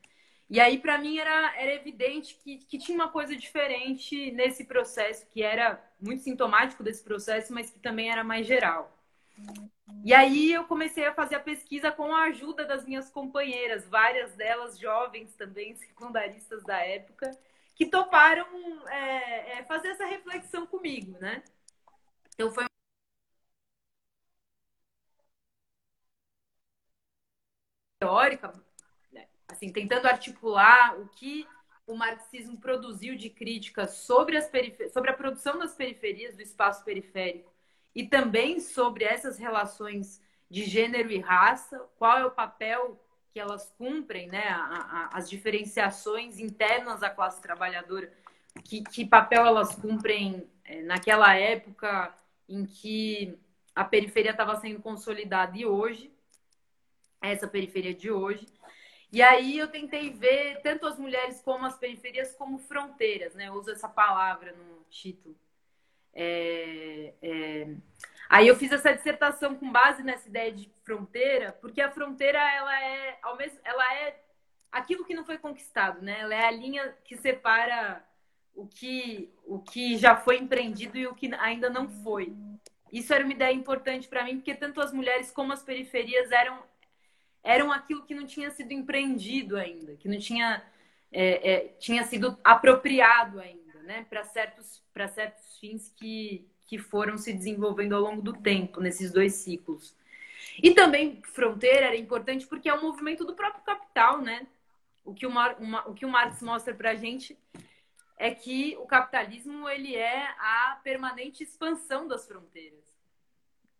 E 0.48 0.60
aí, 0.60 0.78
para 0.78 0.98
mim, 0.98 1.18
era, 1.18 1.54
era 1.56 1.74
evidente 1.74 2.34
que, 2.34 2.58
que 2.58 2.78
tinha 2.78 2.94
uma 2.94 3.08
coisa 3.08 3.34
diferente 3.34 4.30
nesse 4.32 4.64
processo, 4.64 5.26
que 5.30 5.42
era 5.42 5.82
muito 5.98 6.22
sintomático 6.22 6.82
desse 6.82 7.02
processo, 7.02 7.54
mas 7.54 7.70
que 7.70 7.78
também 7.78 8.10
era 8.10 8.22
mais 8.22 8.46
geral. 8.46 8.94
E 10.04 10.12
aí 10.12 10.52
eu 10.52 10.64
comecei 10.64 11.06
a 11.06 11.14
fazer 11.14 11.36
a 11.36 11.40
pesquisa 11.40 11.92
com 11.92 12.14
a 12.14 12.24
ajuda 12.24 12.64
das 12.64 12.84
minhas 12.84 13.10
companheiras, 13.10 13.86
várias 13.86 14.34
delas 14.34 14.78
jovens 14.78 15.34
também, 15.34 15.74
secundaristas 15.76 16.62
da 16.64 16.78
época, 16.78 17.30
que 17.74 17.86
toparam 17.86 18.46
é, 18.88 19.58
é, 19.58 19.64
fazer 19.64 19.88
essa 19.88 20.04
reflexão 20.04 20.66
comigo, 20.66 21.18
né? 21.20 21.42
Então 22.34 22.50
foi 22.52 22.64
teórica, 28.00 28.52
né? 29.12 29.26
assim, 29.48 29.72
tentando 29.72 30.06
articular 30.06 30.98
o 30.98 31.08
que 31.08 31.46
o 31.86 31.94
marxismo 31.94 32.58
produziu 32.58 33.16
de 33.16 33.30
crítica 33.30 33.86
sobre, 33.86 34.40
sobre 34.90 35.10
a 35.10 35.14
produção 35.14 35.58
das 35.58 35.74
periferias, 35.74 36.34
do 36.34 36.42
espaço 36.42 36.84
periférico, 36.84 37.51
e 37.94 38.06
também 38.06 38.60
sobre 38.60 39.04
essas 39.04 39.38
relações 39.38 40.20
de 40.50 40.64
gênero 40.64 41.10
e 41.10 41.18
raça, 41.18 41.78
qual 41.98 42.18
é 42.18 42.26
o 42.26 42.30
papel 42.30 43.00
que 43.32 43.40
elas 43.40 43.72
cumprem, 43.78 44.28
né? 44.28 44.48
A, 44.48 45.08
a, 45.10 45.10
as 45.14 45.28
diferenciações 45.28 46.38
internas 46.38 47.00
da 47.00 47.08
classe 47.08 47.40
trabalhadora, 47.40 48.12
que, 48.64 48.82
que 48.82 49.06
papel 49.06 49.46
elas 49.46 49.74
cumprem 49.74 50.46
é, 50.64 50.82
naquela 50.82 51.34
época 51.34 52.14
em 52.48 52.66
que 52.66 53.38
a 53.74 53.84
periferia 53.84 54.32
estava 54.32 54.56
sendo 54.56 54.80
consolidada 54.80 55.56
e 55.56 55.64
hoje, 55.64 56.12
essa 57.20 57.48
periferia 57.48 57.94
de 57.94 58.10
hoje. 58.10 58.46
E 59.10 59.22
aí 59.22 59.58
eu 59.58 59.68
tentei 59.68 60.10
ver 60.10 60.60
tanto 60.62 60.86
as 60.86 60.98
mulheres 60.98 61.40
como 61.40 61.64
as 61.64 61.78
periferias 61.78 62.34
como 62.34 62.58
fronteiras, 62.58 63.34
né? 63.34 63.48
Eu 63.48 63.54
uso 63.54 63.70
essa 63.70 63.88
palavra 63.88 64.52
no 64.52 64.84
título. 64.90 65.36
É, 66.14 67.14
é... 67.22 67.74
Aí 68.28 68.48
eu 68.48 68.56
fiz 68.56 68.72
essa 68.72 68.94
dissertação 68.94 69.54
com 69.54 69.70
base 69.70 70.02
nessa 70.02 70.28
ideia 70.28 70.52
de 70.52 70.70
fronteira, 70.84 71.52
porque 71.60 71.80
a 71.80 71.90
fronteira 71.90 72.38
ela 72.38 72.82
é 72.82 73.18
ao 73.22 73.36
mesmo, 73.36 73.58
ela 73.64 73.94
é 73.94 74.18
aquilo 74.70 75.04
que 75.04 75.14
não 75.14 75.24
foi 75.24 75.38
conquistado, 75.38 76.00
né? 76.00 76.20
Ela 76.20 76.34
é 76.34 76.46
a 76.46 76.50
linha 76.50 76.94
que 77.04 77.16
separa 77.16 78.02
o 78.54 78.66
que 78.66 79.30
o 79.46 79.58
que 79.58 79.96
já 79.98 80.16
foi 80.16 80.38
empreendido 80.38 80.96
e 80.98 81.06
o 81.06 81.14
que 81.14 81.30
ainda 81.34 81.68
não 81.68 81.88
foi. 81.88 82.34
Isso 82.90 83.12
era 83.12 83.24
uma 83.24 83.32
ideia 83.32 83.54
importante 83.54 84.08
para 84.08 84.24
mim, 84.24 84.36
porque 84.36 84.54
tanto 84.54 84.80
as 84.80 84.92
mulheres 84.92 85.30
como 85.30 85.52
as 85.52 85.62
periferias 85.62 86.30
eram 86.30 86.62
eram 87.44 87.72
aquilo 87.72 88.04
que 88.04 88.14
não 88.14 88.24
tinha 88.24 88.50
sido 88.50 88.72
empreendido 88.72 89.56
ainda, 89.56 89.96
que 89.96 90.08
não 90.08 90.18
tinha 90.18 90.62
é, 91.10 91.52
é, 91.52 91.68
tinha 91.78 92.04
sido 92.04 92.38
apropriado 92.42 93.40
ainda 93.40 93.61
né, 93.82 94.06
para 94.08 94.24
certos, 94.24 94.82
certos 95.14 95.58
fins 95.58 95.92
que, 95.96 96.46
que 96.66 96.78
foram 96.78 97.18
se 97.18 97.32
desenvolvendo 97.32 97.94
ao 97.94 98.02
longo 98.02 98.22
do 98.22 98.32
tempo, 98.32 98.80
nesses 98.80 99.12
dois 99.12 99.34
ciclos. 99.34 99.94
E 100.62 100.72
também 100.72 101.22
fronteira 101.22 101.86
era 101.86 101.96
importante 101.96 102.46
porque 102.46 102.68
é 102.68 102.74
um 102.74 102.82
movimento 102.82 103.24
do 103.24 103.34
próprio 103.34 103.62
capital, 103.64 104.20
né? 104.20 104.46
O 105.04 105.14
que 105.14 105.26
o, 105.26 105.30
Mar, 105.30 105.56
uma, 105.58 105.88
o, 105.88 105.94
que 105.94 106.04
o 106.04 106.08
Marx 106.08 106.42
mostra 106.42 106.74
para 106.74 106.90
a 106.90 106.94
gente 106.94 107.38
é 108.16 108.32
que 108.32 108.76
o 108.78 108.86
capitalismo 108.86 109.68
ele 109.68 109.96
é 109.96 110.28
a 110.38 110.80
permanente 110.82 111.42
expansão 111.42 112.06
das 112.06 112.26
fronteiras. 112.26 112.84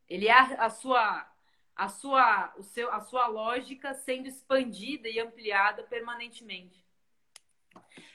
Ele 0.08 0.28
é 0.28 0.32
a, 0.32 0.66
a 0.66 0.70
sua 0.70 1.28
a 1.74 1.88
sua 1.88 2.52
o 2.58 2.62
seu 2.62 2.92
a 2.92 3.00
sua 3.00 3.26
lógica 3.28 3.94
sendo 3.94 4.28
expandida 4.28 5.08
e 5.08 5.18
ampliada 5.20 5.82
permanentemente. 5.84 6.82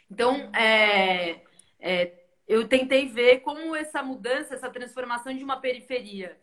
Então, 0.10 0.36
é, 0.54 1.42
é, 1.80 2.14
eu 2.48 2.68
tentei 2.68 3.08
ver 3.08 3.42
como 3.42 3.76
essa 3.76 4.02
mudança, 4.02 4.56
essa 4.56 4.70
transformação 4.70 5.34
de 5.34 5.44
uma 5.44 5.60
periferia 5.60 6.40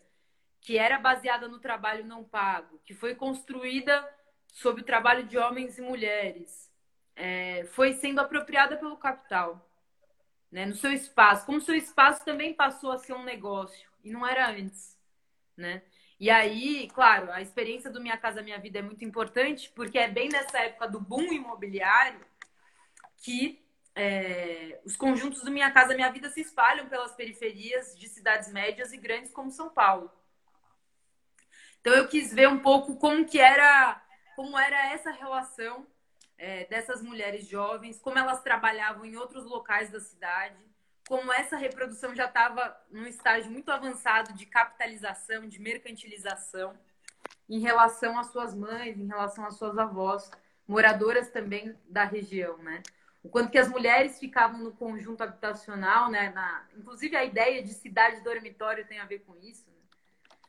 que 0.61 0.77
era 0.77 0.97
baseada 0.97 1.47
no 1.47 1.59
trabalho 1.59 2.05
não 2.05 2.23
pago, 2.23 2.79
que 2.83 2.93
foi 2.93 3.13
construída 3.15 4.07
sob 4.47 4.81
o 4.81 4.85
trabalho 4.85 5.25
de 5.25 5.37
homens 5.37 5.77
e 5.77 5.81
mulheres, 5.81 6.71
é, 7.15 7.65
foi 7.73 7.93
sendo 7.93 8.19
apropriada 8.19 8.77
pelo 8.77 8.97
capital, 8.97 9.69
né, 10.51 10.65
no 10.65 10.75
seu 10.75 10.91
espaço. 10.91 11.45
Como 11.45 11.61
seu 11.61 11.75
espaço 11.75 12.23
também 12.23 12.53
passou 12.53 12.91
a 12.91 12.97
ser 12.97 13.13
um 13.13 13.23
negócio 13.23 13.87
e 14.03 14.11
não 14.11 14.25
era 14.25 14.49
antes, 14.49 14.97
né? 15.57 15.81
E 16.19 16.29
aí, 16.29 16.89
claro, 16.93 17.31
a 17.31 17.41
experiência 17.41 17.89
do 17.89 18.01
Minha 18.01 18.17
Casa 18.17 18.41
Minha 18.41 18.57
Vida 18.57 18.79
é 18.79 18.81
muito 18.81 19.03
importante, 19.03 19.69
porque 19.75 19.97
é 19.97 20.07
bem 20.07 20.29
nessa 20.29 20.59
época 20.59 20.87
do 20.87 20.99
boom 20.99 21.33
imobiliário 21.33 22.21
que 23.17 23.64
é, 23.95 24.81
os 24.83 24.97
conjuntos 24.97 25.41
do 25.41 25.49
Minha 25.49 25.71
Casa 25.71 25.95
Minha 25.95 26.11
Vida 26.11 26.29
se 26.29 26.41
espalham 26.41 26.89
pelas 26.89 27.13
periferias 27.13 27.97
de 27.97 28.09
cidades 28.09 28.51
médias 28.51 28.91
e 28.91 28.97
grandes 28.97 29.31
como 29.31 29.49
São 29.49 29.69
Paulo. 29.69 30.11
Então 31.79 31.93
eu 31.93 32.07
quis 32.07 32.33
ver 32.33 32.49
um 32.49 32.59
pouco 32.59 32.97
como 32.97 33.25
que 33.25 33.39
era, 33.39 34.01
como 34.35 34.57
era 34.59 34.91
essa 34.91 35.11
relação 35.11 35.87
é, 36.37 36.65
dessas 36.65 37.01
mulheres 37.01 37.47
jovens, 37.47 37.99
como 37.99 38.19
elas 38.19 38.41
trabalhavam 38.41 39.05
em 39.05 39.15
outros 39.15 39.45
locais 39.45 39.89
da 39.89 39.99
cidade, 39.99 40.57
como 41.07 41.31
essa 41.31 41.55
reprodução 41.55 42.13
já 42.15 42.25
estava 42.25 42.75
num 42.91 43.05
estágio 43.05 43.51
muito 43.51 43.71
avançado 43.71 44.33
de 44.33 44.45
capitalização, 44.45 45.47
de 45.47 45.59
mercantilização, 45.59 46.77
em 47.47 47.59
relação 47.59 48.17
às 48.19 48.27
suas 48.27 48.53
mães, 48.55 48.97
em 48.97 49.05
relação 49.05 49.45
às 49.45 49.55
suas 49.55 49.77
avós, 49.77 50.29
moradoras 50.67 51.29
também 51.29 51.77
da 51.87 52.03
região, 52.03 52.57
né? 52.57 52.81
O 53.25 53.29
quanto 53.29 53.49
que 53.49 53.57
as 53.57 53.67
mulheres 53.67 54.19
ficavam 54.19 54.59
no 54.59 54.71
conjunto 54.71 55.23
habitacional, 55.23 56.11
né? 56.11 56.29
Na... 56.29 56.63
Inclusive 56.77 57.15
a 57.15 57.25
ideia 57.25 57.63
de 57.63 57.73
cidade 57.73 58.21
dormitório 58.21 58.85
tem 58.85 58.99
a 58.99 59.05
ver 59.05 59.23
com 59.25 59.35
isso. 59.37 59.65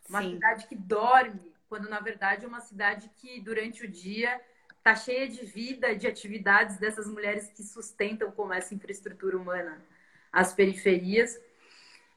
Uma 0.07 0.21
Sim. 0.21 0.35
cidade 0.35 0.67
que 0.67 0.77
dorme, 0.77 1.55
quando 1.71 1.89
na 1.89 2.01
verdade 2.01 2.45
é 2.45 2.49
uma 2.49 2.61
cidade 2.61 3.11
que 3.17 3.41
durante 3.41 3.87
o 3.87 3.89
dia 3.89 4.39
está 4.77 4.95
cheia 4.95 5.27
de 5.27 5.47
vida, 5.47 5.97
de 5.97 6.07
atividades 6.07 6.77
dessas 6.77 7.09
mulheres 7.09 7.49
que 7.49 7.63
sustentam 7.63 8.31
como 8.31 8.53
essa 8.53 8.75
infraestrutura 8.75 9.39
humana 9.39 9.83
as 10.31 10.53
periferias. 10.53 11.41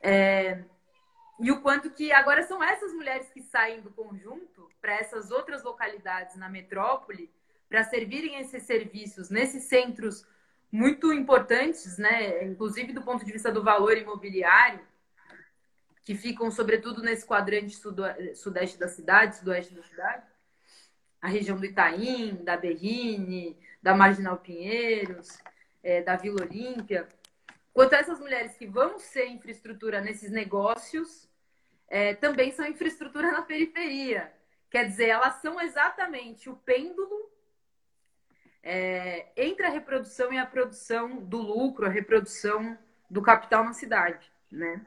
É... 0.01 0.61
E 1.39 1.51
o 1.51 1.61
quanto 1.61 1.89
que 1.89 2.11
agora 2.11 2.43
são 2.43 2.61
essas 2.61 2.91
mulheres 2.91 3.29
que 3.29 3.41
saem 3.41 3.79
do 3.79 3.91
conjunto 3.91 4.69
para 4.81 4.91
essas 4.91 5.31
outras 5.31 5.63
localidades 5.63 6.35
na 6.35 6.49
metrópole 6.49 7.31
para 7.69 7.85
servirem 7.85 8.41
esses 8.41 8.63
serviços 8.63 9.29
nesses 9.29 9.63
centros 9.63 10.27
muito 10.71 11.11
importantes, 11.11 11.97
né? 11.97 12.45
inclusive 12.45 12.93
do 12.93 13.01
ponto 13.01 13.25
de 13.25 13.31
vista 13.31 13.51
do 13.51 13.63
valor 13.63 13.97
imobiliário, 13.97 14.87
que 16.03 16.15
ficam, 16.15 16.49
sobretudo, 16.49 17.03
nesse 17.03 17.25
quadrante 17.25 17.79
sudeste 18.35 18.79
da 18.79 18.87
cidade, 18.87 19.37
sudoeste 19.37 19.75
da 19.75 19.83
cidade, 19.83 20.23
a 21.21 21.27
região 21.27 21.57
do 21.57 21.65
Itaim, 21.65 22.35
da 22.43 22.57
Berrine, 22.57 23.57
da 23.81 23.93
Marginal 23.93 24.37
Pinheiros, 24.37 25.37
é, 25.83 26.01
da 26.01 26.15
Vila 26.15 26.41
Olímpia. 26.41 27.07
Quanto 27.73 27.93
a 27.93 27.97
essas 27.97 28.19
mulheres 28.19 28.55
que 28.55 28.65
vão 28.65 28.97
ser 28.97 29.27
infraestrutura 29.27 30.01
nesses 30.01 30.31
negócios, 30.31 31.29
é, 31.87 32.13
também 32.15 32.51
são 32.51 32.65
infraestrutura 32.65 33.31
na 33.31 33.41
periferia. 33.41 34.31
Quer 34.69 34.85
dizer, 34.85 35.09
elas 35.09 35.35
são 35.35 35.59
exatamente 35.59 36.49
o 36.49 36.55
pêndulo 36.55 37.31
é, 38.63 39.27
entre 39.35 39.65
a 39.65 39.69
reprodução 39.69 40.31
e 40.33 40.37
a 40.37 40.45
produção 40.45 41.17
do 41.17 41.37
lucro, 41.37 41.85
a 41.85 41.89
reprodução 41.89 42.77
do 43.09 43.21
capital 43.21 43.63
na 43.63 43.73
cidade, 43.73 44.31
né? 44.51 44.85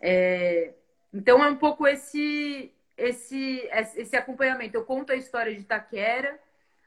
É, 0.00 0.74
então 1.12 1.42
é 1.42 1.48
um 1.48 1.56
pouco 1.56 1.86
esse, 1.86 2.72
esse, 2.96 3.68
esse 3.96 4.16
acompanhamento. 4.16 4.76
Eu 4.76 4.84
conto 4.84 5.12
a 5.12 5.16
história 5.16 5.54
de 5.54 5.60
Itaquera, 5.60 6.38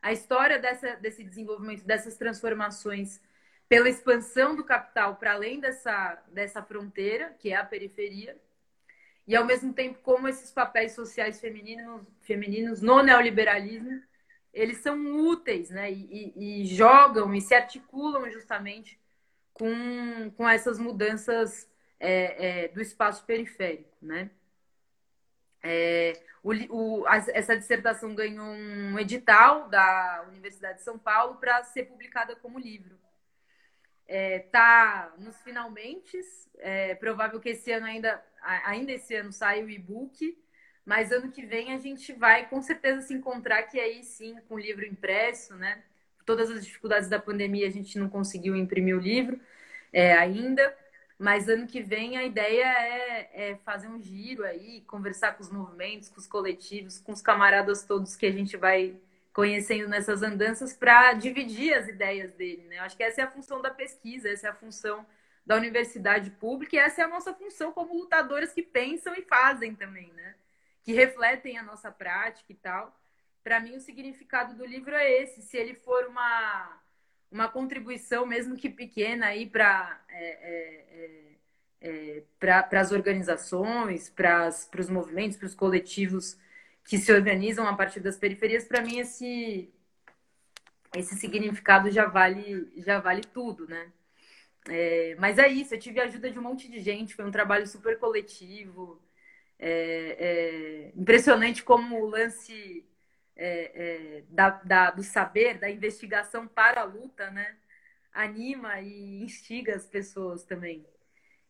a 0.02 0.12
história 0.12 0.60
dessa, 0.60 0.96
desse 0.96 1.24
desenvolvimento, 1.24 1.84
dessas 1.84 2.16
transformações 2.18 3.20
pela 3.68 3.90
expansão 3.90 4.56
do 4.56 4.64
capital 4.64 5.16
para 5.16 5.34
além 5.34 5.60
dessa, 5.60 6.22
dessa 6.28 6.62
fronteira, 6.62 7.34
que 7.40 7.52
é 7.52 7.56
a 7.56 7.66
periferia, 7.66 8.36
e 9.26 9.36
ao 9.36 9.46
mesmo 9.46 9.74
tempo 9.74 10.00
como 10.04 10.28
esses 10.28 10.52
papéis 10.52 10.92
sociais 10.92 11.40
femininos, 11.40 12.02
femininos 12.22 12.82
no 12.82 13.02
neoliberalismo, 13.02 14.04
eles 14.54 14.80
são 14.80 15.28
úteis, 15.28 15.70
né? 15.70 15.92
E, 15.92 16.34
e, 16.36 16.64
e 16.64 16.66
jogam 16.66 17.34
e 17.34 17.42
se 17.42 17.54
articulam 17.54 18.30
justamente 18.30 19.00
com, 19.54 20.32
com 20.32 20.48
essas 20.48 20.78
mudanças 20.78 21.70
é, 22.00 22.64
é, 22.64 22.68
do 22.70 22.82
espaço 22.82 23.26
periférico, 23.26 23.96
né? 24.02 24.30
É, 25.64 26.20
o, 26.44 26.52
o, 26.76 27.08
essa 27.08 27.56
dissertação 27.56 28.16
ganhou 28.16 28.48
um 28.48 28.98
edital 28.98 29.70
da 29.70 30.26
Universidade 30.28 30.80
de 30.80 30.84
São 30.84 30.98
Paulo 30.98 31.36
para 31.36 31.64
ser 31.64 31.84
publicada 31.84 32.36
como 32.36 32.60
livro. 32.60 33.00
Está 34.08 35.14
é, 35.18 35.22
nos 35.22 35.40
finalmente, 35.42 36.20
é 36.58 36.96
provável 36.96 37.40
que 37.40 37.50
esse 37.50 37.72
ano 37.72 37.86
ainda, 37.86 38.22
ainda 38.42 38.92
esse 38.92 39.16
ano 39.16 39.32
saia 39.32 39.64
o 39.64 39.70
e-book, 39.70 40.38
mas 40.86 41.12
ano 41.12 41.32
que 41.32 41.46
vem 41.46 41.74
a 41.74 41.78
gente 41.78 42.12
vai 42.14 42.48
com 42.48 42.62
certeza 42.62 43.02
se 43.02 43.14
encontrar 43.14 43.64
que 43.64 43.80
aí 43.80 44.04
sim, 44.04 44.38
com 44.48 44.56
o 44.56 44.60
livro 44.60 44.86
impresso, 44.86 45.56
né? 45.56 45.84
Todas 46.26 46.50
as 46.50 46.66
dificuldades 46.66 47.10
da 47.10 47.20
pandemia 47.20 47.68
a 47.68 47.72
gente 47.72 47.98
não 48.00 48.10
conseguiu 48.10 48.56
imprimir 48.56 48.98
o 48.98 49.02
livro 49.02 49.40
é, 49.94 50.14
ainda, 50.14 50.76
mas 51.20 51.48
ano 51.48 51.68
que 51.68 51.82
vem 51.82 52.18
a 52.18 52.24
ideia 52.24 52.66
é, 52.66 53.52
é, 53.52 53.56
fazer 53.58 53.88
um 53.88 54.02
giro 54.02 54.44
aí, 54.44 54.82
conversar 54.88 55.34
com 55.34 55.44
os 55.44 55.52
movimentos, 55.52 56.10
com 56.10 56.20
os 56.20 56.28
coletivos, 56.28 57.00
com 57.00 57.12
os 57.12 57.22
camaradas 57.22 57.84
todos 57.84 58.16
que 58.16 58.26
a 58.26 58.32
gente 58.32 58.58
vai 58.58 58.96
conhecendo 59.34 59.88
nessas 59.88 60.24
andanças 60.24 60.74
para 60.74 61.14
dividir 61.14 61.74
as 61.74 61.88
ideias 61.88 62.34
dele. 62.34 62.66
Né? 62.68 62.80
Eu 62.80 62.84
acho 62.84 62.98
que 62.98 63.04
essa 63.04 63.22
é 63.22 63.24
a 63.24 63.32
função 63.32 63.62
da 63.62 63.70
pesquisa, 63.70 64.30
essa 64.30 64.48
é 64.48 64.50
a 64.50 64.56
função 64.56 65.06
da 65.46 65.56
universidade 65.56 66.32
pública 66.32 66.76
e 66.76 66.80
essa 66.80 67.02
é 67.02 67.06
a 67.06 67.08
nossa 67.08 67.34
função 67.34 67.72
como 67.72 67.94
lutadoras 67.94 68.54
que 68.54 68.62
pensam 68.62 69.14
e 69.16 69.22
fazem 69.22 69.76
também, 69.76 70.12
né? 70.14 70.36
Que 70.84 70.94
refletem 70.94 71.58
a 71.58 71.64
nossa 71.64 71.92
prática 71.92 72.52
e 72.52 72.56
tal. 72.56 72.96
Para 73.44 73.60
mim, 73.60 73.76
o 73.76 73.80
significado 73.80 74.56
do 74.56 74.66
livro 74.66 74.96
é 74.96 75.12
esse. 75.22 75.42
Se 75.42 75.58
ele 75.58 75.76
for 75.76 76.08
uma 76.08 76.82
uma 77.32 77.48
contribuição, 77.48 78.26
mesmo 78.26 78.58
que 78.58 78.70
pequena, 78.70 79.28
aí 79.28 79.50
para 79.50 80.02
é, 80.10 80.26
é, 80.52 81.38
é, 81.82 82.18
é 82.20 82.24
para 82.40 82.82
as 82.82 82.92
organizações, 82.92 84.10
para 84.10 84.50
os 84.78 84.90
movimentos, 84.90 85.38
para 85.38 85.48
os 85.48 85.56
coletivos 85.56 86.38
que 86.84 86.98
se 86.98 87.12
organizam 87.14 87.66
a 87.68 87.76
partir 87.76 88.02
das 88.02 88.18
periferias, 88.18 88.66
para 88.66 88.82
mim 88.82 89.00
esse 89.00 89.72
esse 90.96 91.16
significado 91.16 91.90
já 91.90 92.06
vale 92.06 92.72
já 92.78 93.00
vale 93.00 93.22
tudo, 93.22 93.68
né? 93.68 93.92
É, 94.68 95.16
mas 95.20 95.38
é 95.40 95.48
isso, 95.48 95.74
eu 95.74 95.80
tive 95.80 96.00
a 96.00 96.04
ajuda 96.06 96.30
de 96.32 96.38
um 96.40 96.44
monte 96.44 96.70
de 96.70 96.80
gente, 96.82 97.16
foi 97.16 97.26
um 97.26 97.32
trabalho 97.32 97.66
super 97.68 97.98
coletivo, 98.00 99.02
é, 99.62 100.92
é 100.96 101.00
impressionante 101.00 101.64
como 101.64 102.02
o 102.02 102.08
lance 102.08 102.84
é, 103.36 104.20
é, 104.20 104.24
da, 104.30 104.50
da, 104.50 104.92
do 104.92 105.04
saber, 105.04 105.60
da 105.60 105.70
investigação 105.70 106.48
para 106.48 106.82
a 106.82 106.86
luta, 106.86 107.30
né? 107.30 107.56
Anima 108.12 108.82
e 108.82 109.24
instiga 109.24 109.76
as 109.76 109.86
pessoas 109.86 110.44
também. 110.44 110.86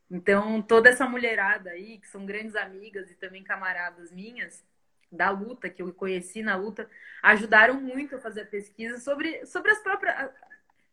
Então, 0.10 0.62
toda 0.62 0.90
essa 0.90 1.08
mulherada 1.08 1.72
aí, 1.72 1.98
que 1.98 2.08
são 2.08 2.26
grandes 2.26 2.56
amigas 2.56 3.10
e 3.10 3.16
também 3.16 3.44
camaradas 3.44 4.12
minhas, 4.12 4.64
da 5.12 5.30
luta, 5.30 5.70
que 5.70 5.82
eu 5.82 5.94
conheci 5.94 6.42
na 6.42 6.56
luta, 6.56 6.90
ajudaram 7.24 7.80
muito 7.82 8.16
a 8.16 8.20
fazer 8.20 8.42
a 8.42 8.46
pesquisa 8.46 8.98
sobre, 9.00 9.46
sobre 9.46 9.72
as 9.72 9.80
próprias. 9.80 10.32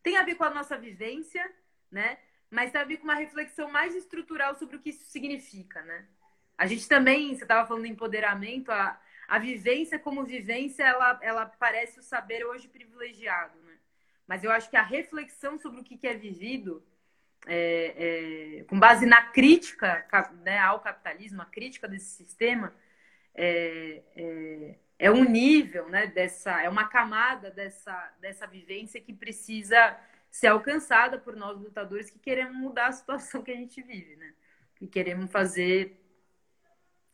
Tem 0.01 0.17
a 0.17 0.23
ver 0.23 0.35
com 0.35 0.45
a 0.45 0.49
nossa 0.49 0.77
vivência, 0.77 1.49
né? 1.91 2.17
Mas 2.49 2.71
tem 2.71 2.81
a 2.81 2.85
ver 2.85 2.97
com 2.97 3.03
uma 3.03 3.15
reflexão 3.15 3.69
mais 3.69 3.95
estrutural 3.95 4.55
sobre 4.55 4.77
o 4.77 4.79
que 4.79 4.89
isso 4.89 5.05
significa, 5.05 5.81
né? 5.83 6.05
A 6.59 6.67
gente 6.67 6.89
também, 6.89 7.33
você 7.33 7.43
estava 7.43 7.65
falando 7.65 7.85
de 7.85 7.89
empoderamento, 7.89 8.69
a, 8.69 8.99
a 9.29 9.39
vivência 9.39 9.97
como 9.97 10.25
vivência, 10.25 10.83
ela, 10.83 11.17
ela 11.21 11.45
parece 11.45 12.01
o 12.01 12.03
saber 12.03 12.45
hoje 12.45 12.67
privilegiado, 12.67 13.57
né? 13.63 13.77
Mas 14.27 14.43
eu 14.43 14.51
acho 14.51 14.69
que 14.69 14.75
a 14.75 14.83
reflexão 14.83 15.57
sobre 15.57 15.79
o 15.79 15.83
que 15.85 16.05
é 16.05 16.13
vivido, 16.13 16.83
é, 17.47 18.57
é, 18.59 18.63
com 18.65 18.77
base 18.77 19.05
na 19.05 19.21
crítica 19.21 20.05
né, 20.43 20.59
ao 20.59 20.81
capitalismo, 20.81 21.41
a 21.41 21.45
crítica 21.45 21.87
desse 21.87 22.09
sistema, 22.17 22.75
é, 23.33 24.03
é, 24.17 24.75
é, 24.99 25.09
um 25.09 25.23
nível, 25.23 25.87
né, 25.87 26.07
dessa, 26.07 26.61
é 26.61 26.67
uma 26.67 26.89
camada 26.89 27.49
dessa, 27.51 28.13
dessa 28.19 28.45
vivência 28.45 28.99
que 28.99 29.13
precisa 29.13 29.97
ser 30.29 30.47
alcançada 30.47 31.17
por 31.17 31.37
nós 31.37 31.57
lutadores 31.57 32.09
que 32.09 32.19
queremos 32.19 32.57
mudar 32.57 32.87
a 32.87 32.91
situação 32.91 33.41
que 33.41 33.51
a 33.51 33.55
gente 33.55 33.81
vive, 33.81 34.17
né? 34.17 34.33
Que 34.75 34.87
queremos 34.87 35.31
fazer 35.31 35.98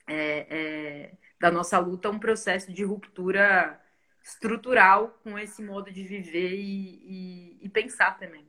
é, 0.08 0.48
é, 0.50 1.12
da 1.40 1.52
nossa 1.52 1.78
luta 1.80 2.10
um 2.10 2.20
processo 2.20 2.72
de 2.72 2.84
ruptura 2.84 3.80
estrutural 4.24 5.20
com 5.24 5.38
esse 5.38 5.62
modo 5.62 5.92
de 5.92 6.04
viver 6.04 6.54
e, 6.54 7.58
e, 7.60 7.66
e 7.66 7.70
pensar 7.70 8.18
também. 8.18 8.46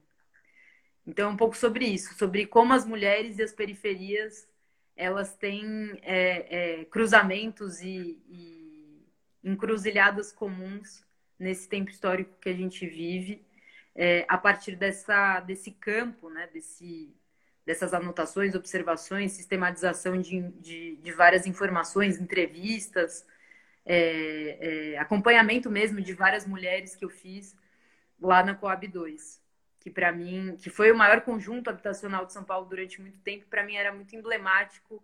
Então, 1.06 1.30
um 1.30 1.36
pouco 1.36 1.56
sobre 1.56 1.86
isso, 1.86 2.14
sobre 2.14 2.46
como 2.46 2.72
as 2.72 2.84
mulheres 2.84 3.38
e 3.38 3.42
as 3.42 3.52
periferias 3.52 4.48
elas 4.96 5.36
têm 5.36 5.98
é, 6.02 6.80
é, 6.80 6.84
cruzamentos 6.86 7.80
e, 7.82 8.18
e, 8.28 9.06
encruzilhadas 9.44 10.32
comuns 10.32 11.04
nesse 11.38 11.68
tempo 11.68 11.90
histórico 11.90 12.38
que 12.40 12.48
a 12.48 12.54
gente 12.54 12.86
vive, 12.86 13.46
é, 13.94 14.24
a 14.26 14.38
partir 14.38 14.74
dessa, 14.74 15.40
desse 15.40 15.70
campo, 15.70 16.30
né, 16.30 16.48
desse, 16.52 17.14
dessas 17.66 17.92
anotações, 17.92 18.54
observações, 18.54 19.32
sistematização 19.32 20.20
de, 20.20 20.40
de, 20.52 20.96
de 20.96 21.12
várias 21.12 21.46
informações, 21.46 22.20
entrevistas, 22.20 23.26
é, 23.84 24.92
é, 24.94 24.98
acompanhamento 24.98 25.70
mesmo 25.70 26.00
de 26.00 26.14
várias 26.14 26.46
mulheres 26.46 26.94
que 26.94 27.04
eu 27.04 27.10
fiz 27.10 27.56
lá 28.20 28.42
na 28.42 28.54
Coab 28.54 28.86
2 28.86 29.44
que 29.86 29.90
para 29.90 30.10
mim, 30.10 30.56
que 30.56 30.68
foi 30.68 30.90
o 30.90 30.96
maior 30.96 31.20
conjunto 31.20 31.70
habitacional 31.70 32.26
de 32.26 32.32
São 32.32 32.42
Paulo 32.42 32.66
durante 32.66 33.00
muito 33.00 33.20
tempo, 33.20 33.46
para 33.48 33.62
mim 33.62 33.76
era 33.76 33.92
muito 33.92 34.16
emblemático 34.16 35.00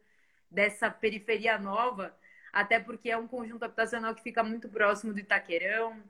dessa 0.50 0.90
periferia 0.90 1.56
nova, 1.56 2.12
até 2.52 2.80
porque 2.80 3.08
é 3.08 3.16
um 3.16 3.28
conjunto 3.28 3.62
habitacional 3.62 4.12
que 4.12 4.24
fica 4.24 4.42
muito 4.42 4.68
próximo 4.68 5.14
do 5.14 5.20
Itaquerão, 5.20 6.02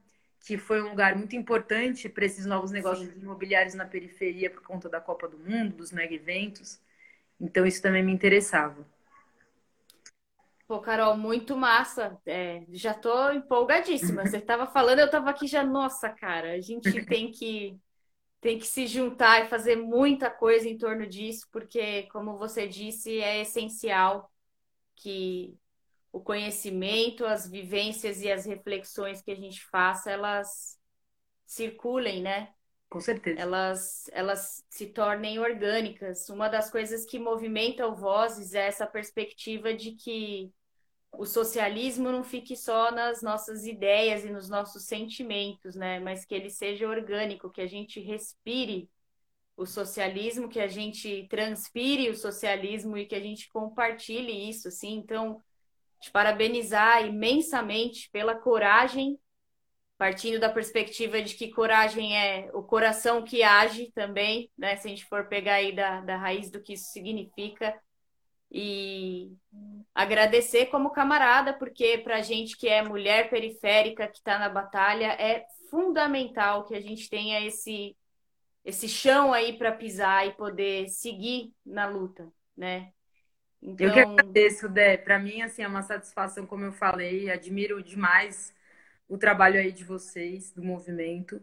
que 0.44 0.58
foi 0.58 0.82
um 0.82 0.90
lugar 0.90 1.16
muito 1.16 1.36
importante 1.36 2.08
para 2.08 2.24
esses 2.24 2.44
novos 2.46 2.70
negócios 2.70 3.08
Sim. 3.08 3.20
imobiliários 3.20 3.74
na 3.74 3.84
periferia 3.84 4.50
por 4.50 4.62
conta 4.62 4.88
da 4.88 5.00
Copa 5.00 5.28
do 5.28 5.38
Mundo, 5.38 5.76
dos 5.76 5.92
mega 5.92 6.14
eventos. 6.14 6.80
Então 7.40 7.64
isso 7.66 7.80
também 7.80 8.02
me 8.02 8.12
interessava. 8.12 8.84
Pô, 10.66 10.80
Carol, 10.80 11.16
muito 11.16 11.56
massa. 11.56 12.18
É, 12.26 12.64
já 12.70 12.94
tô 12.94 13.30
empolgadíssima. 13.30 14.24
Você 14.26 14.38
estava 14.38 14.66
falando, 14.66 15.00
eu 15.00 15.06
estava 15.06 15.30
aqui 15.30 15.46
já, 15.46 15.62
nossa, 15.62 16.08
cara, 16.08 16.52
a 16.52 16.60
gente 16.60 16.90
tem 17.06 17.30
que 17.30 17.78
tem 18.40 18.58
que 18.58 18.66
se 18.66 18.88
juntar 18.88 19.44
e 19.44 19.48
fazer 19.48 19.76
muita 19.76 20.28
coisa 20.28 20.68
em 20.68 20.76
torno 20.76 21.06
disso, 21.06 21.46
porque, 21.52 22.04
como 22.10 22.36
você 22.36 22.66
disse, 22.66 23.20
é 23.20 23.40
essencial 23.42 24.28
que 24.96 25.56
o 26.12 26.20
conhecimento, 26.20 27.24
as 27.24 27.48
vivências 27.48 28.20
e 28.20 28.30
as 28.30 28.44
reflexões 28.44 29.22
que 29.22 29.30
a 29.30 29.36
gente 29.36 29.64
faça, 29.64 30.10
elas 30.10 30.78
circulem, 31.46 32.22
né? 32.22 32.52
Com 32.88 33.00
certeza. 33.00 33.40
Elas, 33.40 34.04
elas 34.12 34.62
se 34.68 34.86
tornem 34.88 35.38
orgânicas. 35.38 36.28
Uma 36.28 36.48
das 36.48 36.70
coisas 36.70 37.06
que 37.06 37.18
movimenta 37.18 37.86
o 37.86 37.94
Vozes 37.94 38.52
é 38.54 38.66
essa 38.66 38.86
perspectiva 38.86 39.72
de 39.72 39.92
que 39.92 40.52
o 41.10 41.24
socialismo 41.24 42.12
não 42.12 42.22
fique 42.22 42.54
só 42.54 42.90
nas 42.90 43.22
nossas 43.22 43.66
ideias 43.66 44.24
e 44.24 44.30
nos 44.30 44.48
nossos 44.50 44.84
sentimentos, 44.84 45.74
né? 45.74 45.98
Mas 46.00 46.26
que 46.26 46.34
ele 46.34 46.50
seja 46.50 46.86
orgânico, 46.86 47.50
que 47.50 47.62
a 47.62 47.66
gente 47.66 48.00
respire 48.00 48.90
o 49.56 49.66
socialismo, 49.66 50.48
que 50.48 50.60
a 50.60 50.68
gente 50.68 51.26
transpire 51.28 52.10
o 52.10 52.16
socialismo 52.16 52.96
e 52.96 53.06
que 53.06 53.14
a 53.14 53.20
gente 53.20 53.48
compartilhe 53.48 54.48
isso, 54.48 54.68
assim. 54.68 54.94
Então, 54.94 55.40
te 56.02 56.10
parabenizar 56.10 57.06
imensamente 57.06 58.10
pela 58.10 58.34
coragem, 58.34 59.16
partindo 59.96 60.40
da 60.40 60.48
perspectiva 60.48 61.22
de 61.22 61.34
que 61.36 61.52
coragem 61.52 62.18
é 62.18 62.50
o 62.52 62.62
coração 62.62 63.22
que 63.22 63.44
age 63.44 63.92
também, 63.94 64.50
né? 64.58 64.76
Se 64.76 64.88
a 64.88 64.90
gente 64.90 65.04
for 65.04 65.28
pegar 65.28 65.54
aí 65.54 65.72
da, 65.72 66.00
da 66.00 66.16
raiz 66.16 66.50
do 66.50 66.60
que 66.60 66.72
isso 66.72 66.90
significa 66.90 67.80
e 68.50 69.32
agradecer 69.94 70.66
como 70.66 70.90
camarada, 70.90 71.54
porque 71.54 71.98
para 71.98 72.16
a 72.16 72.20
gente 72.20 72.56
que 72.56 72.68
é 72.68 72.82
mulher 72.82 73.30
periférica, 73.30 74.08
que 74.08 74.18
está 74.18 74.40
na 74.40 74.48
batalha, 74.48 75.12
é 75.20 75.46
fundamental 75.70 76.64
que 76.64 76.74
a 76.74 76.80
gente 76.80 77.08
tenha 77.08 77.40
esse, 77.46 77.96
esse 78.64 78.88
chão 78.88 79.32
aí 79.32 79.56
para 79.56 79.70
pisar 79.70 80.26
e 80.26 80.32
poder 80.32 80.88
seguir 80.88 81.52
na 81.64 81.86
luta, 81.86 82.28
né? 82.56 82.92
Então... 83.62 83.86
Eu 83.86 83.92
que 83.92 84.00
agradeço, 84.00 84.68
Dé. 84.68 84.96
Para 84.96 85.18
mim, 85.18 85.42
assim, 85.42 85.62
é 85.62 85.68
uma 85.68 85.82
satisfação, 85.82 86.46
como 86.46 86.64
eu 86.64 86.72
falei, 86.72 87.30
admiro 87.30 87.82
demais 87.82 88.52
o 89.08 89.16
trabalho 89.16 89.60
aí 89.60 89.70
de 89.70 89.84
vocês, 89.84 90.50
do 90.52 90.62
movimento. 90.62 91.40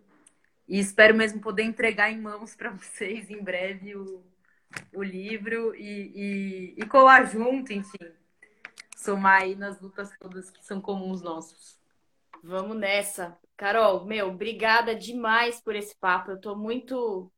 E 0.68 0.80
espero 0.80 1.16
mesmo 1.16 1.40
poder 1.40 1.64
entregar 1.64 2.12
em 2.12 2.20
mãos 2.20 2.56
para 2.56 2.72
vocês 2.76 3.30
em 3.30 3.42
breve 3.42 3.96
o, 3.96 4.24
o 4.94 5.02
livro 5.02 5.74
e, 5.76 6.76
e, 6.76 6.76
e 6.78 6.86
colar 6.88 7.26
junto, 7.26 7.72
enfim. 7.72 7.98
Somar 8.98 9.44
aí 9.44 9.56
nas 9.56 9.80
lutas 9.80 10.12
todas 10.20 10.50
que 10.50 10.64
são 10.66 10.82
comuns 10.82 11.22
nossos. 11.22 11.80
Vamos 12.44 12.78
nessa. 12.78 13.38
Carol, 13.56 14.06
meu, 14.06 14.30
obrigada 14.30 14.96
demais 14.96 15.62
por 15.62 15.76
esse 15.76 15.96
papo. 15.96 16.32
Eu 16.32 16.40
tô 16.40 16.56
muito 16.56 17.32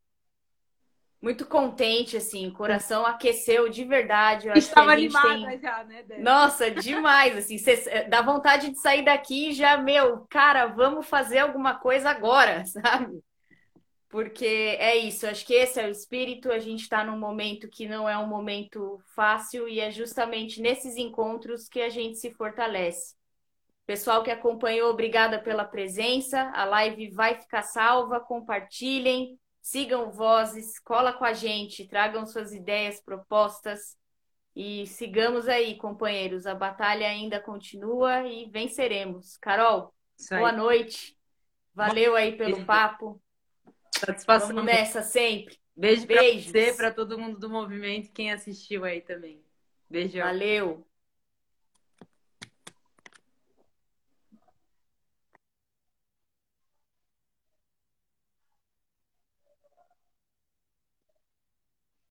muito 1.22 1.46
contente, 1.46 2.16
assim, 2.16 2.48
o 2.48 2.52
coração 2.52 3.06
aqueceu 3.06 3.68
de 3.68 3.84
verdade. 3.84 4.48
Eu 4.48 4.54
Estava 4.54 4.90
animada 4.90 5.50
tem... 5.50 5.60
já, 5.60 5.84
né, 5.84 6.02
Débora? 6.02 6.20
Nossa, 6.20 6.70
demais, 6.70 7.36
assim, 7.36 7.56
cê, 7.56 8.04
dá 8.08 8.20
vontade 8.20 8.70
de 8.70 8.78
sair 8.80 9.04
daqui 9.04 9.50
e 9.50 9.52
já, 9.52 9.76
meu, 9.76 10.26
cara, 10.28 10.66
vamos 10.66 11.06
fazer 11.06 11.38
alguma 11.38 11.74
coisa 11.76 12.10
agora, 12.10 12.64
sabe? 12.66 13.22
porque 14.12 14.44
é 14.78 14.94
isso, 14.94 15.26
acho 15.26 15.46
que 15.46 15.54
esse 15.54 15.80
é 15.80 15.86
o 15.86 15.90
espírito. 15.90 16.52
A 16.52 16.58
gente 16.58 16.82
está 16.82 17.02
num 17.02 17.18
momento 17.18 17.66
que 17.66 17.88
não 17.88 18.06
é 18.06 18.18
um 18.18 18.26
momento 18.26 19.00
fácil 19.14 19.66
e 19.66 19.80
é 19.80 19.90
justamente 19.90 20.60
nesses 20.60 20.98
encontros 20.98 21.66
que 21.66 21.80
a 21.80 21.88
gente 21.88 22.18
se 22.18 22.30
fortalece. 22.30 23.14
Pessoal 23.86 24.22
que 24.22 24.30
acompanhou, 24.30 24.90
obrigada 24.90 25.40
pela 25.40 25.64
presença. 25.64 26.52
A 26.54 26.66
live 26.66 27.10
vai 27.10 27.40
ficar 27.40 27.62
salva, 27.62 28.20
compartilhem, 28.20 29.38
sigam 29.62 30.10
vozes, 30.10 30.78
cola 30.80 31.12
com 31.12 31.24
a 31.24 31.32
gente, 31.32 31.86
tragam 31.86 32.26
suas 32.26 32.52
ideias, 32.52 33.00
propostas 33.00 33.96
e 34.54 34.86
sigamos 34.88 35.48
aí, 35.48 35.76
companheiros. 35.78 36.46
A 36.46 36.54
batalha 36.54 37.08
ainda 37.08 37.40
continua 37.40 38.26
e 38.26 38.50
venceremos. 38.50 39.38
Carol, 39.38 39.94
boa 40.28 40.52
noite. 40.52 41.16
Valeu 41.74 42.14
aí 42.16 42.36
pelo 42.36 42.66
papo. 42.66 43.22
Satisfação. 43.96 44.48
Vamos 44.48 44.64
nessa 44.64 45.00
sempre. 45.00 45.56
Beijo 45.74 46.06
Beijos. 46.06 46.52
pra 46.52 46.60
você, 46.60 46.76
pra 46.76 46.92
todo 46.92 47.18
mundo 47.18 47.38
do 47.38 47.48
movimento, 47.48 48.12
quem 48.12 48.30
assistiu 48.30 48.84
aí 48.84 49.00
também. 49.00 49.42
Beijão. 49.88 50.26
Valeu. 50.26 50.86